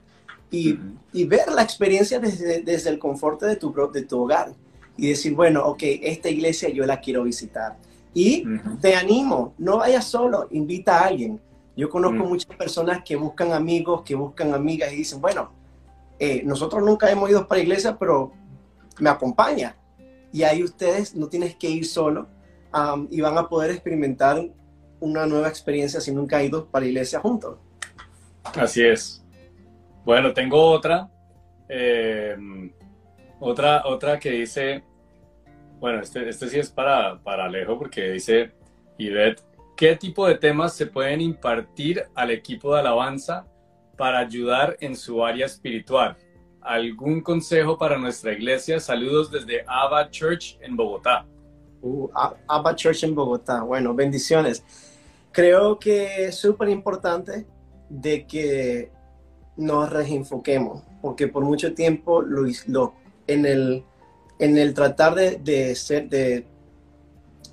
y, 0.52 0.74
uh 0.74 0.76
-huh. 0.76 0.98
y 1.14 1.24
ver 1.26 1.52
la 1.52 1.64
experiencia 1.64 2.20
desde, 2.20 2.62
desde 2.62 2.92
el 2.92 3.00
confort 3.00 3.42
de 3.42 3.56
tu, 3.56 3.74
de 3.92 4.04
tu 4.04 4.22
hogar 4.22 4.54
y 4.96 5.10
decir, 5.10 5.34
bueno, 5.34 5.66
ok, 5.66 5.82
esta 6.04 6.30
iglesia 6.30 6.70
yo 6.70 6.86
la 6.86 7.00
quiero 7.00 7.24
visitar. 7.24 7.76
Y 8.14 8.46
uh 8.46 8.50
-huh. 8.52 8.82
te 8.82 8.94
animo, 8.94 9.56
no 9.58 9.78
vayas 9.78 10.06
solo, 10.06 10.48
invita 10.52 11.00
a 11.00 11.08
alguien. 11.08 11.40
Yo 11.76 11.90
conozco 11.90 12.24
-huh. 12.24 12.30
muchas 12.30 12.56
personas 12.56 13.02
que 13.04 13.16
buscan 13.16 13.52
amigos, 13.52 14.04
que 14.04 14.16
buscan 14.16 14.54
amigas 14.54 14.92
y 14.94 14.98
dicen, 14.98 15.20
bueno, 15.20 15.52
eh, 16.20 16.42
nosotros 16.46 16.84
nunca 16.84 17.10
hemos 17.10 17.30
ido 17.30 17.48
para 17.48 17.62
iglesia, 17.62 17.98
pero 17.98 18.32
me 19.00 19.10
acompaña. 19.10 19.76
Y 20.32 20.44
ahí 20.44 20.64
ustedes 20.64 21.16
no 21.16 21.28
tienes 21.28 21.56
que 21.56 21.70
ir 21.70 21.86
solo 21.86 22.28
um, 22.74 23.08
y 23.10 23.22
van 23.22 23.38
a 23.38 23.48
poder 23.48 23.72
experimentar 23.72 24.44
una 25.00 25.26
nueva 25.26 25.48
experiencia 25.48 26.00
si 26.00 26.12
nunca 26.12 26.38
han 26.38 26.46
ido 26.46 26.66
para 26.66 26.86
iglesia 26.86 27.20
juntos. 27.20 27.58
Así 28.56 28.84
es. 28.84 29.24
Bueno, 30.06 30.34
tengo 30.34 30.64
otra. 30.72 31.10
Eh, 31.70 32.36
otra, 33.40 33.84
otra 33.86 34.20
que 34.20 34.32
dice, 34.32 34.84
bueno, 35.80 36.00
este, 36.02 36.30
este 36.30 36.48
sí 36.48 36.60
es 36.60 36.70
para, 36.70 37.20
para 37.22 37.46
Alejo 37.46 37.78
porque 37.78 38.12
dice, 38.12 38.54
Ivette, 38.98 39.42
¿qué 39.76 39.96
tipo 39.96 40.28
de 40.28 40.36
temas 40.36 40.76
se 40.76 40.86
pueden 40.86 41.22
impartir 41.22 42.04
al 42.16 42.32
equipo 42.32 42.74
de 42.74 42.82
alabanza 42.82 43.48
para 43.98 44.20
ayudar 44.20 44.78
en 44.80 44.96
su 44.96 45.24
área 45.24 45.46
espiritual? 45.46 46.18
¿Algún 46.62 47.22
consejo 47.22 47.78
para 47.78 47.98
nuestra 47.98 48.34
iglesia? 48.34 48.80
Saludos 48.80 49.32
desde 49.32 49.64
Abba 49.68 50.10
Church 50.10 50.58
en 50.62 50.78
Bogotá. 50.78 51.26
Uh, 51.82 52.08
Abba 52.48 52.76
Church 52.76 53.04
en 53.04 53.14
Bogotá. 53.14 53.64
Bueno, 53.64 53.94
bendiciones. 53.94 54.64
Creo 55.32 55.78
que 55.78 56.26
es 56.26 56.36
súper 56.36 56.70
importante 56.70 57.46
de 57.90 58.26
que 58.26 58.92
nos 59.58 59.90
reenfoquemos, 59.90 60.84
porque 61.02 61.28
por 61.28 61.44
mucho 61.44 61.74
tiempo 61.74 62.22
lo, 62.22 62.44
lo 62.68 62.94
en 63.28 63.46
el, 63.46 63.84
en 64.40 64.58
el 64.58 64.74
tratar 64.74 65.16
de, 65.16 65.38
de 65.38 65.76
ser, 65.76 66.10
de, 66.10 66.46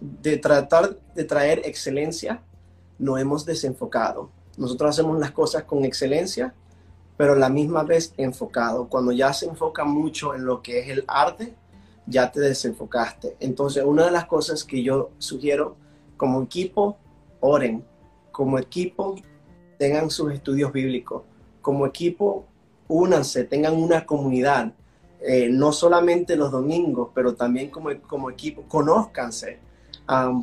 de 0.00 0.36
tratar 0.38 0.98
de 1.14 1.24
traer 1.24 1.62
excelencia, 1.64 2.42
nos 2.98 3.20
hemos 3.20 3.44
desenfocado. 3.44 4.30
Nosotros 4.56 4.90
hacemos 4.90 5.18
las 5.18 5.30
cosas 5.30 5.64
con 5.64 5.84
excelencia, 5.84 6.54
pero 7.16 7.34
la 7.34 7.48
misma 7.48 7.82
vez 7.82 8.14
enfocado. 8.16 8.88
Cuando 8.88 9.12
ya 9.12 9.32
se 9.32 9.46
enfoca 9.46 9.84
mucho 9.84 10.34
en 10.34 10.44
lo 10.44 10.62
que 10.62 10.80
es 10.80 10.88
el 10.88 11.04
arte, 11.06 11.54
ya 12.06 12.30
te 12.30 12.40
desenfocaste. 12.40 13.36
Entonces, 13.40 13.84
una 13.84 14.06
de 14.06 14.10
las 14.10 14.26
cosas 14.26 14.64
que 14.64 14.82
yo 14.82 15.10
sugiero 15.18 15.76
como 16.16 16.42
equipo, 16.42 16.96
oren. 17.40 17.84
Como 18.32 18.58
equipo, 18.58 19.16
tengan 19.78 20.10
sus 20.10 20.32
estudios 20.32 20.72
bíblicos. 20.72 21.22
Como 21.62 21.86
equipo, 21.86 22.44
únanse, 22.88 23.44
tengan 23.44 23.74
una 23.74 24.04
comunidad. 24.04 24.72
Eh, 25.20 25.48
no 25.50 25.72
solamente 25.72 26.36
los 26.36 26.50
domingos, 26.50 27.10
pero 27.14 27.34
también 27.34 27.70
como, 27.70 27.90
como 28.06 28.30
equipo, 28.30 28.62
conózcanse, 28.68 29.58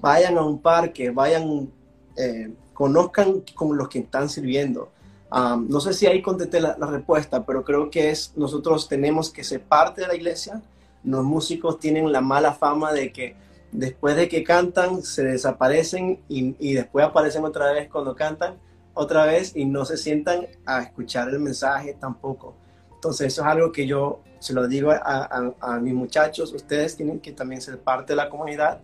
vayan 0.01 0.37
a 0.37 0.43
un 0.43 0.59
parque, 0.61 1.09
vayan, 1.09 1.69
eh, 2.15 2.51
conozcan 2.73 3.43
con 3.55 3.77
los 3.77 3.89
que 3.89 3.99
están 3.99 4.29
sirviendo. 4.29 4.89
No 5.31 5.79
sé 5.81 5.93
si 5.93 6.05
ahí 6.05 6.21
contesté 6.21 6.61
la, 6.61 6.75
respuesta, 6.75 7.45
pero 7.45 7.63
creo 7.63 7.89
que 7.89 8.09
es 8.09 8.33
nosotros 8.35 8.87
tenemos 8.87 9.29
que 9.29 9.43
ser 9.43 9.61
parte 9.61 10.01
de 10.01 10.07
la 10.07 10.15
iglesia. 10.15 10.61
Los 11.03 11.23
músicos 11.23 11.79
tienen 11.79 12.11
la 12.11 12.21
mala 12.21 12.53
fama 12.53 12.93
de 12.93 13.11
que 13.11 13.35
después 13.71 14.15
de 14.15 14.29
que 14.29 14.43
cantan 14.43 15.03
se 15.03 15.23
desaparecen 15.23 16.19
y, 16.29 16.73
después 16.73 17.05
aparecen 17.05 17.43
otra 17.43 17.71
vez 17.73 17.89
cuando 17.89 18.15
cantan 18.15 18.55
otra 18.93 19.25
vez 19.25 19.55
y 19.55 19.65
no 19.65 19.85
se 19.85 19.97
sientan 19.97 20.47
a 20.65 20.81
escuchar 20.81 21.29
el 21.29 21.39
mensaje 21.39 21.93
tampoco. 21.99 22.55
Entonces 22.95 23.27
eso 23.27 23.41
es 23.41 23.47
algo 23.47 23.71
que 23.71 23.85
yo 23.85 24.21
se 24.39 24.53
lo 24.53 24.67
digo 24.67 24.91
a, 24.91 25.79
mis 25.81 25.93
muchachos, 25.93 26.53
ustedes 26.53 26.95
tienen 26.95 27.19
que 27.19 27.31
también 27.31 27.61
ser 27.61 27.79
parte 27.79 28.13
de 28.13 28.17
la 28.17 28.29
comunidad, 28.29 28.81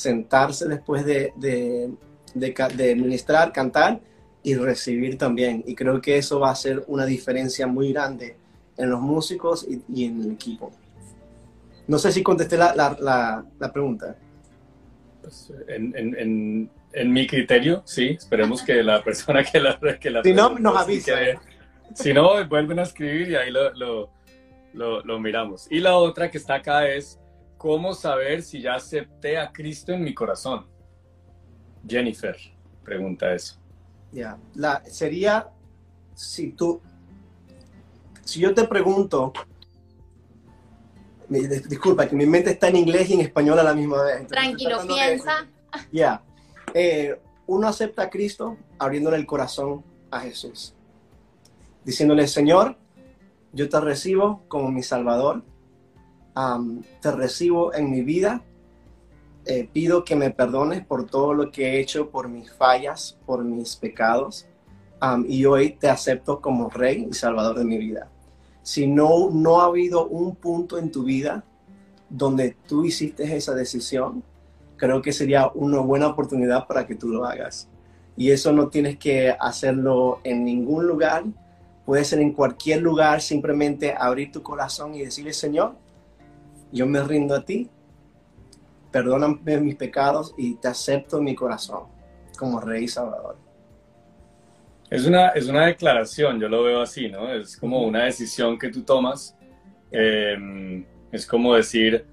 sentarse 0.00 0.66
después 0.66 1.04
de, 1.04 1.32
de, 1.36 1.90
de, 2.34 2.54
de 2.76 2.96
ministrar, 2.96 3.52
cantar 3.52 4.00
y 4.42 4.54
recibir 4.54 5.18
también. 5.18 5.62
Y 5.66 5.74
creo 5.74 6.00
que 6.00 6.16
eso 6.16 6.40
va 6.40 6.48
a 6.48 6.52
hacer 6.52 6.82
una 6.86 7.04
diferencia 7.04 7.66
muy 7.66 7.92
grande 7.92 8.36
en 8.76 8.90
los 8.90 9.00
músicos 9.00 9.66
y, 9.68 9.82
y 9.94 10.06
en 10.06 10.22
el 10.22 10.32
equipo. 10.32 10.72
No 11.86 11.98
sé 11.98 12.12
si 12.12 12.22
contesté 12.22 12.56
la, 12.56 12.74
la, 12.74 12.96
la, 13.00 13.44
la 13.58 13.72
pregunta. 13.72 14.16
Pues 15.20 15.52
en, 15.68 15.94
en, 15.96 16.18
en, 16.18 16.70
en, 16.92 17.12
mi 17.12 17.26
criterio, 17.26 17.82
sí. 17.84 18.16
Esperemos 18.18 18.62
que 18.62 18.82
la 18.82 19.02
persona 19.02 19.44
que 19.44 19.60
la... 19.60 19.78
Que 20.00 20.10
la 20.10 20.22
si 20.22 20.32
no, 20.32 20.58
nos 20.58 20.76
avisa. 20.76 21.18
Que, 21.18 21.38
si 21.94 22.14
no, 22.14 22.42
vuelven 22.48 22.78
a 22.78 22.82
escribir 22.84 23.30
y 23.30 23.34
ahí 23.34 23.50
lo, 23.50 23.74
lo, 23.74 24.10
lo, 24.72 25.02
lo 25.02 25.20
miramos. 25.20 25.66
Y 25.70 25.80
la 25.80 25.96
otra 25.96 26.30
que 26.30 26.38
está 26.38 26.54
acá 26.54 26.88
es, 26.88 27.19
¿cómo 27.60 27.92
saber 27.92 28.42
si 28.42 28.62
ya 28.62 28.76
acepté 28.76 29.36
a 29.36 29.52
Cristo 29.52 29.92
en 29.92 30.02
mi 30.02 30.14
corazón? 30.14 30.64
Jennifer. 31.86 32.34
pregunta 32.82 33.34
eso. 33.34 33.56
Ya, 34.12 34.38
la 34.54 34.82
sería 34.86 35.50
si 36.14 36.52
tú, 36.52 36.80
si 38.24 38.40
yo 38.40 38.54
te 38.54 38.64
pregunto, 38.64 39.34
disculpa, 41.28 42.08
que 42.08 42.16
mi 42.16 42.24
mente 42.24 42.52
está 42.52 42.68
en 42.68 42.76
inglés 42.76 43.10
y 43.10 43.14
en 43.14 43.20
español 43.20 43.58
a 43.58 43.62
la 43.62 43.74
misma 43.74 44.04
vez. 44.04 44.26
Tranquilo, 44.26 44.78
piensa. 44.86 45.46
Ya, 45.92 46.22
eh, 46.72 47.20
uno 47.46 47.68
acepta 47.68 48.04
a 48.04 48.10
Cristo 48.10 48.56
abriéndole 48.78 49.18
el 49.18 49.26
corazón 49.26 49.84
a 50.10 50.20
Jesús, 50.20 50.74
diciéndole, 51.84 52.26
Señor, 52.26 52.78
yo 53.52 53.68
te 53.68 53.78
recibo 53.80 54.42
como 54.48 54.70
mi 54.70 54.82
Salvador, 54.82 55.44
te 57.00 57.10
recibo 57.12 57.74
en 57.74 57.90
mi 57.90 58.02
vida, 58.02 58.42
eh, 59.46 59.68
pido 59.72 60.04
que 60.04 60.16
me 60.16 60.30
perdones 60.30 60.84
por 60.84 61.06
todo 61.06 61.34
lo 61.34 61.50
que 61.50 61.70
he 61.70 61.80
hecho, 61.80 62.10
por 62.10 62.28
mis 62.28 62.52
fallas, 62.52 63.18
por 63.26 63.44
mis 63.44 63.76
pecados, 63.76 64.46
y 65.26 65.46
hoy 65.46 65.70
te 65.70 65.88
acepto 65.88 66.40
como 66.40 66.68
Rey 66.68 67.08
y 67.10 67.14
Salvador 67.14 67.58
de 67.58 67.64
mi 67.64 67.78
vida. 67.78 68.10
Si 68.62 68.86
no, 68.86 69.30
no 69.30 69.60
ha 69.60 69.64
habido 69.64 70.06
un 70.06 70.36
punto 70.36 70.76
en 70.76 70.92
tu 70.92 71.04
vida 71.04 71.42
donde 72.10 72.56
tú 72.68 72.84
hiciste 72.84 73.34
esa 73.34 73.54
decisión, 73.54 74.22
creo 74.76 75.00
que 75.00 75.12
sería 75.12 75.50
una 75.54 75.80
buena 75.80 76.08
oportunidad 76.08 76.66
para 76.66 76.86
que 76.86 76.94
tú 76.94 77.08
lo 77.08 77.24
hagas. 77.24 77.68
Y 78.16 78.30
eso 78.30 78.52
no 78.52 78.68
tienes 78.68 78.98
que 78.98 79.30
hacerlo 79.30 80.20
en 80.24 80.44
ningún 80.44 80.86
lugar, 80.86 81.24
puede 81.86 82.04
ser 82.04 82.20
en 82.20 82.32
cualquier 82.32 82.82
lugar, 82.82 83.22
simplemente 83.22 83.94
abrir 83.96 84.30
tu 84.32 84.42
corazón 84.42 84.94
y 84.94 85.04
decirle, 85.04 85.32
Señor, 85.32 85.76
yo 86.72 86.86
me 86.86 87.02
rindo 87.02 87.34
a 87.34 87.44
ti, 87.44 87.70
perdóname 88.90 89.60
mis 89.60 89.76
pecados 89.76 90.34
y 90.36 90.54
te 90.54 90.68
acepto 90.68 91.18
en 91.18 91.24
mi 91.24 91.34
corazón 91.34 91.84
como 92.38 92.60
Rey 92.60 92.84
y 92.84 92.88
Salvador. 92.88 93.36
Es 94.90 95.06
una, 95.06 95.28
es 95.28 95.46
una 95.46 95.66
declaración, 95.66 96.40
yo 96.40 96.48
lo 96.48 96.64
veo 96.64 96.80
así, 96.80 97.08
¿no? 97.08 97.32
Es 97.32 97.56
como 97.56 97.82
una 97.82 98.06
decisión 98.06 98.58
que 98.58 98.70
tú 98.70 98.82
tomas. 98.82 99.36
Em, 99.92 100.84
es 101.12 101.26
como 101.26 101.54
decir, 101.54 102.04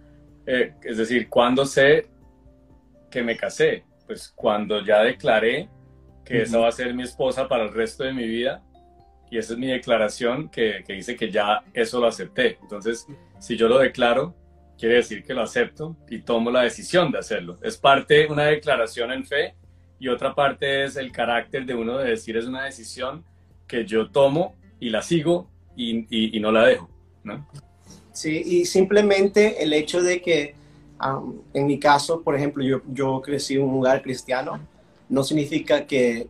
eh, 0.45 0.73
es 0.83 0.97
decir, 0.97 1.27
¿cuándo 1.27 1.65
sé 1.65 2.07
que 3.09 3.23
me 3.23 3.35
casé? 3.35 3.83
Pues 4.05 4.31
cuando 4.35 4.83
ya 4.83 5.01
declaré 5.01 5.69
que 6.23 6.43
esa 6.43 6.59
va 6.59 6.67
a 6.67 6.71
ser 6.71 6.93
mi 6.93 7.03
esposa 7.03 7.47
para 7.47 7.63
el 7.63 7.73
resto 7.73 8.03
de 8.03 8.13
mi 8.13 8.27
vida. 8.27 8.61
Y 9.31 9.37
esa 9.37 9.53
es 9.53 9.59
mi 9.59 9.67
declaración 9.67 10.49
que, 10.49 10.83
que 10.85 10.93
dice 10.93 11.15
que 11.15 11.31
ya 11.31 11.63
eso 11.73 11.99
lo 11.99 12.07
acepté. 12.07 12.59
Entonces, 12.61 13.07
si 13.39 13.57
yo 13.57 13.67
lo 13.67 13.79
declaro, 13.79 14.35
quiere 14.77 14.95
decir 14.95 15.23
que 15.23 15.33
lo 15.33 15.41
acepto 15.41 15.95
y 16.09 16.19
tomo 16.19 16.51
la 16.51 16.61
decisión 16.61 17.11
de 17.11 17.19
hacerlo. 17.19 17.57
Es 17.61 17.77
parte, 17.77 18.27
una 18.27 18.45
declaración 18.45 19.11
en 19.11 19.25
fe 19.25 19.55
y 19.99 20.07
otra 20.07 20.35
parte 20.35 20.83
es 20.83 20.95
el 20.95 21.11
carácter 21.11 21.65
de 21.65 21.73
uno 21.73 21.97
de 21.97 22.11
decir 22.11 22.37
es 22.37 22.45
una 22.45 22.65
decisión 22.65 23.23
que 23.67 23.85
yo 23.85 24.09
tomo 24.09 24.55
y 24.79 24.89
la 24.89 25.01
sigo 25.01 25.49
y, 25.75 26.35
y, 26.35 26.39
no 26.39 26.51
la 26.51 26.65
dejo, 26.65 26.89
¿no? 27.23 27.47
Sí, 28.11 28.41
y 28.43 28.65
simplemente 28.65 29.61
el 29.61 29.73
hecho 29.73 30.01
de 30.01 30.21
que, 30.21 30.55
en 31.53 31.67
mi 31.67 31.79
caso, 31.79 32.23
por 32.23 32.35
ejemplo, 32.35 32.63
yo, 32.63 32.81
yo 32.87 33.21
crecí 33.21 33.55
en 33.55 33.61
un 33.61 33.73
lugar 33.73 34.01
cristiano, 34.01 34.59
no 35.07 35.23
significa 35.23 35.85
que, 35.85 36.27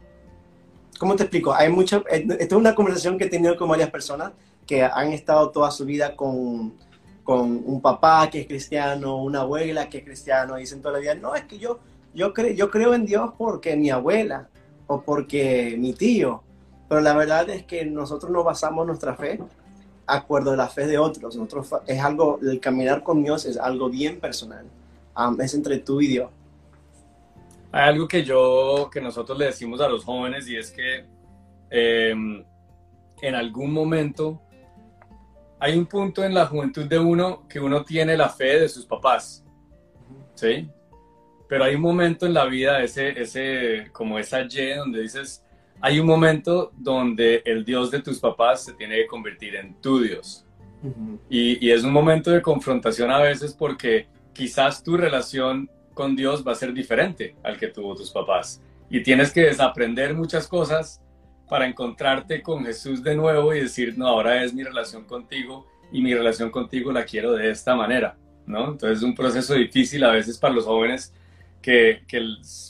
¿cómo 1.00 1.16
te 1.16 1.24
explico? 1.24 1.54
Hay 1.54 1.70
mucha, 1.70 2.04
eh, 2.12 2.26
esta 2.40 2.56
es 2.56 2.60
una 2.60 2.76
conversación 2.76 3.18
que 3.18 3.26
he 3.26 3.30
tenido 3.30 3.56
con 3.56 3.70
varias 3.70 3.90
personas 3.90 4.34
que 4.66 4.84
han 4.84 5.14
estado 5.14 5.50
toda 5.52 5.72
su 5.72 5.86
vida 5.86 6.14
con, 6.16 6.74
con 7.28 7.62
un 7.66 7.82
papá 7.82 8.30
que 8.32 8.40
es 8.40 8.48
cristiano, 8.48 9.18
una 9.18 9.42
abuela 9.42 9.90
que 9.90 9.98
es 9.98 10.06
cristiano, 10.06 10.56
dicen 10.56 10.82
toda 10.82 10.94
la 10.94 11.00
vida, 11.00 11.14
no, 11.14 11.36
es 11.36 11.44
que 11.44 11.60
yo 11.60 11.80
yo, 12.14 12.34
yo 12.34 12.72
creo 12.72 12.94
en 12.94 13.06
Dios 13.06 13.32
porque 13.38 13.76
mi 13.76 13.92
abuela 13.92 14.50
o 14.88 15.02
porque 15.02 15.76
mi 15.78 15.94
tío, 15.94 16.42
pero 16.90 17.02
la 17.02 17.14
verdad 17.14 17.48
es 17.50 17.64
que 17.64 17.86
nosotros 17.86 18.32
no 18.32 18.44
basamos 18.44 18.88
nuestra 18.88 19.16
fe 19.16 19.40
acuerdo 20.08 20.52
de 20.52 20.58
la 20.58 20.68
fe 20.68 20.88
de 20.88 20.98
otros. 20.98 21.36
Nosotros, 21.36 21.82
es 21.86 22.02
algo, 22.02 22.40
el 22.42 22.60
caminar 22.60 23.04
con 23.04 23.24
Dios 23.24 23.46
es 23.46 23.58
algo 23.58 23.90
bien 23.90 24.20
personal. 24.20 24.66
es 25.40 25.54
entre 25.54 25.78
tú 25.80 26.02
y 26.02 26.08
Dios. 26.08 26.32
Hay 27.72 27.90
algo 27.90 28.08
que 28.08 28.24
yo, 28.24 28.90
que 28.92 29.02
nosotros 29.02 29.38
le 29.38 29.46
decimos 29.46 29.82
a 29.82 29.90
los 29.90 30.04
jóvenes 30.04 30.48
y 30.48 30.56
es 30.56 30.72
que 30.72 31.06
em, 31.70 32.44
en 33.22 33.36
algún 33.36 33.74
momento 33.74 34.42
hay 35.60 35.78
un 35.78 35.86
punto 35.86 36.24
en 36.24 36.34
la 36.34 36.46
juventud 36.46 36.86
de 36.86 37.00
uno 37.00 37.48
que 37.48 37.60
uno 37.60 37.84
tiene 37.84 38.16
la 38.16 38.30
fe 38.30 38.60
de 38.60 38.70
sus 38.70 38.86
papás. 38.86 39.44
¿Sí? 40.36 40.70
pero 41.48 41.64
hay 41.64 41.76
un 41.76 41.82
momento 41.82 42.26
en 42.26 42.34
la 42.34 42.46
vida, 42.46 42.84
ese, 42.84 43.20
ese, 43.20 43.90
como 43.92 44.20
esa 44.20 44.42
Y, 44.42 44.74
donde 44.76 45.02
dices, 45.02 45.44
hay 45.80 46.00
un 46.00 46.08
momento 46.08 46.72
donde 46.76 47.42
el 47.46 47.64
Dios 47.64 47.92
de 47.92 48.02
tus 48.02 48.20
papás 48.20 48.66
se 48.66 48.74
tiene 48.74 48.96
que 48.96 49.08
convertir 49.08 49.56
en 49.56 49.80
tu 49.82 50.02
Dios. 50.02 50.44
y, 51.30 51.66
y, 51.66 51.72
es 51.72 51.84
un 51.84 51.92
momento 51.92 52.32
de 52.32 52.42
confrontación 52.42 53.10
a 53.10 53.20
veces 53.20 53.54
porque 53.54 54.08
quizás 54.34 54.84
tu 54.84 54.96
relación 54.96 55.70
con 55.94 56.16
Dios 56.16 56.46
va 56.48 56.52
a 56.52 56.56
ser 56.56 56.74
diferente 56.74 57.36
al 57.44 57.58
que 57.58 57.68
tuvo 57.68 57.96
tus 57.96 58.12
papás. 58.12 58.62
Y 58.90 59.02
tienes 59.02 59.32
que 59.32 59.42
desaprender 59.42 60.14
muchas 60.14 60.48
cosas 60.48 61.02
para 61.48 61.68
encontrarte 61.68 62.42
con 62.42 62.66
Jesús 62.66 63.04
de 63.04 63.16
nuevo 63.16 63.54
y 63.54 63.62
decir, 63.62 63.98
no, 63.98 64.08
ahora 64.08 64.44
es 64.44 64.54
mi 64.54 64.64
relación 64.64 65.06
contigo 65.06 65.68
y 65.92 66.02
mi 66.02 66.14
relación 66.14 66.52
contigo 66.52 66.92
la 66.92 67.06
quiero 67.06 67.34
de 67.34 67.50
esta 67.50 67.76
manera, 67.76 68.18
¿no? 68.46 68.72
Entonces 68.72 69.00
es 69.00 69.04
un 69.04 69.16
proceso 69.16 69.54
difícil 69.54 70.04
a 70.04 70.12
veces 70.12 70.38
para 70.38 70.54
los 70.54 70.66
jóvenes 70.66 71.14
que, 71.62 72.02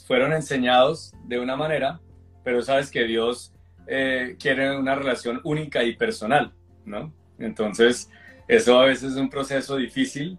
fueron 0.06 0.32
enseñados 0.32 1.12
de 1.24 1.38
una 1.38 1.56
manera, 1.56 2.00
pero 2.42 2.62
sabes 2.62 2.90
que 2.90 3.04
Dios 3.04 3.52
eh, 3.86 4.36
quiere 4.40 4.76
una 4.76 4.94
relación 4.94 5.40
única 5.44 5.84
y 5.84 5.96
personal, 5.96 6.52
¿no? 6.84 7.12
Entonces, 7.38 8.10
eso 8.48 8.80
a 8.80 8.86
veces 8.86 9.12
es 9.12 9.18
un 9.18 9.28
proceso 9.28 9.76
difícil 9.76 10.38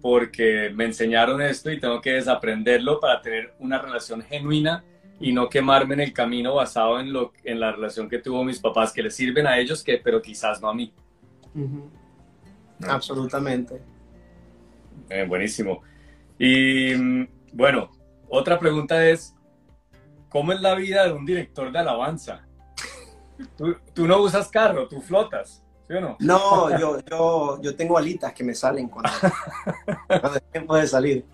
porque 0.00 0.70
me 0.74 0.84
enseñaron 0.86 1.40
esto 1.42 1.70
y 1.70 1.78
tengo 1.78 2.00
que 2.00 2.14
desaprenderlo 2.14 2.98
para 2.98 3.22
tener 3.22 3.54
una 3.58 3.78
relación 3.78 4.22
genuina 4.22 4.82
y 5.22 5.32
no 5.32 5.48
quemarme 5.48 5.94
en 5.94 6.00
el 6.00 6.12
camino 6.12 6.56
basado 6.56 6.98
en, 6.98 7.12
lo, 7.12 7.32
en 7.44 7.60
la 7.60 7.70
relación 7.72 8.08
que 8.08 8.18
tuvo 8.18 8.42
mis 8.44 8.58
papás, 8.58 8.92
que 8.92 9.02
les 9.02 9.14
sirven 9.14 9.46
a 9.46 9.56
ellos, 9.56 9.82
que, 9.82 9.98
pero 9.98 10.20
quizás 10.20 10.60
no 10.60 10.68
a 10.68 10.74
mí. 10.74 10.92
Absolutamente. 12.88 13.80
Eh, 15.08 15.24
buenísimo. 15.26 15.82
Y 16.38 16.94
mm, 16.94 17.28
bueno, 17.52 17.90
otra 18.28 18.58
pregunta 18.58 19.08
es, 19.08 19.34
¿cómo 20.28 20.52
es 20.52 20.60
la 20.60 20.74
vida 20.74 21.06
de 21.06 21.12
un 21.12 21.24
director 21.24 21.70
de 21.70 21.78
alabanza? 21.78 22.44
Tú, 23.56 24.06
no 24.06 24.20
usas 24.20 24.48
carro, 24.48 24.88
tú 24.88 25.00
flotas, 25.00 25.64
¿sí 25.86 25.94
o 25.94 26.00
no? 26.00 26.16
No, 26.18 26.78
yo, 26.78 26.98
yo, 27.08 27.62
yo 27.62 27.76
tengo 27.76 27.96
alitas 27.96 28.32
que 28.32 28.42
me 28.42 28.54
salen 28.54 28.88
cuando, 28.88 29.10
cuando 30.08 30.40
tiempo 30.52 30.76
de 30.76 30.86
salir. 30.86 31.24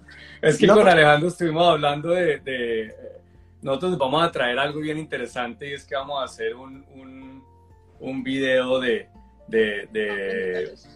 Es 0.42 0.58
que 0.58 0.66
con 0.66 0.86
Alejandro 0.86 1.28
estuvimos 1.28 1.66
hablando 1.66 2.10
de, 2.10 2.40
Nosotros 3.60 3.98
vamos 3.98 4.22
a 4.22 4.30
traer 4.30 4.58
algo 4.58 4.80
bien 4.80 4.98
interesante 4.98 5.70
y 5.70 5.72
es 5.74 5.84
que 5.84 5.96
vamos 5.96 6.20
a 6.20 6.24
hacer 6.24 6.54
un, 6.54 7.42
un, 7.98 8.22
video 8.22 8.78
de, 8.78 9.08
de, 9.48 9.88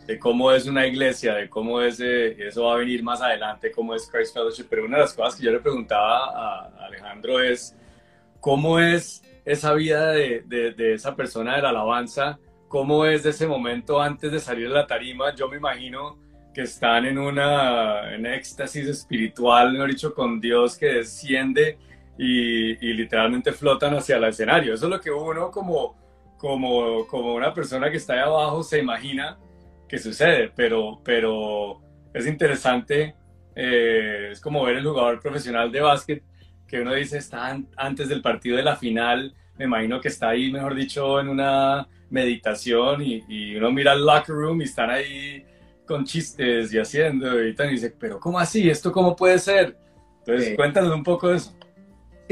de, 0.07 0.19
cómo 0.19 0.53
es 0.53 0.67
una 0.67 0.87
iglesia, 0.87 1.35
de 1.35 1.49
cómo 1.49 1.81
es, 1.81 1.99
eh, 2.01 2.37
eso 2.47 2.65
va 2.65 2.75
a 2.75 2.77
venir 2.77 3.03
más 3.03 3.21
adelante, 3.21 3.73
cómo 3.73 3.95
es 3.95 4.09
Christ 4.09 4.35
Fellowship, 4.35 4.67
pero 4.71 4.85
una 4.85 4.99
de 4.99 5.03
las 5.03 5.15
cosas 5.15 5.37
que 5.37 5.45
yo 5.45 5.51
le 5.51 5.59
preguntaba 5.59 6.27
a 6.27 6.87
Alejandro 6.87 7.41
es, 7.41 7.77
¿cómo 8.39 8.79
es 8.79 9.23
esa 9.45 9.75
vida 9.75 10.13
de, 10.13 10.43
de, 10.47 10.95
esa 10.95 11.17
persona 11.17 11.57
de 11.57 11.63
la 11.63 11.71
alabanza? 11.71 12.39
¿Cómo 12.69 13.05
es 13.05 13.27
ese 13.27 13.47
momento 13.47 14.01
antes 14.01 14.31
de 14.31 14.39
salir 14.39 14.69
de 14.69 14.75
la 14.75 14.87
tarima? 14.87 15.35
Yo 15.35 15.49
me 15.49 15.57
imagino 15.57 16.19
que 16.55 16.63
están 16.63 17.07
en 17.07 17.19
una 17.19 18.15
en 18.15 18.27
éxtasis 18.27 18.87
espiritual, 18.87 19.73
mejor 19.73 19.91
dicho, 19.91 20.15
con 20.15 20.41
Dios 20.41 20.77
que 20.77 20.87
desciende 20.87 21.79
y, 22.19 22.73
y 22.87 22.93
literalmente 22.95 23.53
flotan 23.53 23.95
hacia 23.95 24.17
el 24.17 24.25
escenario. 24.25 24.75
Eso 24.75 24.87
es 24.87 24.91
lo 24.91 25.01
que 25.01 25.11
uno 25.11 25.51
como 25.51 26.03
como, 26.43 27.07
como 27.07 27.35
una 27.35 27.55
persona 27.55 27.89
que 27.89 27.99
está 27.99 28.15
ahí 28.15 28.19
abajo 28.19 28.65
se 28.65 28.81
imagina 28.81 29.39
que 29.89 29.97
sucede, 29.97 30.51
pero, 30.57 31.01
pero 31.05 31.81
es 32.13 32.27
interesante, 32.27 33.15
eh, 33.55 34.31
es 34.33 34.41
como 34.41 34.65
ver 34.65 34.79
el 34.79 34.85
jugador 34.85 35.21
profesional 35.21 35.71
de 35.71 35.81
básquet 35.81 36.25
que 36.67 36.81
uno 36.81 36.95
dice 36.95 37.19
está 37.19 37.57
antes 37.77 38.09
del 38.09 38.23
partido 38.23 38.57
de 38.57 38.65
la 38.65 38.75
final, 38.75 39.33
me 39.57 39.67
imagino 39.67 40.01
que 40.01 40.09
está 40.09 40.31
ahí, 40.31 40.51
mejor 40.51 40.75
dicho, 40.75 41.21
en 41.21 41.29
una 41.29 41.87
meditación 42.11 43.03
y, 43.03 43.55
uno 43.55 43.71
mira 43.71 43.93
el 43.93 44.05
locker 44.05 44.35
room 44.35 44.63
y 44.63 44.65
están 44.65 44.91
ahí 44.91 45.45
con 45.87 46.05
chistes 46.05 46.75
y 46.75 46.79
haciendo 46.79 47.41
y, 47.41 47.51
y 47.57 47.69
dice, 47.69 47.95
pero 47.97 48.19
¿cómo 48.19 48.41
así? 48.41 48.69
¿Esto 48.69 48.91
cómo 48.91 49.15
puede 49.15 49.39
ser? 49.39 49.77
Entonces, 50.19 50.57
cuéntanos 50.57 50.93
un 50.93 51.05
poco 51.05 51.29
de 51.29 51.37
eso. 51.37 51.55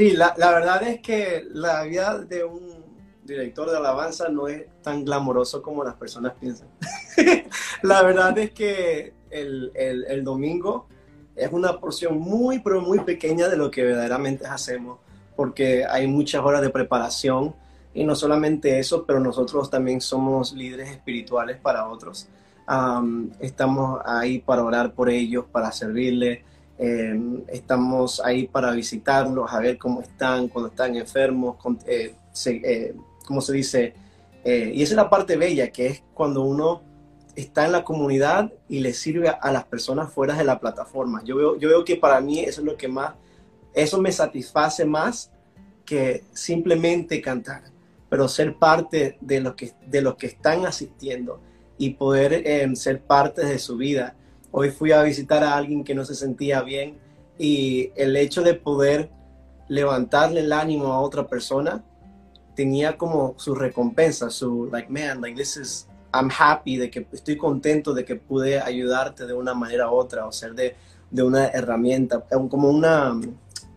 Sí, 0.01 0.13
la, 0.13 0.33
la 0.35 0.49
verdad 0.51 0.81
es 0.81 0.99
que 0.99 1.45
la 1.53 1.83
vida 1.83 2.17
de 2.17 2.43
un 2.43 2.83
director 3.23 3.69
de 3.69 3.77
alabanza 3.77 4.29
no 4.29 4.47
es 4.47 4.63
tan 4.81 5.05
glamoroso 5.05 5.61
como 5.61 5.83
las 5.83 5.93
personas 5.93 6.33
piensan. 6.39 6.69
la 7.83 8.01
verdad 8.01 8.35
es 8.39 8.49
que 8.49 9.13
el, 9.29 9.71
el, 9.75 10.23
domingo 10.23 10.87
es 11.35 11.51
una 11.51 11.79
porción 11.79 12.17
muy, 12.17 12.57
pero 12.61 12.81
muy 12.81 13.01
pequeña 13.01 13.47
de 13.47 13.57
lo 13.57 13.69
que 13.69 13.83
verdaderamente 13.83 14.47
hacemos. 14.47 14.97
porque 15.35 15.85
hay 15.85 16.07
muchas 16.07 16.43
horas 16.43 16.63
de 16.63 16.71
preparación 16.71 17.53
y 17.93 18.03
no 18.03 18.15
solamente 18.15 18.79
eso, 18.79 19.05
pero 19.05 19.19
nosotros 19.19 19.69
también 19.69 20.01
somos 20.01 20.51
líderes 20.53 20.89
espirituales 20.89 21.57
para 21.57 21.87
otros. 21.87 22.27
estamos 23.39 24.01
ahí 24.03 24.39
para 24.39 24.63
orar 24.63 24.95
por 24.95 25.11
ellos, 25.11 25.45
para 25.51 25.71
servirles. 25.71 26.39
Em, 26.81 27.43
estamos 27.47 28.19
ahí 28.19 28.47
para 28.47 28.71
visitarlos, 28.71 29.53
a 29.53 29.59
ver 29.59 29.77
cómo 29.77 30.01
están, 30.01 30.47
cuando 30.47 30.69
están 30.69 30.95
enfermos, 30.95 31.57
eh, 31.85 32.15
eh, 32.45 32.95
¿cómo 33.25 33.39
se 33.39 33.53
dice? 33.53 33.93
Eh, 34.43 34.71
y 34.73 34.81
esa 34.81 34.93
es 34.93 34.97
la 34.97 35.09
parte 35.09 35.37
bella, 35.37 35.71
que 35.71 35.87
es 35.87 36.03
cuando 36.13 36.41
uno 36.41 36.81
está 37.35 37.65
en 37.65 37.71
la 37.71 37.83
comunidad 37.83 38.51
y 38.67 38.79
le 38.79 38.93
sirve 38.93 39.29
a 39.29 39.51
las 39.51 39.65
personas 39.65 40.11
fuera 40.11 40.35
de 40.35 40.43
la 40.43 40.59
plataforma. 40.59 41.23
Yo 41.23 41.37
veo, 41.37 41.55
yo 41.57 41.69
veo 41.69 41.85
que 41.85 41.95
para 41.95 42.19
mí 42.19 42.39
eso 42.39 42.61
es 42.61 42.65
lo 42.65 42.75
que 42.75 42.87
más, 42.87 43.13
eso 43.73 44.01
me 44.01 44.11
satisface 44.11 44.83
más 44.83 45.31
que 45.85 46.23
simplemente 46.33 47.21
cantar 47.21 47.71
pero 48.11 48.27
ser 48.27 48.57
parte 48.57 49.17
de 49.21 49.39
los 49.39 49.55
que, 49.55 49.71
de 49.87 50.01
los 50.01 50.15
que 50.15 50.27
están 50.27 50.65
asistiendo 50.65 51.39
y 51.77 51.91
poder 51.91 52.45
em, 52.45 52.75
ser 52.75 52.99
parte 52.99 53.45
de 53.45 53.57
su 53.57 53.77
vida. 53.77 54.17
Hoy 54.51 54.69
fui 54.69 54.91
a 54.91 55.01
visitar 55.03 55.43
a 55.43 55.55
alguien 55.55 55.83
que 55.83 55.95
no 55.95 56.05
se 56.05 56.15
sentía 56.15 56.61
bien 56.61 56.97
y 57.37 57.91
el 57.95 58.15
hecho 58.15 58.41
de 58.41 58.53
poder 58.53 59.09
levantarle 59.67 60.41
el 60.41 60.51
ánimo 60.51 60.87
a 60.87 60.99
otra 60.99 61.27
persona 61.27 61.83
tenía 62.55 62.97
como 62.97 63.33
su 63.37 63.55
recompensa, 63.55 64.29
su 64.29 64.69
like 64.71 64.91
man, 64.91 65.21
like 65.21 65.35
this 65.35 65.57
is 65.57 65.87
I'm 66.13 66.29
happy 66.29 66.77
de 66.77 66.89
que 66.89 67.07
estoy 67.11 67.37
contento 67.37 67.93
de 67.93 68.03
que 68.03 68.15
pude 68.15 68.59
ayudarte 68.59 69.25
de 69.25 69.33
una 69.33 69.53
manera 69.53 69.89
u 69.89 69.95
otra 69.95 70.25
o 70.25 70.31
ser 70.31 70.53
de, 70.53 70.75
de 71.09 71.23
una 71.23 71.47
herramienta, 71.47 72.25
como 72.49 72.69
una, 72.69 73.13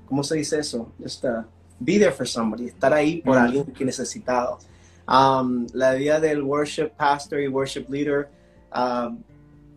¿cómo 0.06 0.24
se 0.24 0.36
dice 0.36 0.58
eso? 0.58 0.92
Esta, 1.04 1.46
be 1.78 1.98
there 1.98 2.10
for 2.10 2.26
somebody, 2.26 2.66
estar 2.66 2.92
ahí 2.92 3.22
por 3.22 3.38
alguien 3.38 3.66
que 3.66 3.84
necesitado. 3.84 4.58
Um, 5.06 5.66
la 5.72 5.96
idea 5.96 6.18
del 6.18 6.42
worship 6.42 6.90
pastor 6.96 7.40
y 7.40 7.48
worship 7.48 7.86
leader, 7.88 8.28
um, 8.74 9.22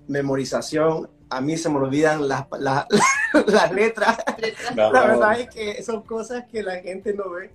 memorización, 0.08 1.10
a 1.30 1.42
mí 1.42 1.58
se 1.58 1.70
me 1.70 1.78
olvidan 1.78 2.28
las, 2.28 2.46
las 2.52 3.72
letras. 3.72 4.18
la 4.76 4.90
verdad 4.90 5.40
es 5.40 5.50
que 5.50 5.84
son 5.84 6.02
cosas 6.04 6.46
que 6.52 6.64
la 6.64 6.78
gente 6.78 7.14
no 7.14 7.30
ve 7.32 7.52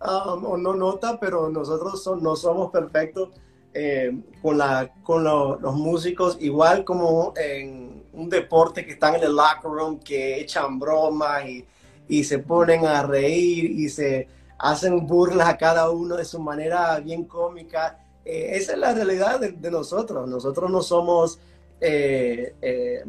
um, 0.00 0.44
o 0.44 0.56
no 0.56 0.74
nota, 0.74 1.18
pero 1.18 1.48
nosotros 1.48 2.08
no 2.22 2.36
somos 2.36 2.70
perfectos 2.70 3.30
eh, 3.74 4.16
con, 4.40 4.58
la, 4.58 4.92
con 5.02 5.24
los 5.24 5.74
músicos, 5.74 6.38
igual 6.40 6.84
como 6.84 7.34
en 7.36 8.04
un 8.12 8.30
deporte 8.30 8.86
que 8.86 8.92
están 8.92 9.16
en 9.16 9.24
el 9.24 9.36
locker 9.36 9.70
room, 9.70 9.98
que 9.98 10.40
echan 10.40 10.78
bromas 10.78 11.46
y 11.46 11.66
y 12.08 12.24
se 12.24 12.38
ponen 12.38 12.86
a 12.86 13.02
reír 13.02 13.64
y 13.70 13.88
se 13.88 14.28
hacen 14.58 15.06
burlas 15.06 15.48
a 15.48 15.56
cada 15.56 15.90
uno 15.90 16.16
de 16.16 16.24
su 16.24 16.40
manera 16.40 16.98
bien 17.00 17.24
cómica. 17.24 17.98
Eh, 18.24 18.50
esa 18.52 18.72
es 18.72 18.78
la 18.78 18.94
realidad 18.94 19.40
de, 19.40 19.70
nosotros. 19.70 20.28
Nosotros 20.28 20.70
no 20.70 20.82
somos 20.82 21.38
eh, 21.80 22.54
eh, 22.60 23.04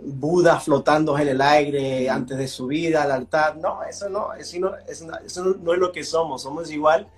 Buda 0.00 0.60
flotando 0.60 1.18
en 1.18 1.28
el 1.28 1.40
aire 1.40 2.08
antes 2.08 2.38
de 2.38 2.46
subir 2.46 2.96
al 2.96 3.10
altar. 3.10 3.56
No, 3.56 3.82
eso 3.82 4.08
no, 4.08 4.32
eso 4.32 4.58
no, 4.60 4.76
eso 4.86 5.56
no, 5.60 5.72
es 5.72 5.78
lo 5.78 5.90
que 5.90 6.04
somos. 6.04 6.42
Somos 6.42 6.70
igual 6.70 7.08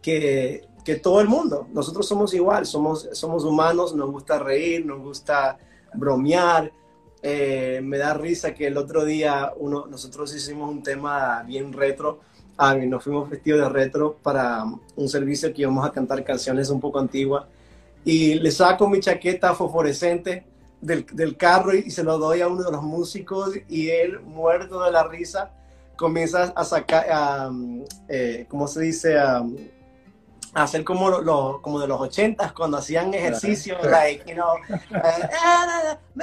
que, 0.00 0.66
que, 0.84 0.96
todo 0.96 1.20
el 1.20 1.28
mundo. 1.28 1.66
Nosotros 1.72 2.08
somos 2.08 2.32
igual, 2.32 2.64
somos, 2.64 3.08
somos 3.12 3.44
humanos, 3.44 3.94
nos 3.94 4.10
gusta 4.10 4.38
reír, 4.38 4.86
nos 4.86 5.00
gusta 5.00 5.58
bromear. 5.92 6.72
Eh, 7.22 7.80
me 7.82 7.98
da 7.98 8.14
risa 8.14 8.54
que 8.54 8.66
el 8.66 8.76
otro 8.76 9.04
día 9.04 9.52
uno, 9.56 9.86
nosotros 9.86 10.34
hicimos 10.34 10.70
un 10.70 10.82
tema 10.82 11.42
bien 11.42 11.72
retro. 11.72 12.20
Ah, 12.56 12.74
nos 12.74 13.04
fuimos 13.04 13.28
vestidos 13.28 13.60
de 13.60 13.68
retro 13.68 14.16
para 14.22 14.64
un 14.96 15.08
servicio 15.08 15.52
que 15.52 15.62
íbamos 15.62 15.86
a 15.86 15.92
cantar 15.92 16.24
canciones 16.24 16.70
un 16.70 16.80
poco 16.80 16.98
antiguas. 16.98 17.44
Y 18.04 18.34
le 18.34 18.50
saco 18.50 18.88
mi 18.88 19.00
chaqueta 19.00 19.54
fosforescente 19.54 20.46
del, 20.80 21.06
del 21.12 21.36
carro 21.36 21.74
y, 21.74 21.90
se 21.90 22.02
lo 22.02 22.18
doy 22.18 22.40
a 22.40 22.48
uno 22.48 22.62
de 22.62 22.72
los 22.72 22.82
músicos 22.82 23.54
y 23.68 23.88
él, 23.88 24.20
muerto 24.20 24.82
de 24.82 24.90
la 24.90 25.04
risa, 25.04 25.50
comienza 25.96 26.52
a 26.54 26.64
sacar, 26.64 27.06
eh, 28.08 28.46
¿cómo 28.48 28.66
se 28.68 28.80
dice? 28.82 29.16
hacer 30.54 30.84
como, 30.84 31.10
lo, 31.10 31.60
como 31.60 31.80
de 31.80 31.88
los 31.88 32.00
ochentas 32.00 32.52
cuando 32.52 32.76
hacían 32.76 33.12
ejercicio, 33.12 33.76
like, 33.90 34.24
you 34.26 34.34
know, 34.34 34.54
uh, 34.90 36.20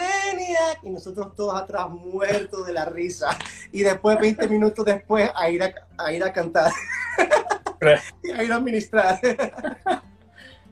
y 0.84 0.90
nosotros 0.90 1.36
todos 1.36 1.62
atrás 1.62 1.90
muertos 1.90 2.66
de 2.66 2.74
la 2.74 2.86
risa. 2.86 3.38
Y 3.72 3.82
después, 3.84 4.18
20 4.20 4.48
minutos 4.48 4.86
después, 4.86 5.30
a 5.36 5.50
ir 5.50 5.62
a, 5.64 5.74
a 5.98 6.14
ir 6.14 6.24
a 6.24 6.32
cantar. 6.32 6.72
y 8.24 8.32
a 8.32 8.44
ir 8.44 8.54
a 8.54 8.60
ministrar. 8.60 9.20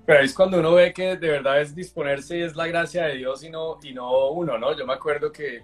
Pero 0.09 0.21
es 0.21 0.33
cuando 0.33 0.57
uno 0.57 0.73
ve 0.73 0.91
que 0.91 1.17
de 1.17 1.29
verdad 1.29 1.61
es 1.61 1.75
disponerse 1.75 2.39
y 2.39 2.41
es 2.41 2.55
la 2.55 2.65
gracia 2.65 3.05
de 3.05 3.17
Dios 3.17 3.43
y 3.43 3.51
no, 3.51 3.77
y 3.83 3.93
no 3.93 4.31
uno, 4.31 4.57
¿no? 4.57 4.75
Yo 4.75 4.83
me 4.83 4.93
acuerdo 4.93 5.31
que 5.31 5.61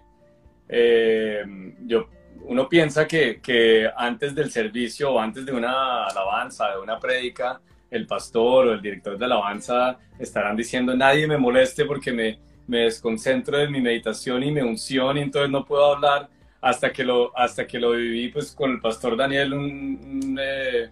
eh, 0.70 1.44
yo, 1.88 2.08
uno 2.42 2.70
piensa 2.70 3.08
que, 3.08 3.42
que 3.42 3.90
antes 3.98 4.36
del 4.36 4.52
servicio 4.52 5.14
o 5.14 5.20
antes 5.20 5.48
de 5.48 5.52
una 5.52 6.06
alabanza, 6.06 6.70
de 6.70 6.80
una 6.80 7.00
prédica, 7.00 7.60
el 7.90 8.06
pastor 8.06 8.68
o 8.68 8.74
el 8.74 8.84
director 8.84 9.18
de 9.18 9.26
alabanza 9.26 9.98
estarán 10.20 10.56
diciendo 10.56 10.96
nadie 10.96 11.26
me 11.26 11.40
moleste 11.40 11.84
porque 11.86 12.12
me, 12.12 12.38
me 12.68 12.82
desconcentro 12.82 13.58
de 13.58 13.68
mi 13.68 13.82
meditación 13.82 14.44
y 14.44 14.52
mi 14.52 14.62
unción 14.62 15.18
y 15.18 15.22
entonces 15.22 15.50
no 15.50 15.66
puedo 15.66 15.96
hablar 15.96 16.30
hasta 16.62 16.94
que 16.94 17.04
lo, 17.04 17.36
hasta 17.36 17.66
que 17.66 17.80
lo 17.80 17.94
viví 17.94 18.28
pues 18.28 18.54
con 18.54 18.74
el 18.74 18.80
pastor 18.80 19.18
Daniel 19.18 19.56
un, 19.56 20.38
eh, 20.40 20.92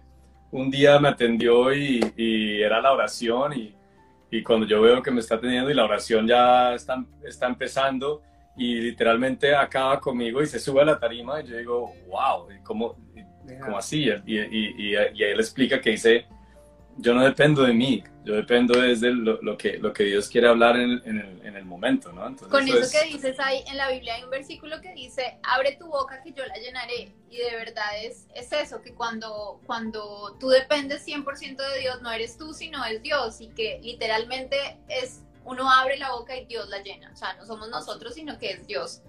día 0.70 0.98
me 1.00 1.08
atendió 1.08 1.74
y, 1.74 2.00
era 2.62 2.80
la 2.80 2.92
oración 2.92 3.52
y, 3.54 3.74
y, 4.30 4.42
cuando 4.42 4.66
yo 4.66 4.80
veo 4.80 5.02
que 5.02 5.10
me 5.10 5.20
está 5.20 5.34
atendiendo 5.34 5.70
y 5.70 5.74
la 5.74 5.84
oración 5.84 6.26
ya 6.26 6.74
está, 6.74 7.04
está 7.24 7.46
empezando 7.46 8.22
y 8.56 8.80
literalmente 8.80 9.54
acaba 9.54 10.00
conmigo 10.00 10.42
y 10.42 10.46
se 10.46 10.60
sube 10.60 10.82
a 10.82 10.84
la 10.84 10.98
tarima 10.98 11.40
y 11.40 11.46
yo 11.48 11.56
digo, 11.56 11.92
wow, 12.06 12.46
¿cómo, 12.62 12.96
cómo 13.62 13.78
así? 13.78 14.08
Y, 14.26 14.38
y, 14.38 14.94
y, 14.94 15.22
él 15.22 15.40
explica 15.40 15.80
que 15.80 15.90
dice, 15.90 16.26
yo 16.96 17.14
no 17.14 17.24
dependo 17.24 17.62
de 17.62 17.72
mí, 17.72 18.04
yo 18.24 18.34
dependo 18.34 18.80
desde 18.80 19.10
lo, 19.10 19.40
lo, 19.42 19.56
que, 19.56 19.78
lo 19.78 19.92
que 19.92 20.04
Dios 20.04 20.28
quiere 20.28 20.48
hablar 20.48 20.76
en, 20.76 21.02
en, 21.04 21.18
el, 21.18 21.46
en 21.46 21.56
el, 21.56 21.64
momento, 21.64 22.12
¿no? 22.12 22.26
Entonces, 22.26 22.48
Con 22.48 22.68
eso, 22.68 22.90
que 22.90 23.12
dices 23.12 23.38
ahí, 23.40 23.64
en 23.66 23.76
la 23.76 23.90
Biblia 23.90 24.14
hay 24.14 24.24
un 24.24 24.30
versículo 24.30 24.80
que 24.80 24.92
dice, 24.94 25.38
abre 25.42 25.76
tu 25.76 25.86
boca 25.86 26.22
que 26.22 26.32
yo 26.32 26.44
la 26.46 26.54
llenaré, 26.56 27.12
y 27.30 27.36
de 27.36 27.56
verdad 27.56 28.02
es, 28.02 28.26
es 28.34 28.52
eso, 28.52 28.80
que 28.80 28.94
cuando, 28.94 29.60
cuando 29.66 30.36
tú 30.38 30.48
dependes 30.48 31.06
100% 31.06 31.56
de 31.56 31.80
Dios, 31.80 32.00
no 32.02 32.10
eres 32.10 32.38
tú, 32.38 32.54
sino 32.54 32.84
es 32.84 33.02
Dios, 33.02 33.40
y 33.40 33.48
que 33.48 33.80
literalmente 33.82 34.78
es, 34.88 35.22
uno 35.44 35.70
abre 35.70 35.98
la 35.98 36.12
boca 36.12 36.36
y 36.36 36.46
Dios 36.46 36.68
la 36.68 36.82
llena, 36.82 37.10
o 37.12 37.16
sea, 37.16 37.34
no 37.34 37.44
somos 37.44 37.68
nosotros, 37.68 38.14
sino 38.14 38.38
que 38.38 38.52
es 38.52 38.66
Dios. 38.66 39.02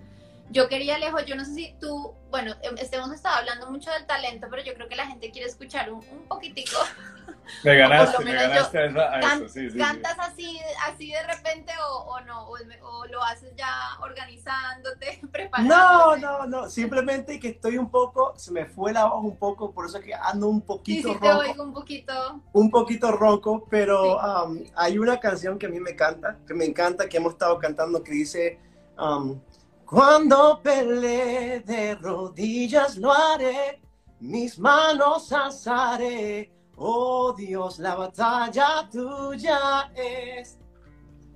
Yo 0.51 0.69
quería, 0.69 0.99
lejos, 0.99 1.25
yo 1.25 1.35
no 1.35 1.43
sé 1.43 1.53
si 1.53 1.75
tú, 1.79 2.13
bueno, 2.29 2.55
em, 2.61 2.75
hemos 2.91 3.11
estado 3.13 3.37
hablando 3.37 3.69
mucho 3.71 3.89
del 3.91 4.05
talento, 4.05 4.47
pero 4.49 4.63
yo 4.63 4.73
creo 4.75 4.87
que 4.87 4.95
la 4.95 5.07
gente 5.07 5.31
quiere 5.31 5.47
escuchar 5.47 5.91
un, 5.91 6.05
un 6.11 6.27
poquitico. 6.27 6.77
Me 7.63 7.75
ganaste, 7.77 8.23
me 8.23 8.33
ganaste 8.33 8.77
a 8.79 9.19
eso, 9.19 9.49
sí, 9.49 9.69
sí, 9.69 9.77
¿Cantas 9.77 10.17
Así, 10.19 10.59
así 10.87 11.11
de 11.11 11.23
repente 11.23 11.71
o, 11.89 11.97
o 12.05 12.21
no? 12.21 12.47
O, 12.47 13.05
lo 13.07 13.23
haces 13.23 13.53
ya 13.55 13.71
organizándote, 14.01 15.21
preparándote? 15.31 15.65
No, 15.75 16.17
no, 16.17 16.45
no, 16.47 16.69
simplemente 16.69 17.39
que 17.39 17.49
estoy 17.49 17.77
un 17.77 17.89
poco, 17.89 18.33
se 18.37 18.51
me 18.51 18.65
fue 18.65 18.91
la 18.93 19.05
voz 19.05 19.23
un 19.23 19.37
poco, 19.37 19.71
por 19.71 19.85
eso 19.85 19.97
es 19.97 20.05
que 20.05 20.13
ando 20.13 20.47
un 20.47 20.61
poquito 20.61 21.09
sí, 21.09 21.13
sí, 21.13 21.19
Te 21.19 21.31
oigo 21.31 21.63
un 21.63 21.73
poquito. 21.73 22.41
Un 22.53 22.71
poquito 22.71 23.11
ronco, 23.11 23.65
pero 23.69 24.17
um, 24.17 24.63
hay 24.75 24.97
una 24.97 25.19
canción 25.19 25.57
que 25.57 25.67
a 25.67 25.69
mí 25.69 25.79
me 25.79 25.91
encanta, 25.91 26.37
que 26.47 26.53
me 26.53 26.65
encanta, 26.65 27.07
que 27.07 27.17
hemos 27.17 27.33
estado 27.33 27.57
cantando, 27.59 28.03
que 28.03 28.11
dice... 28.11 28.59
Um, 28.97 29.39
cuando 29.85 30.61
peleé 30.63 31.59
de 31.59 31.93
rodillas 31.93 32.97
lo 32.97 33.13
haré, 33.13 33.79
mis 34.19 34.57
manos 34.57 35.31
alzaré. 35.31 36.51
Oh 36.77 37.33
Dios, 37.33 37.79
la 37.79 37.95
batalla 37.95 38.87
tuya 38.91 39.91
es. 39.95 40.57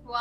¡Wow! 0.03 0.15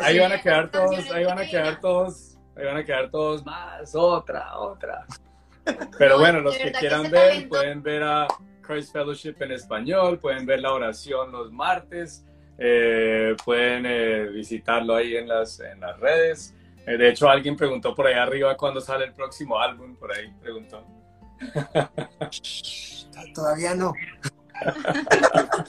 ahí 0.00 0.18
van 0.18 0.32
a 0.32 0.40
quedar 0.40 0.70
todos, 0.70 1.10
ahí 1.10 1.24
van 1.24 1.38
a 1.38 1.46
quedar 1.46 1.80
todos, 1.80 2.38
ahí 2.56 2.64
van 2.64 2.76
a 2.76 2.84
quedar 2.84 3.10
todos 3.10 3.44
más, 3.44 3.94
otra, 3.94 4.58
otra. 4.58 5.06
Pero 5.98 6.18
bueno, 6.18 6.40
los 6.40 6.56
que 6.56 6.72
quieran 6.72 7.10
ver, 7.10 7.48
pueden 7.48 7.82
ver 7.82 8.02
a 8.02 8.26
Christ 8.60 8.92
Fellowship 8.92 9.36
en 9.40 9.52
español, 9.52 10.18
pueden 10.18 10.44
ver 10.44 10.60
la 10.60 10.72
oración 10.72 11.32
los 11.32 11.52
martes 11.52 12.24
eh, 12.58 13.34
pueden 13.44 13.86
eh, 13.86 14.28
visitarlo 14.28 14.94
ahí 14.94 15.16
en 15.16 15.26
las, 15.26 15.58
en 15.58 15.80
las 15.80 15.98
redes. 15.98 16.54
Eh, 16.86 16.96
de 16.96 17.08
hecho, 17.08 17.28
alguien 17.28 17.56
preguntó 17.56 17.94
por 17.94 18.06
ahí 18.06 18.14
arriba 18.14 18.56
cuándo 18.56 18.80
sale 18.80 19.06
el 19.06 19.12
próximo 19.12 19.58
álbum, 19.58 19.96
por 19.96 20.12
ahí 20.12 20.32
preguntó. 20.40 20.84
Todavía 23.34 23.74
no. 23.74 23.92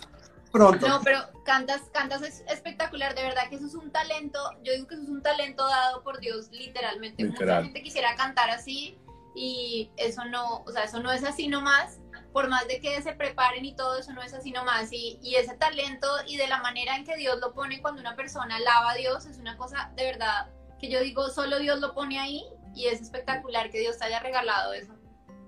Pronto. 0.51 0.88
No, 0.88 1.01
pero 1.01 1.19
cantas, 1.45 1.82
cantas 1.91 2.21
es 2.21 2.43
espectacular, 2.47 3.15
de 3.15 3.24
verdad 3.24 3.49
que 3.49 3.55
eso 3.55 3.65
es 3.65 3.74
un 3.74 3.91
talento, 3.91 4.39
yo 4.61 4.74
digo 4.74 4.88
que 4.88 4.93
eso 4.93 5.03
es 5.03 5.09
un 5.09 5.24
talento 5.24 5.67
dado 5.67 6.03
por 6.03 6.19
Dios 6.19 6.51
literalmente. 6.51 7.24
Literal. 7.24 7.63
Mucha 7.63 7.63
gente 7.63 7.82
quisiera 7.82 8.15
cantar 8.15 8.51
así 8.51 8.99
y 9.36 9.89
eso 9.97 10.26
no, 10.26 10.63
o 10.65 10.71
sea, 10.71 10.84
eso 10.84 10.99
no 10.99 11.11
es 11.11 11.24
así 11.24 11.47
nomás, 11.47 11.97
por 12.32 12.49
más 12.49 12.67
de 12.67 12.80
que 12.80 13.01
se 13.01 13.13
preparen 13.13 13.65
y 13.65 13.76
todo, 13.76 13.97
eso 13.97 14.13
no 14.13 14.21
es 14.21 14.34
así 14.34 14.51
nomás. 14.51 14.91
Y, 14.91 15.19
y 15.24 15.36
ese 15.36 15.55
talento 15.55 16.07
y 16.28 16.38
de 16.38 16.47
la 16.47 16.59
manera 16.59 16.95
en 16.95 17.03
que 17.03 17.15
Dios 17.15 17.39
lo 17.39 17.53
pone 17.53 17.82
cuando 17.82 18.01
una 18.01 18.15
persona 18.15 18.57
alaba 18.57 18.91
a 18.91 18.95
Dios 18.95 19.26
es 19.26 19.39
una 19.39 19.57
cosa 19.57 19.91
de 19.95 20.03
verdad 20.05 20.49
que 20.80 20.89
yo 20.89 20.99
digo, 20.99 21.30
solo 21.30 21.59
Dios 21.59 21.80
lo 21.80 21.93
pone 21.93 22.19
ahí 22.19 22.43
y 22.76 22.88
es 22.88 23.01
espectacular 23.01 23.71
que 23.71 23.80
Dios 23.80 23.97
te 23.97 24.05
haya 24.05 24.19
regalado 24.19 24.74
eso. 24.74 24.93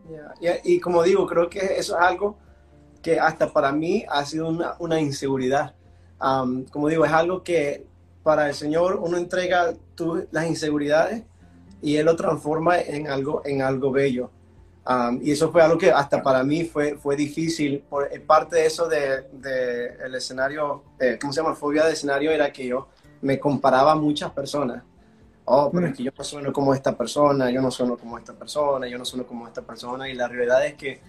Yeah. 0.10 0.60
Y, 0.64 0.76
y 0.76 0.80
como 0.80 1.04
digo, 1.04 1.26
creo 1.26 1.50
que 1.50 1.60
eso 1.60 1.98
es 1.98 2.02
algo 2.02 2.38
que 3.06 3.20
hasta 3.20 3.54
para 3.54 3.72
mí 3.72 4.04
ha 4.10 4.26
sido 4.26 4.50
una, 4.50 4.76
una 4.80 5.00
inseguridad. 5.00 5.76
Um, 6.20 6.66
como 6.66 6.88
digo, 6.88 7.06
es 7.06 7.12
algo 7.12 7.44
que 7.44 7.86
para 8.24 8.48
el 8.48 8.56
Señor 8.56 8.96
uno 8.96 9.18
entrega 9.18 9.76
tu, 9.94 10.28
las 10.32 10.48
inseguridades 10.48 11.24
y 11.84 11.98
Él 11.98 12.06
lo 12.08 12.16
transforma 12.16 12.80
en 12.80 13.08
algo, 13.08 13.44
en 13.46 13.62
algo 13.62 13.92
bello. 13.92 14.32
Um, 14.88 15.20
y 15.22 15.32
eso 15.32 15.52
fue 15.52 15.62
algo 15.62 15.78
que 15.78 15.92
hasta 15.92 16.24
para 16.24 16.44
mí 16.44 16.64
fue, 16.64 16.96
fue 16.98 17.16
difícil. 17.16 17.84
Por, 17.88 18.10
parte 18.22 18.56
de 18.56 18.66
eso 18.66 18.88
del 18.88 19.26
de, 19.34 19.86
el 20.04 20.16
escenario, 20.16 20.84
eh, 21.00 21.20
¿cómo 21.22 21.32
se 21.32 21.42
llama? 21.42 21.54
Fobia 21.54 21.86
de 21.86 21.94
escenario 21.94 22.32
era 22.32 22.52
que 22.52 22.66
yo 22.66 22.88
me 23.22 23.40
comparaba 23.40 23.92
a 23.92 23.96
muchas 23.96 24.32
personas. 24.32 24.84
Oh, 25.46 25.72
pero 25.72 25.88
es 25.88 25.96
que 25.96 26.04
yo 26.04 26.12
no 26.18 26.24
sueno 26.24 26.52
como 26.52 26.74
esta 26.74 26.98
persona, 26.98 27.52
yo 27.52 27.62
no 27.62 27.70
sueno 27.70 27.98
como 27.98 28.18
esta 28.18 28.34
persona, 28.34 28.88
yo 28.88 28.98
no 28.98 29.06
sueno 29.06 29.28
como 29.28 29.48
esta 29.48 29.62
persona. 29.62 30.10
Y 30.10 30.16
la 30.16 30.28
realidad 30.28 30.66
es 30.66 30.74
que 30.74 31.02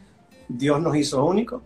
Dios 0.48 0.80
nos 0.80 0.94
hizo 0.96 1.24
únicos 1.24 1.62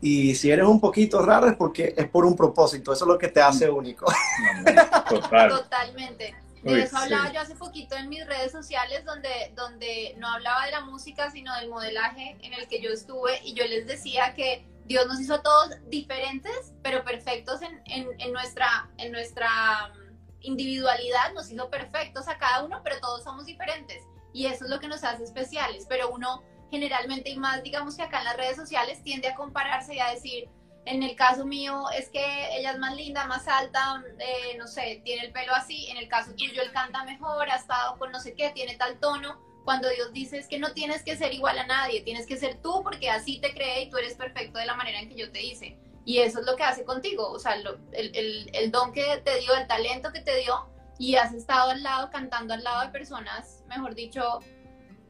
y 0.00 0.34
si 0.36 0.50
eres 0.50 0.66
un 0.66 0.80
poquito 0.80 1.24
raro 1.24 1.48
es 1.48 1.56
porque 1.56 1.94
es 1.96 2.08
por 2.08 2.24
un 2.24 2.36
propósito, 2.36 2.92
eso 2.92 3.04
es 3.04 3.08
lo 3.08 3.18
que 3.18 3.28
te 3.28 3.42
hace 3.42 3.68
único. 3.68 4.06
Total. 5.08 5.50
Totalmente. 5.50 6.36
De 6.62 6.74
Uy, 6.74 6.80
eso 6.80 6.96
hablaba 6.96 7.28
sí. 7.28 7.34
yo 7.34 7.40
hace 7.40 7.54
poquito 7.54 7.96
en 7.96 8.08
mis 8.08 8.26
redes 8.26 8.52
sociales 8.52 9.04
donde, 9.04 9.52
donde 9.54 10.14
no 10.18 10.28
hablaba 10.28 10.66
de 10.66 10.72
la 10.72 10.80
música, 10.82 11.30
sino 11.30 11.54
del 11.56 11.68
modelaje 11.68 12.36
en 12.42 12.52
el 12.52 12.68
que 12.68 12.80
yo 12.80 12.90
estuve 12.90 13.40
y 13.44 13.54
yo 13.54 13.64
les 13.66 13.86
decía 13.86 14.34
que 14.34 14.66
Dios 14.86 15.06
nos 15.06 15.20
hizo 15.20 15.34
a 15.34 15.42
todos 15.42 15.70
diferentes, 15.88 16.72
pero 16.82 17.04
perfectos 17.04 17.62
en, 17.62 17.80
en, 17.86 18.08
en 18.20 18.32
nuestra, 18.32 18.88
en 18.98 19.12
nuestra 19.12 19.48
mm, 19.94 20.07
individualidad, 20.40 21.32
nos 21.34 21.50
hizo 21.50 21.68
perfectos 21.70 22.28
a 22.28 22.38
cada 22.38 22.64
uno, 22.64 22.80
pero 22.82 23.00
todos 23.00 23.24
somos 23.24 23.46
diferentes. 23.46 24.04
Y 24.32 24.46
eso 24.46 24.64
es 24.64 24.70
lo 24.70 24.80
que 24.80 24.88
nos 24.88 25.04
hace 25.04 25.24
especiales, 25.24 25.86
pero 25.88 26.10
uno 26.10 26.42
generalmente 26.70 27.30
y 27.30 27.38
más 27.38 27.62
digamos 27.62 27.96
que 27.96 28.02
acá 28.02 28.18
en 28.18 28.24
las 28.26 28.36
redes 28.36 28.56
sociales 28.56 29.02
tiende 29.02 29.28
a 29.28 29.34
compararse 29.34 29.94
y 29.94 30.00
a 30.00 30.10
decir, 30.10 30.48
en 30.84 31.02
el 31.02 31.16
caso 31.16 31.44
mío 31.44 31.84
es 31.96 32.08
que 32.08 32.56
ella 32.56 32.72
es 32.72 32.78
más 32.78 32.94
linda, 32.94 33.26
más 33.26 33.46
alta, 33.48 34.02
eh, 34.18 34.56
no 34.58 34.66
sé, 34.66 35.02
tiene 35.04 35.26
el 35.26 35.32
pelo 35.32 35.54
así, 35.54 35.88
en 35.88 35.96
el 35.96 36.08
caso 36.08 36.32
tuyo 36.34 36.62
él 36.62 36.72
canta 36.72 37.04
mejor, 37.04 37.50
ha 37.50 37.56
estado 37.56 37.98
con 37.98 38.12
no 38.12 38.20
sé 38.20 38.34
qué, 38.34 38.50
tiene 38.50 38.76
tal 38.76 38.98
tono, 38.98 39.38
cuando 39.64 39.88
Dios 39.90 40.12
dice 40.12 40.38
es 40.38 40.48
que 40.48 40.58
no 40.58 40.72
tienes 40.72 41.02
que 41.02 41.16
ser 41.16 41.34
igual 41.34 41.58
a 41.58 41.66
nadie, 41.66 42.02
tienes 42.02 42.26
que 42.26 42.38
ser 42.38 42.62
tú 42.62 42.82
porque 42.82 43.10
así 43.10 43.38
te 43.38 43.52
cree 43.52 43.82
y 43.82 43.90
tú 43.90 43.98
eres 43.98 44.14
perfecto 44.14 44.58
de 44.58 44.66
la 44.66 44.74
manera 44.74 45.00
en 45.00 45.08
que 45.08 45.16
yo 45.16 45.30
te 45.30 45.42
hice. 45.42 45.78
Y 46.08 46.20
eso 46.20 46.40
es 46.40 46.46
lo 46.46 46.56
que 46.56 46.62
hace 46.62 46.84
contigo, 46.84 47.30
o 47.30 47.38
sea, 47.38 47.56
lo, 47.56 47.76
el, 47.92 48.16
el, 48.16 48.50
el 48.54 48.70
don 48.70 48.92
que 48.94 49.04
te 49.22 49.40
dio, 49.40 49.54
el 49.54 49.66
talento 49.66 50.10
que 50.10 50.20
te 50.20 50.38
dio, 50.38 50.66
y 50.98 51.16
has 51.16 51.34
estado 51.34 51.72
al 51.72 51.82
lado, 51.82 52.08
cantando 52.10 52.54
al 52.54 52.64
lado 52.64 52.86
de 52.86 52.88
personas, 52.88 53.62
mejor 53.68 53.94
dicho, 53.94 54.22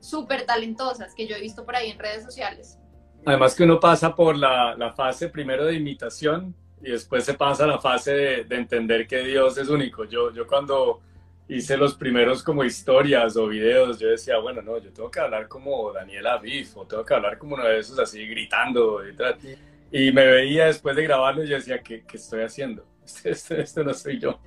súper 0.01 0.45
talentosas 0.45 1.15
que 1.15 1.29
yo 1.29 1.37
he 1.37 1.41
visto 1.41 1.65
por 1.65 1.77
ahí 1.77 1.91
en 1.91 2.01
redes 2.01 2.25
sociales. 2.25 2.81
Además 3.25 3.55
que 3.55 3.63
uno 3.63 3.79
pasa 3.79 4.13
por 4.13 4.37
la, 4.37 4.75
la 4.75 4.93
fase 4.93 5.29
primero 5.29 5.67
de 5.67 5.75
imitación 5.75 6.53
y 6.83 6.91
después 6.91 7.25
se 7.25 7.35
pasa 7.35 7.63
a 7.63 7.69
la 7.69 7.79
fase 7.79 8.13
de, 8.15 8.45
de 8.45 8.57
entender 8.57 9.07
que 9.07 9.19
Dios 9.19 9.57
es 9.57 9.69
único. 9.69 10.03
Yo, 10.03 10.33
yo 10.35 10.49
cuando 10.49 11.01
hice 11.47 11.77
los 11.77 11.95
primeros 11.95 12.43
como 12.43 12.65
historias 12.65 13.37
o 13.37 13.47
videos, 13.47 14.01
yo 14.01 14.09
decía, 14.09 14.39
bueno, 14.39 14.63
no, 14.63 14.79
yo 14.79 14.93
tengo 14.93 15.13
que 15.13 15.21
hablar 15.21 15.47
como 15.47 15.93
Daniela 15.93 16.39
Biff 16.39 16.77
o 16.77 16.85
tengo 16.87 17.05
que 17.05 17.15
hablar 17.15 17.39
como 17.39 17.55
uno 17.55 17.65
de 17.67 17.79
esos 17.79 18.01
así 18.01 18.27
gritando 18.27 19.09
y 19.09 19.15
tal. 19.15 19.39
Y 19.91 20.13
me 20.13 20.27
veía 20.27 20.67
después 20.67 20.97
de 20.97 21.05
grabarlo 21.05 21.45
y 21.45 21.49
decía, 21.49 21.83
¿qué, 21.83 22.05
qué 22.05 22.17
estoy 22.17 22.43
haciendo? 22.43 22.85
Esto, 23.05 23.29
esto, 23.31 23.55
esto 23.57 23.85
no 23.85 23.95
soy 23.95 24.21
yo. 24.21 24.39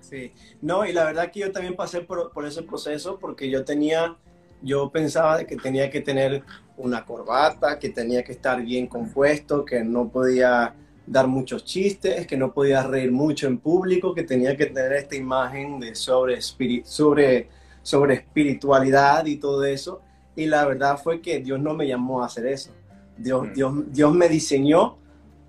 Sí, 0.00 0.32
no, 0.60 0.84
y 0.84 0.92
la 0.92 1.04
verdad 1.04 1.30
que 1.30 1.40
yo 1.40 1.50
también 1.50 1.74
pasé 1.74 2.02
por, 2.02 2.32
por 2.32 2.44
ese 2.44 2.62
proceso 2.62 3.18
porque 3.18 3.48
yo 3.48 3.64
tenía, 3.64 4.16
yo 4.60 4.90
pensaba 4.90 5.42
que 5.44 5.56
tenía 5.56 5.88
que 5.88 6.02
tener 6.02 6.42
una 6.76 7.04
corbata, 7.04 7.78
que 7.78 7.88
tenía 7.88 8.22
que 8.22 8.32
estar 8.32 8.62
bien 8.62 8.86
compuesto, 8.86 9.64
que 9.64 9.82
no 9.82 10.10
podía 10.10 10.74
dar 11.06 11.26
muchos 11.26 11.64
chistes, 11.64 12.26
que 12.26 12.36
no 12.36 12.52
podía 12.52 12.82
reír 12.82 13.12
mucho 13.12 13.46
en 13.46 13.58
público, 13.58 14.14
que 14.14 14.22
tenía 14.22 14.56
que 14.56 14.66
tener 14.66 14.92
esta 14.92 15.16
imagen 15.16 15.80
de 15.80 15.94
sobre, 15.94 16.40
sobre, 16.40 17.48
sobre 17.82 18.14
espiritualidad 18.14 19.26
y 19.26 19.36
todo 19.36 19.64
eso. 19.64 20.00
Y 20.36 20.46
la 20.46 20.66
verdad 20.66 20.98
fue 21.02 21.20
que 21.20 21.40
Dios 21.40 21.60
no 21.60 21.74
me 21.74 21.86
llamó 21.86 22.22
a 22.22 22.26
hacer 22.26 22.46
eso. 22.46 22.70
Dios, 23.16 23.46
Mm. 23.48 23.52
Dios, 23.52 23.74
Dios 23.88 24.14
me 24.14 24.28
diseñó 24.28 24.98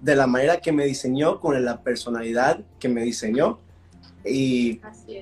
de 0.02 0.16
la 0.16 0.28
manera 0.28 0.58
que 0.58 0.72
me 0.72 0.86
diseñó, 0.86 1.40
con 1.40 1.64
la 1.64 1.82
personalidad 1.82 2.60
que 2.80 2.90
me 2.90 3.02
diseñó. 3.02 3.60
Y 4.24 4.82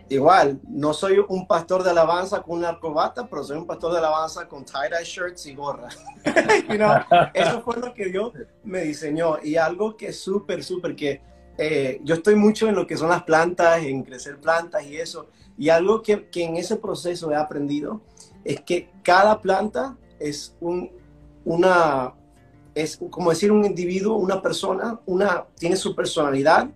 igual, 0.09 0.59
no 0.67 0.93
soy 0.93 1.23
un 1.27 1.45
pastor 1.45 1.83
de 1.83 1.89
alabanza 1.89 2.41
con 2.41 2.59
una 2.59 2.79
corbata, 2.79 3.27
pero 3.27 3.43
soy 3.43 3.57
un 3.57 3.67
pastor 3.67 3.91
de 3.91 3.99
alabanza 3.99 4.47
con 4.47 4.65
tie-dye 4.65 5.03
shirts 5.03 5.45
y 5.45 5.55
gorra. 5.55 5.89
You 6.69 6.77
know, 6.77 6.95
eso 7.33 7.61
fue 7.61 7.77
lo 7.77 7.93
que 7.93 8.05
Dios 8.05 8.33
me 8.63 8.81
diseñó. 8.81 9.37
Y 9.43 9.57
algo 9.57 9.97
que 9.97 10.07
es 10.07 10.19
súper, 10.19 10.63
súper, 10.63 10.95
que 10.95 11.21
eh, 11.57 11.99
yo 12.03 12.15
estoy 12.15 12.35
mucho 12.35 12.67
en 12.67 12.75
lo 12.75 12.87
que 12.87 12.97
son 12.97 13.09
las 13.09 13.23
plantas, 13.23 13.83
en 13.83 14.03
crecer 14.03 14.37
plantas 14.39 14.85
y 14.85 14.97
eso. 14.97 15.27
Y 15.57 15.69
algo 15.69 16.01
que, 16.01 16.29
que 16.29 16.45
en 16.45 16.55
ese 16.55 16.77
proceso 16.77 17.31
he 17.31 17.35
aprendido 17.35 18.01
es 18.43 18.61
que 18.61 18.89
cada 19.03 19.39
planta 19.41 19.97
es 20.19 20.55
un, 20.61 20.89
una, 21.45 22.13
es 22.75 22.99
como 23.09 23.29
decir 23.29 23.51
un 23.51 23.65
individuo, 23.65 24.15
una 24.17 24.41
persona, 24.41 24.99
una, 25.05 25.45
tiene 25.57 25.75
su 25.75 25.95
personalidad, 25.95 26.69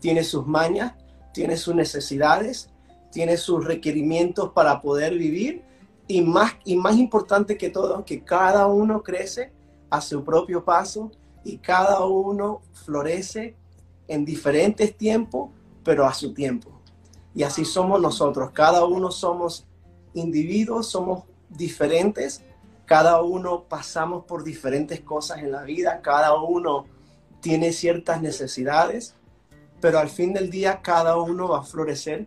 tiene 0.00 0.24
sus 0.24 0.46
mañas, 0.46 0.94
tiene 1.32 1.56
sus 1.56 1.74
necesidades, 1.74 2.70
tiene 3.12 3.36
sus 3.36 3.64
requerimientos 3.64 4.52
para 4.52 4.80
poder 4.80 5.16
vivir 5.16 5.62
y 6.08 6.22
más, 6.22 6.52
y 6.64 6.76
más 6.76 6.96
importante 6.96 7.56
que 7.56 7.70
todo, 7.70 8.04
que 8.04 8.22
cada 8.22 8.66
uno 8.66 9.02
crece 9.02 9.52
a 9.90 10.00
su 10.00 10.24
propio 10.24 10.64
paso 10.64 11.10
y 11.44 11.58
cada 11.58 12.04
uno 12.04 12.60
florece 12.72 13.56
en 14.08 14.24
diferentes 14.24 14.96
tiempos, 14.96 15.50
pero 15.84 16.06
a 16.06 16.14
su 16.14 16.34
tiempo. 16.34 16.70
Y 17.34 17.42
así 17.42 17.64
somos 17.64 18.00
nosotros, 18.00 18.50
cada 18.52 18.84
uno 18.84 19.10
somos 19.10 19.66
individuos, 20.14 20.88
somos 20.88 21.24
diferentes, 21.48 22.42
cada 22.86 23.20
uno 23.20 23.64
pasamos 23.68 24.24
por 24.24 24.44
diferentes 24.44 25.00
cosas 25.00 25.38
en 25.38 25.52
la 25.52 25.62
vida, 25.64 26.00
cada 26.02 26.34
uno 26.40 26.86
tiene 27.40 27.72
ciertas 27.72 28.22
necesidades, 28.22 29.14
pero 29.80 29.98
al 29.98 30.08
fin 30.08 30.32
del 30.32 30.50
día 30.50 30.80
cada 30.82 31.16
uno 31.16 31.48
va 31.48 31.58
a 31.58 31.62
florecer 31.62 32.26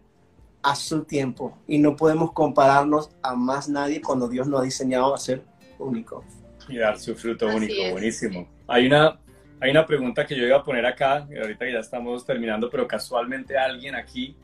a 0.62 0.76
su 0.76 1.04
tiempo 1.06 1.58
y 1.68 1.78
no 1.78 1.96
podemos 1.96 2.34
compararnos 2.34 3.10
a 3.24 3.34
más 3.36 3.70
nadie 3.70 4.02
cuando 4.02 4.28
Dios 4.28 4.48
nos 4.48 4.60
ha 4.60 4.64
diseñado 4.64 5.16
a 5.16 5.18
ser 5.18 5.42
único. 5.80 6.24
y 6.68 6.78
dar 6.78 7.00
su 7.00 7.16
fruto 7.16 7.48
Así 7.48 7.58
único. 7.58 7.74
es. 7.82 7.92
Buenísimo. 7.94 8.48
Hay 8.68 8.86
una, 8.86 9.20
hay 9.60 9.72
una 9.72 9.86
pregunta 9.86 10.26
que 10.26 10.36
yo 10.36 10.46
iba 10.46 10.58
a 10.58 10.64
poner 10.64 10.86
acá, 10.86 11.26
y 11.32 11.38
ahorita 11.38 11.66
que 11.66 11.74
ya 11.74 11.80
estamos 11.80 12.26
terminando, 12.26 12.70
pero 12.70 12.88
casualmente 12.88 13.58
alguien 13.58 13.96
aquí 13.96 14.36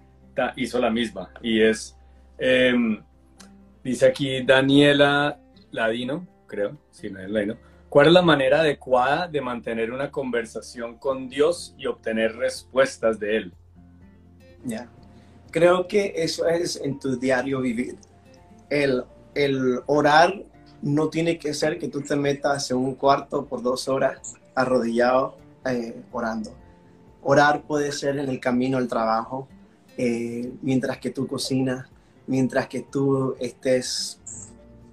hizo 0.56 0.80
la 0.80 0.90
misma. 0.90 1.30
Y 1.42 1.62
es, 1.62 1.96
em, 2.38 3.04
dice 3.84 4.08
aquí 4.08 4.44
Daniela 4.44 5.38
Ladino, 5.76 6.28
creo, 6.48 6.78
sí, 6.92 7.10
no 7.10 7.20
es 7.20 7.30
Ladino. 7.30 7.58
¿Cuál 7.90 8.08
es 8.08 8.14
la 8.14 8.22
manera 8.22 8.60
adecuada 8.62 9.28
de 9.28 9.42
mantener 9.42 9.92
una 9.92 10.12
conversación 10.12 10.98
con 10.98 11.30
Dios 11.30 11.76
y 11.78 11.86
obtener 11.86 12.36
respuestas 12.36 13.20
de 13.20 13.38
Él? 13.38 13.54
Ya. 14.64 14.90
Creo 15.52 15.88
que 15.88 16.14
eso 16.16 16.48
es 16.48 16.76
en 16.84 17.00
tu 17.00 17.18
diario 17.18 17.62
vivir. 17.62 17.96
El, 18.70 19.04
el 19.34 19.80
orar 19.86 20.44
no 20.82 21.10
tiene 21.10 21.38
que 21.38 21.54
ser 21.54 21.78
que 21.78 21.88
tú 21.88 22.02
te 22.02 22.16
metas 22.16 22.70
en 22.72 22.78
un 22.78 22.96
cuarto 22.96 23.46
por 23.46 23.62
dos 23.62 23.88
horas 23.88 24.36
arrodillado 24.56 25.38
eh, 25.66 26.02
orando. 26.12 26.52
Orar 27.22 27.64
puede 27.64 27.92
ser 27.92 28.18
en 28.20 28.30
el 28.30 28.40
camino 28.40 28.78
al 28.78 28.88
trabajo, 28.88 29.48
eh, 29.98 30.52
mientras 30.62 30.98
que 31.00 31.10
tú 31.10 31.28
cocinas, 31.28 31.88
mientras 32.28 32.68
que 32.68 32.82
tú 32.82 33.36
estés 33.40 34.20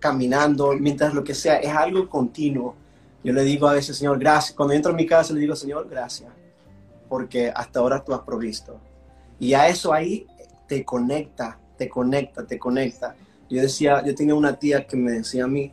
caminando, 0.03 0.73
mientras 0.73 1.15
lo 1.15 1.23
que 1.23 1.35
sea, 1.35 1.57
es 1.57 1.73
algo 1.75 2.09
continuo. 2.11 2.75
Yo 3.23 3.33
le 3.33 3.43
digo 3.45 3.69
a 3.69 3.75
veces, 3.75 3.97
Señor, 3.97 4.19
gracias. 4.19 4.55
Cuando 4.55 4.75
entro 4.75 4.91
en 4.91 4.97
mi 4.97 5.07
casa, 5.07 5.33
le 5.33 5.41
digo, 5.41 5.55
Señor, 5.55 5.89
gracias, 5.89 6.31
porque 7.09 7.51
hasta 7.55 7.79
ahora 7.79 8.03
tú 8.05 8.13
has 8.13 8.21
provisto. 8.21 8.79
Y 9.39 9.55
a 9.55 9.69
eso 9.69 9.93
ahí 9.93 10.27
te 10.67 10.85
conecta, 10.85 11.59
te 11.79 11.89
conecta, 11.89 12.45
te 12.45 12.59
conecta. 12.59 13.15
Yo 13.49 13.63
decía, 13.63 14.05
yo 14.05 14.15
tenía 14.15 14.35
una 14.35 14.59
tía 14.59 14.87
que 14.87 14.97
me 14.97 15.13
decía 15.13 15.45
a 15.45 15.49
mí, 15.49 15.73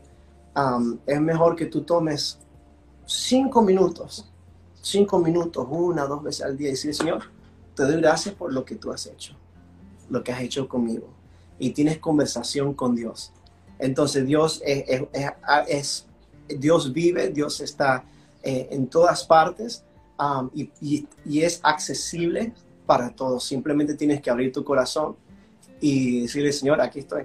um, 0.56 1.00
es 1.06 1.20
mejor 1.20 1.56
que 1.56 1.66
tú 1.66 1.82
tomes 1.82 2.40
cinco 3.06 3.62
minutos 3.62 4.30
cinco 4.82 5.20
minutos, 5.20 5.68
una, 5.70 6.06
dos 6.06 6.24
veces 6.24 6.46
al 6.46 6.58
día 6.58 6.70
y 6.70 6.72
decir, 6.72 6.94
Señor, 6.94 7.24
te 7.76 7.84
doy 7.84 7.98
gracias 7.98 8.36
por 8.36 8.54
lo 8.54 8.66
que 8.66 8.76
tú 8.76 8.92
has 8.92 9.06
hecho, 9.06 9.36
lo 10.10 10.24
que 10.24 10.32
has 10.32 10.42
hecho 10.42 10.68
conmigo. 10.68 11.08
Y 11.58 11.72
tienes 11.72 12.00
conversación 12.00 12.74
con 12.74 12.96
Dios. 12.96 13.34
Entonces 13.80 14.28
Dios 14.28 14.62
es, 14.66 16.06
Dios 16.48 16.94
vive, 16.94 17.30
Dios 17.30 17.62
está 17.62 18.04
eh, 18.44 18.68
en 18.72 18.88
todas 18.88 19.24
partes 19.26 19.86
um, 20.20 20.50
y, 20.54 21.08
es 21.42 21.62
accesible 21.64 22.54
para 22.86 23.10
todos. 23.10 23.46
Simplemente 23.46 23.96
tienes 23.96 24.22
que 24.22 24.30
abrir 24.30 24.52
tu 24.52 24.64
corazón 24.64 25.16
y 25.80 26.24
decirle, 26.24 26.52
Señor, 26.52 26.82
aquí 26.82 27.00
estoy. 27.00 27.24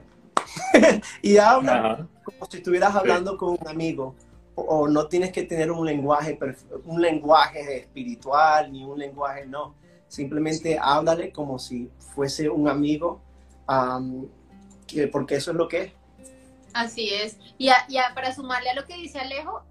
y 1.23 1.37
habla 1.39 2.07
como 2.23 2.47
si 2.49 2.59
estuvieras 2.59 2.95
hablando 2.95 3.37
con 3.37 3.57
un 3.61 3.69
amigo. 3.69 4.15
O, 4.55 4.87
no 4.87 5.09
tienes 5.09 5.33
que 5.33 5.43
tener 5.43 5.73
un 5.73 5.85
lenguaje, 5.85 6.39
un 6.85 7.03
lenguaje 7.03 7.79
espiritual 7.79 8.71
ni 8.71 8.85
un 8.85 8.97
lenguaje, 8.97 9.47
no. 9.47 9.75
Simplemente 10.07 10.79
háblale 10.81 11.33
como 11.33 11.59
si 11.59 11.91
fuese 11.99 12.49
un 12.49 12.69
amigo, 12.69 13.21
um, 13.69 14.29
porque 15.11 15.35
eso 15.35 15.51
es 15.51 15.57
lo 15.57 15.67
que 15.67 15.83
es. 15.83 15.93
Así 16.75 17.15
es. 17.15 17.39
Y, 17.57 17.71
para 18.15 18.35
sumarle 18.35 18.71
a 18.71 18.75
lo 18.75 18.85
que 18.85 18.97
dice 18.97 19.21
Alejo, 19.21 19.65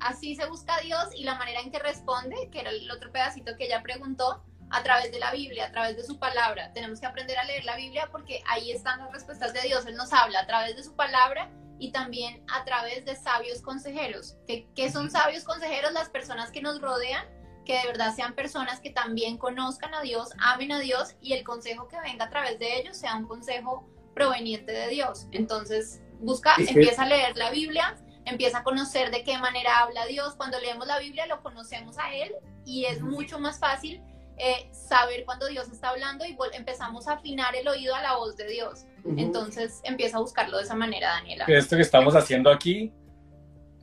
así 0.00 0.36
se 0.36 0.46
busca 0.46 0.76
a 0.76 0.80
Dios 0.80 1.08
y 1.14 1.24
la 1.24 1.34
manera 1.34 1.60
en 1.60 1.70
que 1.70 1.78
responde, 1.78 2.48
que 2.50 2.60
era 2.60 2.70
el 2.70 2.90
otro 2.90 3.12
pedacito 3.12 3.56
que 3.56 3.66
ella 3.66 3.82
preguntó, 3.82 4.42
a 4.70 4.82
través 4.82 5.12
de 5.12 5.18
la 5.18 5.32
Biblia, 5.32 5.66
a 5.66 5.72
través 5.72 5.96
de 5.96 6.04
su 6.04 6.18
palabra. 6.18 6.72
Tenemos 6.72 7.00
que 7.00 7.06
aprender 7.06 7.38
a 7.38 7.44
leer 7.44 7.64
la 7.64 7.76
Biblia 7.76 8.08
porque 8.10 8.42
ahí 8.48 8.70
están 8.70 8.98
las 9.00 9.12
respuestas 9.12 9.52
de 9.52 9.60
Dios. 9.62 9.86
Él 9.86 9.96
nos 9.96 10.12
habla 10.12 10.40
a 10.40 10.46
través 10.46 10.76
de 10.76 10.82
su 10.82 10.94
palabra 10.96 11.50
y 11.78 11.92
también 11.92 12.42
a 12.52 12.64
través 12.64 13.04
de 13.04 13.16
sabios 13.16 13.60
consejeros. 13.62 14.36
¿Qué, 14.46 14.90
son 14.90 15.10
sabios 15.10 15.44
consejeros? 15.44 15.92
Las 15.92 16.08
personas 16.08 16.50
que 16.50 16.62
nos 16.62 16.80
rodean, 16.80 17.24
que 17.64 17.78
de 17.78 17.86
verdad 17.86 18.14
sean 18.14 18.34
personas 18.34 18.80
que 18.80 18.90
también 18.90 19.38
conozcan 19.38 19.94
a 19.94 20.02
Dios, 20.02 20.30
amen 20.38 20.72
a 20.72 20.80
Dios 20.80 21.14
y 21.20 21.34
el 21.34 21.44
consejo 21.44 21.88
que 21.88 22.00
venga 22.00 22.26
a 22.26 22.30
través 22.30 22.58
de 22.58 22.80
ellos 22.80 22.96
sea 22.96 23.16
un 23.16 23.26
consejo 23.26 23.88
proveniente 24.14 24.72
de 24.72 24.88
Dios. 24.88 25.26
Entonces, 25.32 26.00
busca, 26.20 26.54
empieza 26.58 27.02
a 27.02 27.06
leer 27.06 27.36
la 27.36 27.50
Biblia, 27.50 27.96
empieza 28.24 28.58
a 28.58 28.62
conocer 28.62 29.10
de 29.10 29.22
qué 29.22 29.38
manera 29.38 29.80
habla 29.80 30.06
Dios. 30.06 30.34
Cuando 30.34 30.58
leemos 30.60 30.86
la 30.86 30.98
Biblia 30.98 31.26
lo 31.26 31.42
conocemos 31.42 31.98
a 31.98 32.14
Él 32.14 32.32
y 32.64 32.84
es 32.84 33.00
mucho 33.00 33.38
más 33.38 33.58
fácil 33.58 34.02
eh, 34.38 34.68
saber 34.72 35.24
cuando 35.24 35.46
Dios 35.46 35.70
está 35.70 35.90
hablando 35.90 36.24
y 36.26 36.36
empezamos 36.52 37.08
a 37.08 37.14
afinar 37.14 37.56
el 37.56 37.66
oído 37.68 37.94
a 37.94 38.02
la 38.02 38.16
voz 38.16 38.36
de 38.36 38.46
Dios. 38.48 38.84
Entonces 39.16 39.80
empieza 39.84 40.18
a 40.18 40.20
buscarlo 40.20 40.58
de 40.58 40.64
esa 40.64 40.74
manera, 40.74 41.10
Daniela. 41.10 41.44
Esto 41.46 41.76
que 41.76 41.82
estamos 41.82 42.14
haciendo 42.14 42.50
aquí 42.50 42.92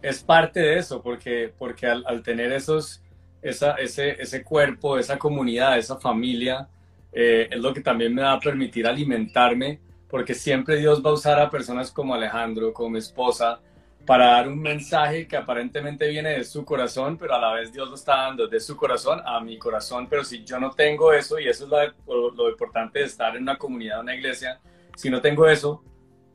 es 0.01 0.21
parte 0.21 0.59
de 0.59 0.77
eso, 0.77 1.01
porque, 1.01 1.53
porque 1.57 1.87
al, 1.87 2.21
tener 2.23 2.51
esos, 2.51 3.01
esa, 3.41 3.75
ese, 3.75 4.21
ese 4.21 4.43
cuerpo, 4.43 4.99
esa 4.99 5.17
comunidad, 5.17 5.77
esa 5.77 5.97
familia, 5.97 6.67
eh, 7.13 7.47
es 7.49 7.59
lo 7.59 7.73
que 7.73 7.81
también 7.81 8.13
me 8.13 8.21
va 8.21 8.33
a 8.33 8.39
permitir 8.39 8.85
alimentarme, 8.85 9.79
porque 10.13 10.35
siempre 10.35 10.77
Dios 10.77 11.03
va 11.03 11.09
a 11.09 11.13
usar 11.13 11.39
a 11.39 11.49
personas 11.49 11.89
como 11.89 12.13
Alejandro, 12.13 12.71
como 12.71 12.91
mi 12.91 12.99
esposa, 12.99 13.59
para 14.05 14.27
dar 14.27 14.47
un 14.47 14.61
mensaje 14.61 15.27
que 15.27 15.35
aparentemente 15.35 16.07
viene 16.07 16.33
de 16.33 16.43
su 16.43 16.63
corazón, 16.63 17.17
pero 17.17 17.33
a 17.33 17.39
la 17.39 17.51
vez 17.53 17.73
Dios 17.73 17.89
lo 17.89 17.95
está 17.95 18.17
dando 18.17 18.47
de 18.47 18.59
su 18.59 18.77
corazón 18.77 19.21
a 19.25 19.39
mi 19.39 19.57
corazón. 19.57 20.05
Pero 20.07 20.23
si 20.23 20.43
yo 20.43 20.59
no 20.59 20.69
tengo 20.69 21.11
eso, 21.11 21.39
y 21.39 21.47
eso 21.47 21.65
es 21.65 21.95
lo, 22.05 22.47
importante 22.47 22.99
de 22.99 23.05
estar 23.05 23.35
en 23.35 23.41
una 23.41 23.57
comunidad, 23.57 24.01
una 24.01 24.13
iglesia, 24.13 24.61
si 24.95 25.09
no 25.09 25.19
tengo 25.19 25.47
eso, 25.47 25.83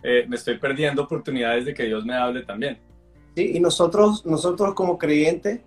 eh, 0.02 0.24
me 0.26 0.34
estoy 0.34 0.58
perdiendo 0.58 1.04
oportunidades 1.04 1.64
de 1.64 1.72
que 1.72 1.84
Dios 1.84 2.04
me 2.04 2.16
hable 2.16 2.42
también. 2.42 2.80
Sí, 3.36 3.52
y 3.54 3.60
nosotros, 3.60 4.26
nosotros 4.26 4.74
como 4.74 4.98
creyentes 4.98 5.60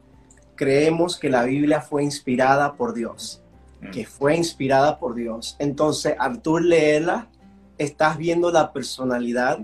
creemos 0.57 1.17
que 1.17 1.29
la 1.29 1.45
Biblia 1.45 1.79
fue 1.79 2.03
inspirada 2.03 2.73
por 2.73 2.93
Dios, 2.93 3.41
mm. 3.79 3.91
que 3.91 4.05
fue 4.05 4.35
inspirada 4.35 4.99
por 4.99 5.15
Dios. 5.15 5.55
Entonces, 5.59 6.13
al 6.19 6.41
tú 6.41 6.59
leerla, 6.59 7.30
estás 7.81 8.17
viendo 8.17 8.51
la 8.51 8.73
personalidad 8.73 9.59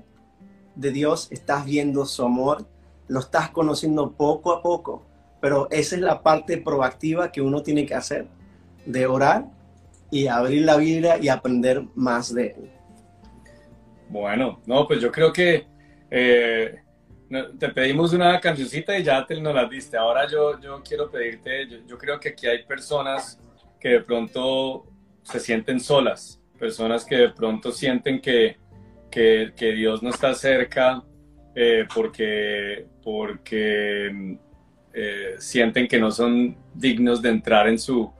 de 0.75 0.91
Dios, 0.91 1.27
estás 1.31 1.65
viendo 1.65 2.05
su 2.05 2.23
amor, 2.23 2.67
lo 3.07 3.19
estás 3.19 3.49
conociendo 3.51 4.11
poco 4.13 4.51
a 4.51 4.61
poco, 4.61 5.05
pero 5.39 5.67
esa 5.69 5.95
es 5.95 6.01
la 6.01 6.23
parte 6.23 6.57
proactiva 6.57 7.31
que 7.31 7.41
uno 7.41 7.61
tiene 7.61 7.85
que 7.85 7.95
hacer, 7.95 8.27
de 8.85 9.05
orar 9.05 9.45
y 10.09 10.27
abrir 10.27 10.63
la 10.65 10.77
Biblia 10.77 11.17
y 11.21 11.29
aprender 11.29 11.83
más 11.95 12.33
de 12.33 12.47
él. 12.47 12.71
Bueno, 14.09 14.61
no, 14.65 14.87
pues 14.87 15.01
yo 15.01 15.11
creo 15.11 15.31
que 15.31 15.67
eh, 16.09 16.81
te 17.59 17.69
pedimos 17.69 18.13
una 18.13 18.39
cancioncita 18.39 18.97
y 18.97 19.03
ya 19.03 19.25
te 19.25 19.39
nos 19.39 19.53
la 19.53 19.65
diste. 19.65 19.97
Ahora 19.97 20.27
yo, 20.27 20.59
yo 20.59 20.81
quiero 20.81 21.11
pedirte, 21.11 21.67
yo, 21.67 21.77
yo 21.85 21.97
creo 21.97 22.19
que 22.19 22.29
aquí 22.29 22.47
hay 22.47 22.63
personas 22.63 23.39
que 23.79 23.89
de 23.89 24.01
pronto 24.01 24.85
se 25.23 25.39
sienten 25.39 25.79
solas, 25.79 26.36
personas 26.57 27.05
que 27.05 27.15
de 27.15 27.29
pronto 27.29 27.71
sienten 27.71 28.19
que, 28.19 28.57
que, 29.09 29.71
Dios 29.75 30.03
no 30.03 30.09
está 30.09 30.33
cerca 30.33 31.03
eh, 31.55 31.85
porque, 31.93 32.85
porque 33.03 34.37
eh, 34.93 35.35
sienten 35.39 35.87
que 35.87 35.99
no 35.99 36.11
son 36.11 36.57
dignos 36.73 37.21
de 37.21 37.29
entrar 37.29 37.67
en 37.67 37.79
su, 37.79 38.11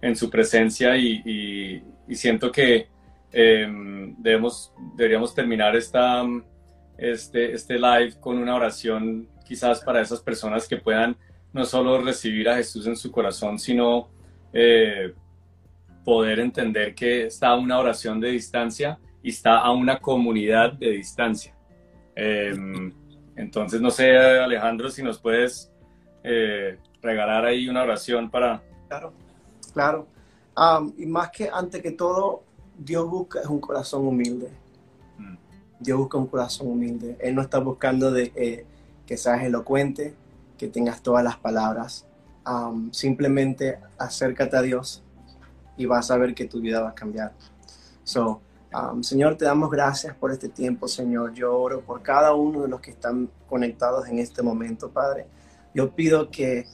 en 0.00 0.16
su 0.16 0.30
presencia 0.30 0.96
y, 0.96 1.82
siento 2.10 2.52
que 2.52 2.88
em, 3.32 4.14
debemos, 4.18 4.72
deberíamos 4.96 5.34
terminar 5.34 5.74
esta, 5.74 6.24
este, 6.96 7.52
este 7.52 7.74
live 7.74 8.14
con 8.20 8.38
una 8.38 8.54
oración 8.54 9.28
quizás 9.44 9.80
para 9.80 10.00
esas 10.00 10.20
personas 10.20 10.68
que 10.68 10.76
puedan 10.76 11.16
no 11.52 11.64
solo 11.64 12.00
recibir 12.00 12.48
a 12.48 12.56
Jesús 12.56 12.86
en 12.86 12.96
su 12.96 13.10
corazón, 13.10 13.58
sino 13.58 14.08
eh, 14.52 15.12
poder 16.06 16.38
entender 16.38 16.94
que 16.94 17.26
está 17.26 17.56
una 17.56 17.80
oración 17.80 18.20
de 18.20 18.28
distancia 18.28 18.96
y 19.24 19.30
está 19.30 19.58
a 19.58 19.72
una 19.72 19.98
comunidad 19.98 20.72
de 20.74 20.90
distancia. 20.92 21.52
Em, 22.14 22.92
entonces, 23.34 23.80
no 23.80 23.90
sé, 23.90 24.16
Alejandro, 24.16 24.88
si 24.88 25.02
nos 25.02 25.18
puedes 25.18 25.68
eh, 26.22 26.78
regalar 27.02 27.44
ahí 27.44 27.68
una 27.68 27.82
oración 27.82 28.30
para... 28.30 28.62
Claro, 28.86 29.12
claro. 29.72 30.06
y 30.96 31.06
más 31.06 31.30
que 31.32 31.50
antes 31.52 31.82
que 31.82 31.90
todo, 31.90 32.44
Dios 32.78 33.10
busca 33.10 33.40
es 33.40 33.46
un 33.46 33.58
corazón 33.58 34.06
humilde. 34.06 34.48
Mm. 35.18 35.36
Dios 35.80 35.98
busca 35.98 36.18
un 36.18 36.28
corazón 36.28 36.68
humilde. 36.68 37.16
Él 37.18 37.34
no 37.34 37.42
está 37.42 37.58
buscando 37.58 38.12
de 38.12 38.30
eh, 38.36 38.64
que 39.06 39.16
seas 39.16 39.42
elocuente, 39.42 40.14
que 40.56 40.68
tengas 40.68 41.02
todas 41.02 41.24
las 41.24 41.36
palabras. 41.36 42.06
simplemente 42.92 43.80
acércate 43.98 44.56
a 44.56 44.62
Dios 44.62 45.02
y 45.76 45.86
vas 45.86 46.10
a 46.10 46.16
ver 46.16 46.34
que 46.34 46.46
tu 46.46 46.60
vida 46.60 46.80
va 46.80 46.90
a 46.90 46.94
cambiar. 46.94 47.32
So, 48.04 48.40
Um, 48.76 49.02
Señor, 49.02 49.36
te 49.36 49.44
damos 49.44 49.70
gracias 49.70 50.14
por 50.14 50.32
este 50.32 50.48
tiempo, 50.48 50.86
Señor. 50.86 51.32
Yo 51.32 51.56
oro 51.56 51.80
por 51.80 52.02
cada 52.02 52.34
uno 52.34 52.62
de 52.62 52.68
los 52.68 52.80
que 52.80 52.90
están 52.90 53.30
conectados 53.48 54.06
en 54.08 54.18
este 54.18 54.42
momento, 54.42 54.90
Padre. 54.90 55.26
Yo 55.74 55.94
pido 55.94 56.30
que 56.30 56.66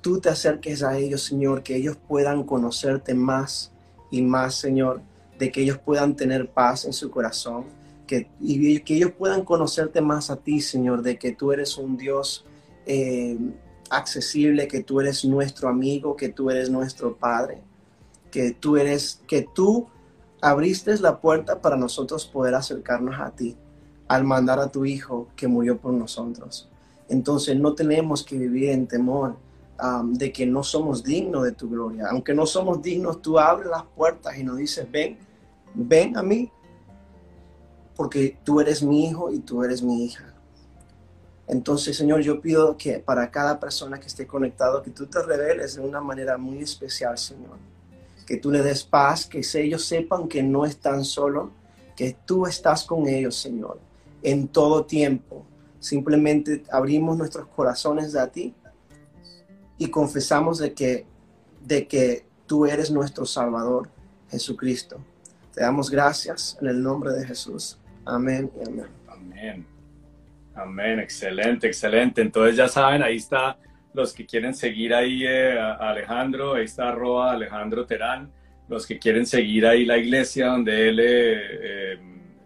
tú 0.00 0.20
te 0.20 0.30
acerques 0.30 0.82
a 0.82 0.96
ellos, 0.96 1.22
Señor, 1.22 1.62
que 1.62 1.76
ellos 1.76 1.98
puedan 2.08 2.44
conocerte 2.44 3.14
más 3.14 3.72
y 4.10 4.22
más, 4.22 4.54
Señor, 4.54 5.02
de 5.38 5.50
que 5.50 5.62
ellos 5.62 5.78
puedan 5.78 6.16
tener 6.16 6.50
paz 6.50 6.84
en 6.84 6.92
su 6.94 7.10
corazón, 7.10 7.64
que, 8.06 8.30
y 8.40 8.80
que 8.80 8.96
ellos 8.96 9.12
puedan 9.12 9.44
conocerte 9.44 10.00
más 10.00 10.30
a 10.30 10.36
ti, 10.36 10.60
Señor, 10.60 11.02
de 11.02 11.18
que 11.18 11.32
tú 11.32 11.52
eres 11.52 11.76
un 11.76 11.96
Dios 11.96 12.46
eh, 12.86 13.38
accesible, 13.90 14.66
que 14.66 14.82
tú 14.82 15.00
eres 15.00 15.24
nuestro 15.24 15.68
amigo, 15.68 16.16
que 16.16 16.30
tú 16.30 16.48
eres 16.50 16.70
nuestro 16.70 17.16
Padre, 17.16 17.62
que 18.32 18.52
tú 18.52 18.76
eres, 18.76 19.20
que 19.28 19.46
tú 19.54 19.86
abriste 20.40 20.98
la 20.98 21.20
puerta 21.20 21.60
para 21.60 21.76
nosotros 21.76 22.26
poder 22.26 22.56
acercarnos 22.56 23.20
a 23.20 23.30
ti 23.30 23.56
al 24.08 24.24
mandar 24.24 24.58
a 24.58 24.72
tu 24.72 24.84
Hijo 24.84 25.28
que 25.36 25.46
murió 25.46 25.78
por 25.78 25.92
nosotros. 25.92 26.68
Entonces 27.08 27.56
no 27.56 27.74
tenemos 27.74 28.24
que 28.24 28.36
vivir 28.36 28.70
en 28.70 28.88
temor 28.88 29.36
um, 29.82 30.14
de 30.14 30.32
que 30.32 30.44
no 30.46 30.64
somos 30.64 31.04
dignos 31.04 31.44
de 31.44 31.52
tu 31.52 31.70
gloria. 31.70 32.08
Aunque 32.10 32.34
no 32.34 32.46
somos 32.46 32.82
dignos, 32.82 33.22
tú 33.22 33.38
abres 33.38 33.70
las 33.70 33.84
puertas 33.84 34.36
y 34.36 34.42
nos 34.42 34.56
dices, 34.56 34.90
ven, 34.90 35.18
ven 35.74 36.16
a 36.16 36.22
mí, 36.22 36.50
porque 37.94 38.38
tú 38.42 38.60
eres 38.60 38.82
mi 38.82 39.06
hijo 39.06 39.30
y 39.30 39.38
tú 39.38 39.62
eres 39.62 39.82
mi 39.82 40.04
hija. 40.04 40.34
Entonces, 41.46 41.96
Señor, 41.96 42.20
yo 42.22 42.40
pido 42.40 42.76
que 42.76 42.98
para 42.98 43.30
cada 43.30 43.60
persona 43.60 44.00
que 44.00 44.06
esté 44.06 44.26
conectado, 44.26 44.82
que 44.82 44.90
tú 44.90 45.06
te 45.06 45.22
reveles 45.22 45.76
de 45.76 45.82
una 45.82 46.00
manera 46.00 46.38
muy 46.38 46.58
especial, 46.58 47.18
Señor 47.18 47.71
que 48.26 48.36
tú 48.36 48.50
le 48.50 48.62
des 48.62 48.84
paz, 48.84 49.26
que 49.26 49.42
ellos 49.54 49.84
sepan 49.84 50.28
que 50.28 50.42
no 50.42 50.64
están 50.64 51.04
solos, 51.04 51.50
que 51.96 52.16
tú 52.24 52.46
estás 52.46 52.84
con 52.84 53.08
ellos, 53.08 53.36
Señor, 53.36 53.80
en 54.22 54.48
todo 54.48 54.84
tiempo. 54.84 55.44
Simplemente 55.80 56.62
abrimos 56.70 57.16
nuestros 57.18 57.46
corazones 57.48 58.14
a 58.16 58.30
ti 58.30 58.54
y 59.78 59.88
confesamos 59.88 60.58
de 60.58 60.72
que, 60.72 61.06
de 61.64 61.86
que 61.86 62.24
tú 62.46 62.66
eres 62.66 62.90
nuestro 62.90 63.26
Salvador, 63.26 63.88
Jesucristo. 64.30 64.98
Te 65.52 65.60
damos 65.60 65.90
gracias 65.90 66.56
en 66.60 66.68
el 66.68 66.82
nombre 66.82 67.12
de 67.12 67.26
Jesús. 67.26 67.78
Amén 68.04 68.50
y 68.58 68.68
amén. 68.68 68.86
Amén. 69.08 69.66
Amén. 70.54 71.00
Excelente, 71.00 71.66
excelente. 71.66 72.22
Entonces 72.22 72.56
ya 72.56 72.68
saben, 72.68 73.02
ahí 73.02 73.16
está 73.16 73.58
los 73.94 74.12
que 74.12 74.26
quieren 74.26 74.54
seguir 74.54 74.94
ahí 74.94 75.26
eh, 75.26 75.58
a 75.58 75.90
Alejandro, 75.90 76.54
ahí 76.54 76.64
está 76.64 76.88
arroba 76.88 77.32
Alejandro 77.32 77.86
Terán, 77.86 78.30
los 78.68 78.86
que 78.86 78.98
quieren 78.98 79.26
seguir 79.26 79.66
ahí 79.66 79.84
la 79.84 79.98
iglesia 79.98 80.48
donde 80.48 80.88
él 80.88 80.98
eh, 81.00 81.98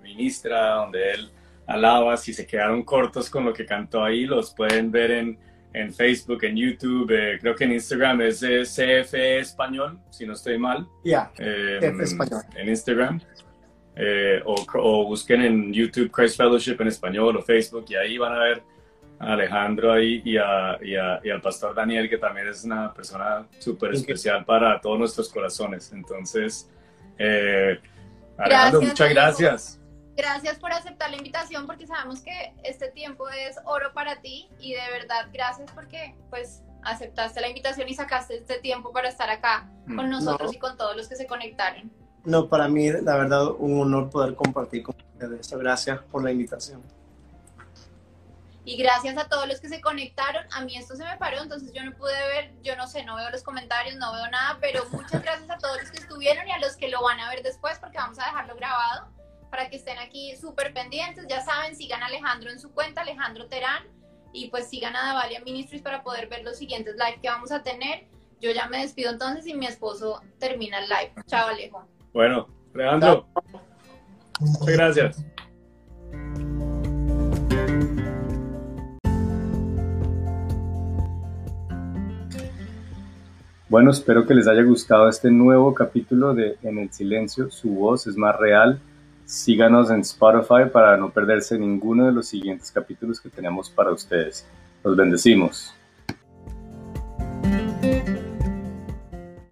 ministra, 0.02 0.74
donde 0.74 1.12
él 1.12 1.30
alaba, 1.66 2.16
si 2.16 2.32
se 2.32 2.46
quedaron 2.46 2.82
cortos 2.82 3.30
con 3.30 3.44
lo 3.44 3.52
que 3.52 3.64
cantó 3.64 4.04
ahí, 4.04 4.26
los 4.26 4.52
pueden 4.54 4.90
ver 4.90 5.10
en, 5.12 5.38
en 5.72 5.92
Facebook, 5.92 6.44
en 6.44 6.56
YouTube, 6.56 7.12
creo 7.40 7.54
que 7.54 7.64
en 7.64 7.72
Instagram 7.72 8.22
es 8.22 8.40
CFE 8.40 9.40
Español, 9.40 9.98
si 10.10 10.26
no 10.26 10.32
estoy 10.32 10.58
mal. 10.58 10.86
Ya, 11.04 11.30
CFE 11.34 12.02
Español. 12.02 12.42
En 12.56 12.68
Instagram. 12.68 13.20
o, 14.44 15.06
busquen 15.06 15.42
en 15.42 15.72
YouTube 15.72 16.10
Christ 16.10 16.36
Fellowship 16.36 16.76
en 16.80 16.88
español 16.88 17.36
o 17.36 17.42
Facebook 17.42 17.86
y 17.88 17.94
ahí 17.94 18.18
van 18.18 18.32
a 18.32 18.38
ver 18.38 18.62
a 19.18 19.32
Alejandro 19.32 19.92
ahí 19.92 20.22
y, 20.24 20.36
a, 20.36 20.78
y, 20.82 20.96
al 21.30 21.40
pastor 21.40 21.74
Daniel, 21.74 22.08
que 22.08 22.18
también 22.18 22.48
es 22.48 22.64
una 22.64 22.92
persona 22.92 23.46
súper 23.58 23.94
especial 23.94 24.44
para 24.44 24.80
todos 24.80 24.98
nuestros 24.98 25.28
corazones. 25.28 25.92
Entonces, 25.92 26.70
eh, 27.18 27.78
Alejandro, 28.36 28.82
muchas 28.82 29.10
gracias. 29.10 29.80
Gracias 30.16 30.58
por 30.58 30.72
aceptar 30.72 31.10
la 31.10 31.16
invitación 31.16 31.66
porque 31.66 31.86
sabemos 31.86 32.20
que 32.22 32.54
este 32.64 32.90
tiempo 32.90 33.28
es 33.28 33.58
oro 33.66 33.92
para 33.92 34.22
ti 34.22 34.48
y 34.58 34.72
de 34.72 34.90
verdad 34.90 35.28
gracias 35.30 35.70
porque 35.72 36.14
pues 36.30 36.62
aceptaste 36.82 37.40
la 37.42 37.48
invitación 37.48 37.86
y 37.88 37.94
sacaste 37.94 38.38
este 38.38 38.58
tiempo 38.60 38.92
para 38.92 39.10
estar 39.10 39.28
acá 39.28 39.68
mm. 39.86 39.96
con 39.96 40.08
nosotros 40.08 40.54
y 40.54 40.58
con 40.58 40.76
todos 40.78 40.96
los 40.96 41.08
que 41.08 41.16
se 41.16 41.26
conectaron. 41.26 41.90
No, 42.24 42.48
para 42.48 42.66
mí 42.66 42.90
la 42.90 43.16
verdad 43.16 43.46
un 43.58 43.78
honor 43.80 44.08
poder 44.08 44.34
compartir 44.34 44.82
con 44.84 44.96
ustedes. 44.96 45.52
Gracias 45.52 46.00
por 46.10 46.24
la 46.24 46.32
invitación. 46.32 46.82
Y 48.66 48.76
gracias 48.76 49.16
a 49.16 49.28
todos 49.28 49.46
los 49.46 49.60
que 49.60 49.68
se 49.68 49.80
conectaron. 49.80 50.44
A 50.50 50.64
mí 50.64 50.76
esto 50.76 50.96
se 50.96 51.04
me 51.04 51.16
paró, 51.18 51.40
entonces 51.40 51.72
yo 51.72 51.84
no 51.84 51.96
pude 51.96 52.12
ver, 52.12 52.52
yo 52.62 52.74
no 52.74 52.88
sé, 52.88 53.04
no 53.04 53.14
veo 53.14 53.30
los 53.30 53.44
comentarios, 53.44 53.94
no 53.94 54.12
veo 54.12 54.28
nada, 54.28 54.58
pero 54.60 54.84
muchas 54.90 55.22
gracias 55.22 55.48
a 55.48 55.56
todos 55.58 55.80
los 55.80 55.90
que 55.92 55.98
estuvieron 55.98 56.48
y 56.48 56.50
a 56.50 56.58
los 56.58 56.76
que 56.76 56.88
lo 56.88 57.00
van 57.00 57.20
a 57.20 57.30
ver 57.30 57.44
después 57.44 57.78
porque 57.78 57.96
vamos 57.96 58.18
a 58.18 58.24
dejarlo 58.24 58.56
grabado 58.56 59.06
para 59.52 59.70
que 59.70 59.76
estén 59.76 59.98
aquí 59.98 60.34
súper 60.36 60.74
pendientes. 60.74 61.26
Ya 61.28 61.44
saben, 61.44 61.76
sigan 61.76 62.02
a 62.02 62.06
Alejandro 62.06 62.50
en 62.50 62.58
su 62.58 62.72
cuenta, 62.72 63.02
Alejandro 63.02 63.46
Terán, 63.46 63.84
y 64.32 64.48
pues 64.48 64.68
sigan 64.68 64.96
a 64.96 65.06
Davalia 65.06 65.40
Ministries 65.44 65.82
para 65.82 66.02
poder 66.02 66.26
ver 66.26 66.42
los 66.42 66.58
siguientes 66.58 66.96
live 66.96 67.20
que 67.22 67.28
vamos 67.28 67.52
a 67.52 67.62
tener. 67.62 68.08
Yo 68.40 68.50
ya 68.50 68.66
me 68.66 68.80
despido 68.80 69.12
entonces 69.12 69.46
y 69.46 69.54
mi 69.54 69.66
esposo 69.66 70.20
termina 70.40 70.80
el 70.80 70.88
live. 70.88 71.14
Chao, 71.28 71.46
Alejo. 71.46 71.86
Bueno, 72.12 72.48
Alejandro, 72.74 73.28
muchas 74.40 74.66
gracias. 74.66 75.35
Bueno, 83.68 83.90
espero 83.90 84.24
que 84.24 84.34
les 84.34 84.46
haya 84.46 84.62
gustado 84.62 85.08
este 85.08 85.28
nuevo 85.28 85.74
capítulo 85.74 86.34
de 86.34 86.56
En 86.62 86.78
el 86.78 86.92
Silencio, 86.92 87.50
su 87.50 87.70
voz 87.70 88.06
es 88.06 88.16
más 88.16 88.36
real. 88.36 88.78
Síganos 89.24 89.90
en 89.90 90.02
Spotify 90.02 90.70
para 90.72 90.96
no 90.96 91.10
perderse 91.10 91.58
ninguno 91.58 92.06
de 92.06 92.12
los 92.12 92.28
siguientes 92.28 92.70
capítulos 92.70 93.20
que 93.20 93.28
tenemos 93.28 93.68
para 93.68 93.90
ustedes. 93.90 94.46
Los 94.84 94.96
bendecimos. 94.96 95.74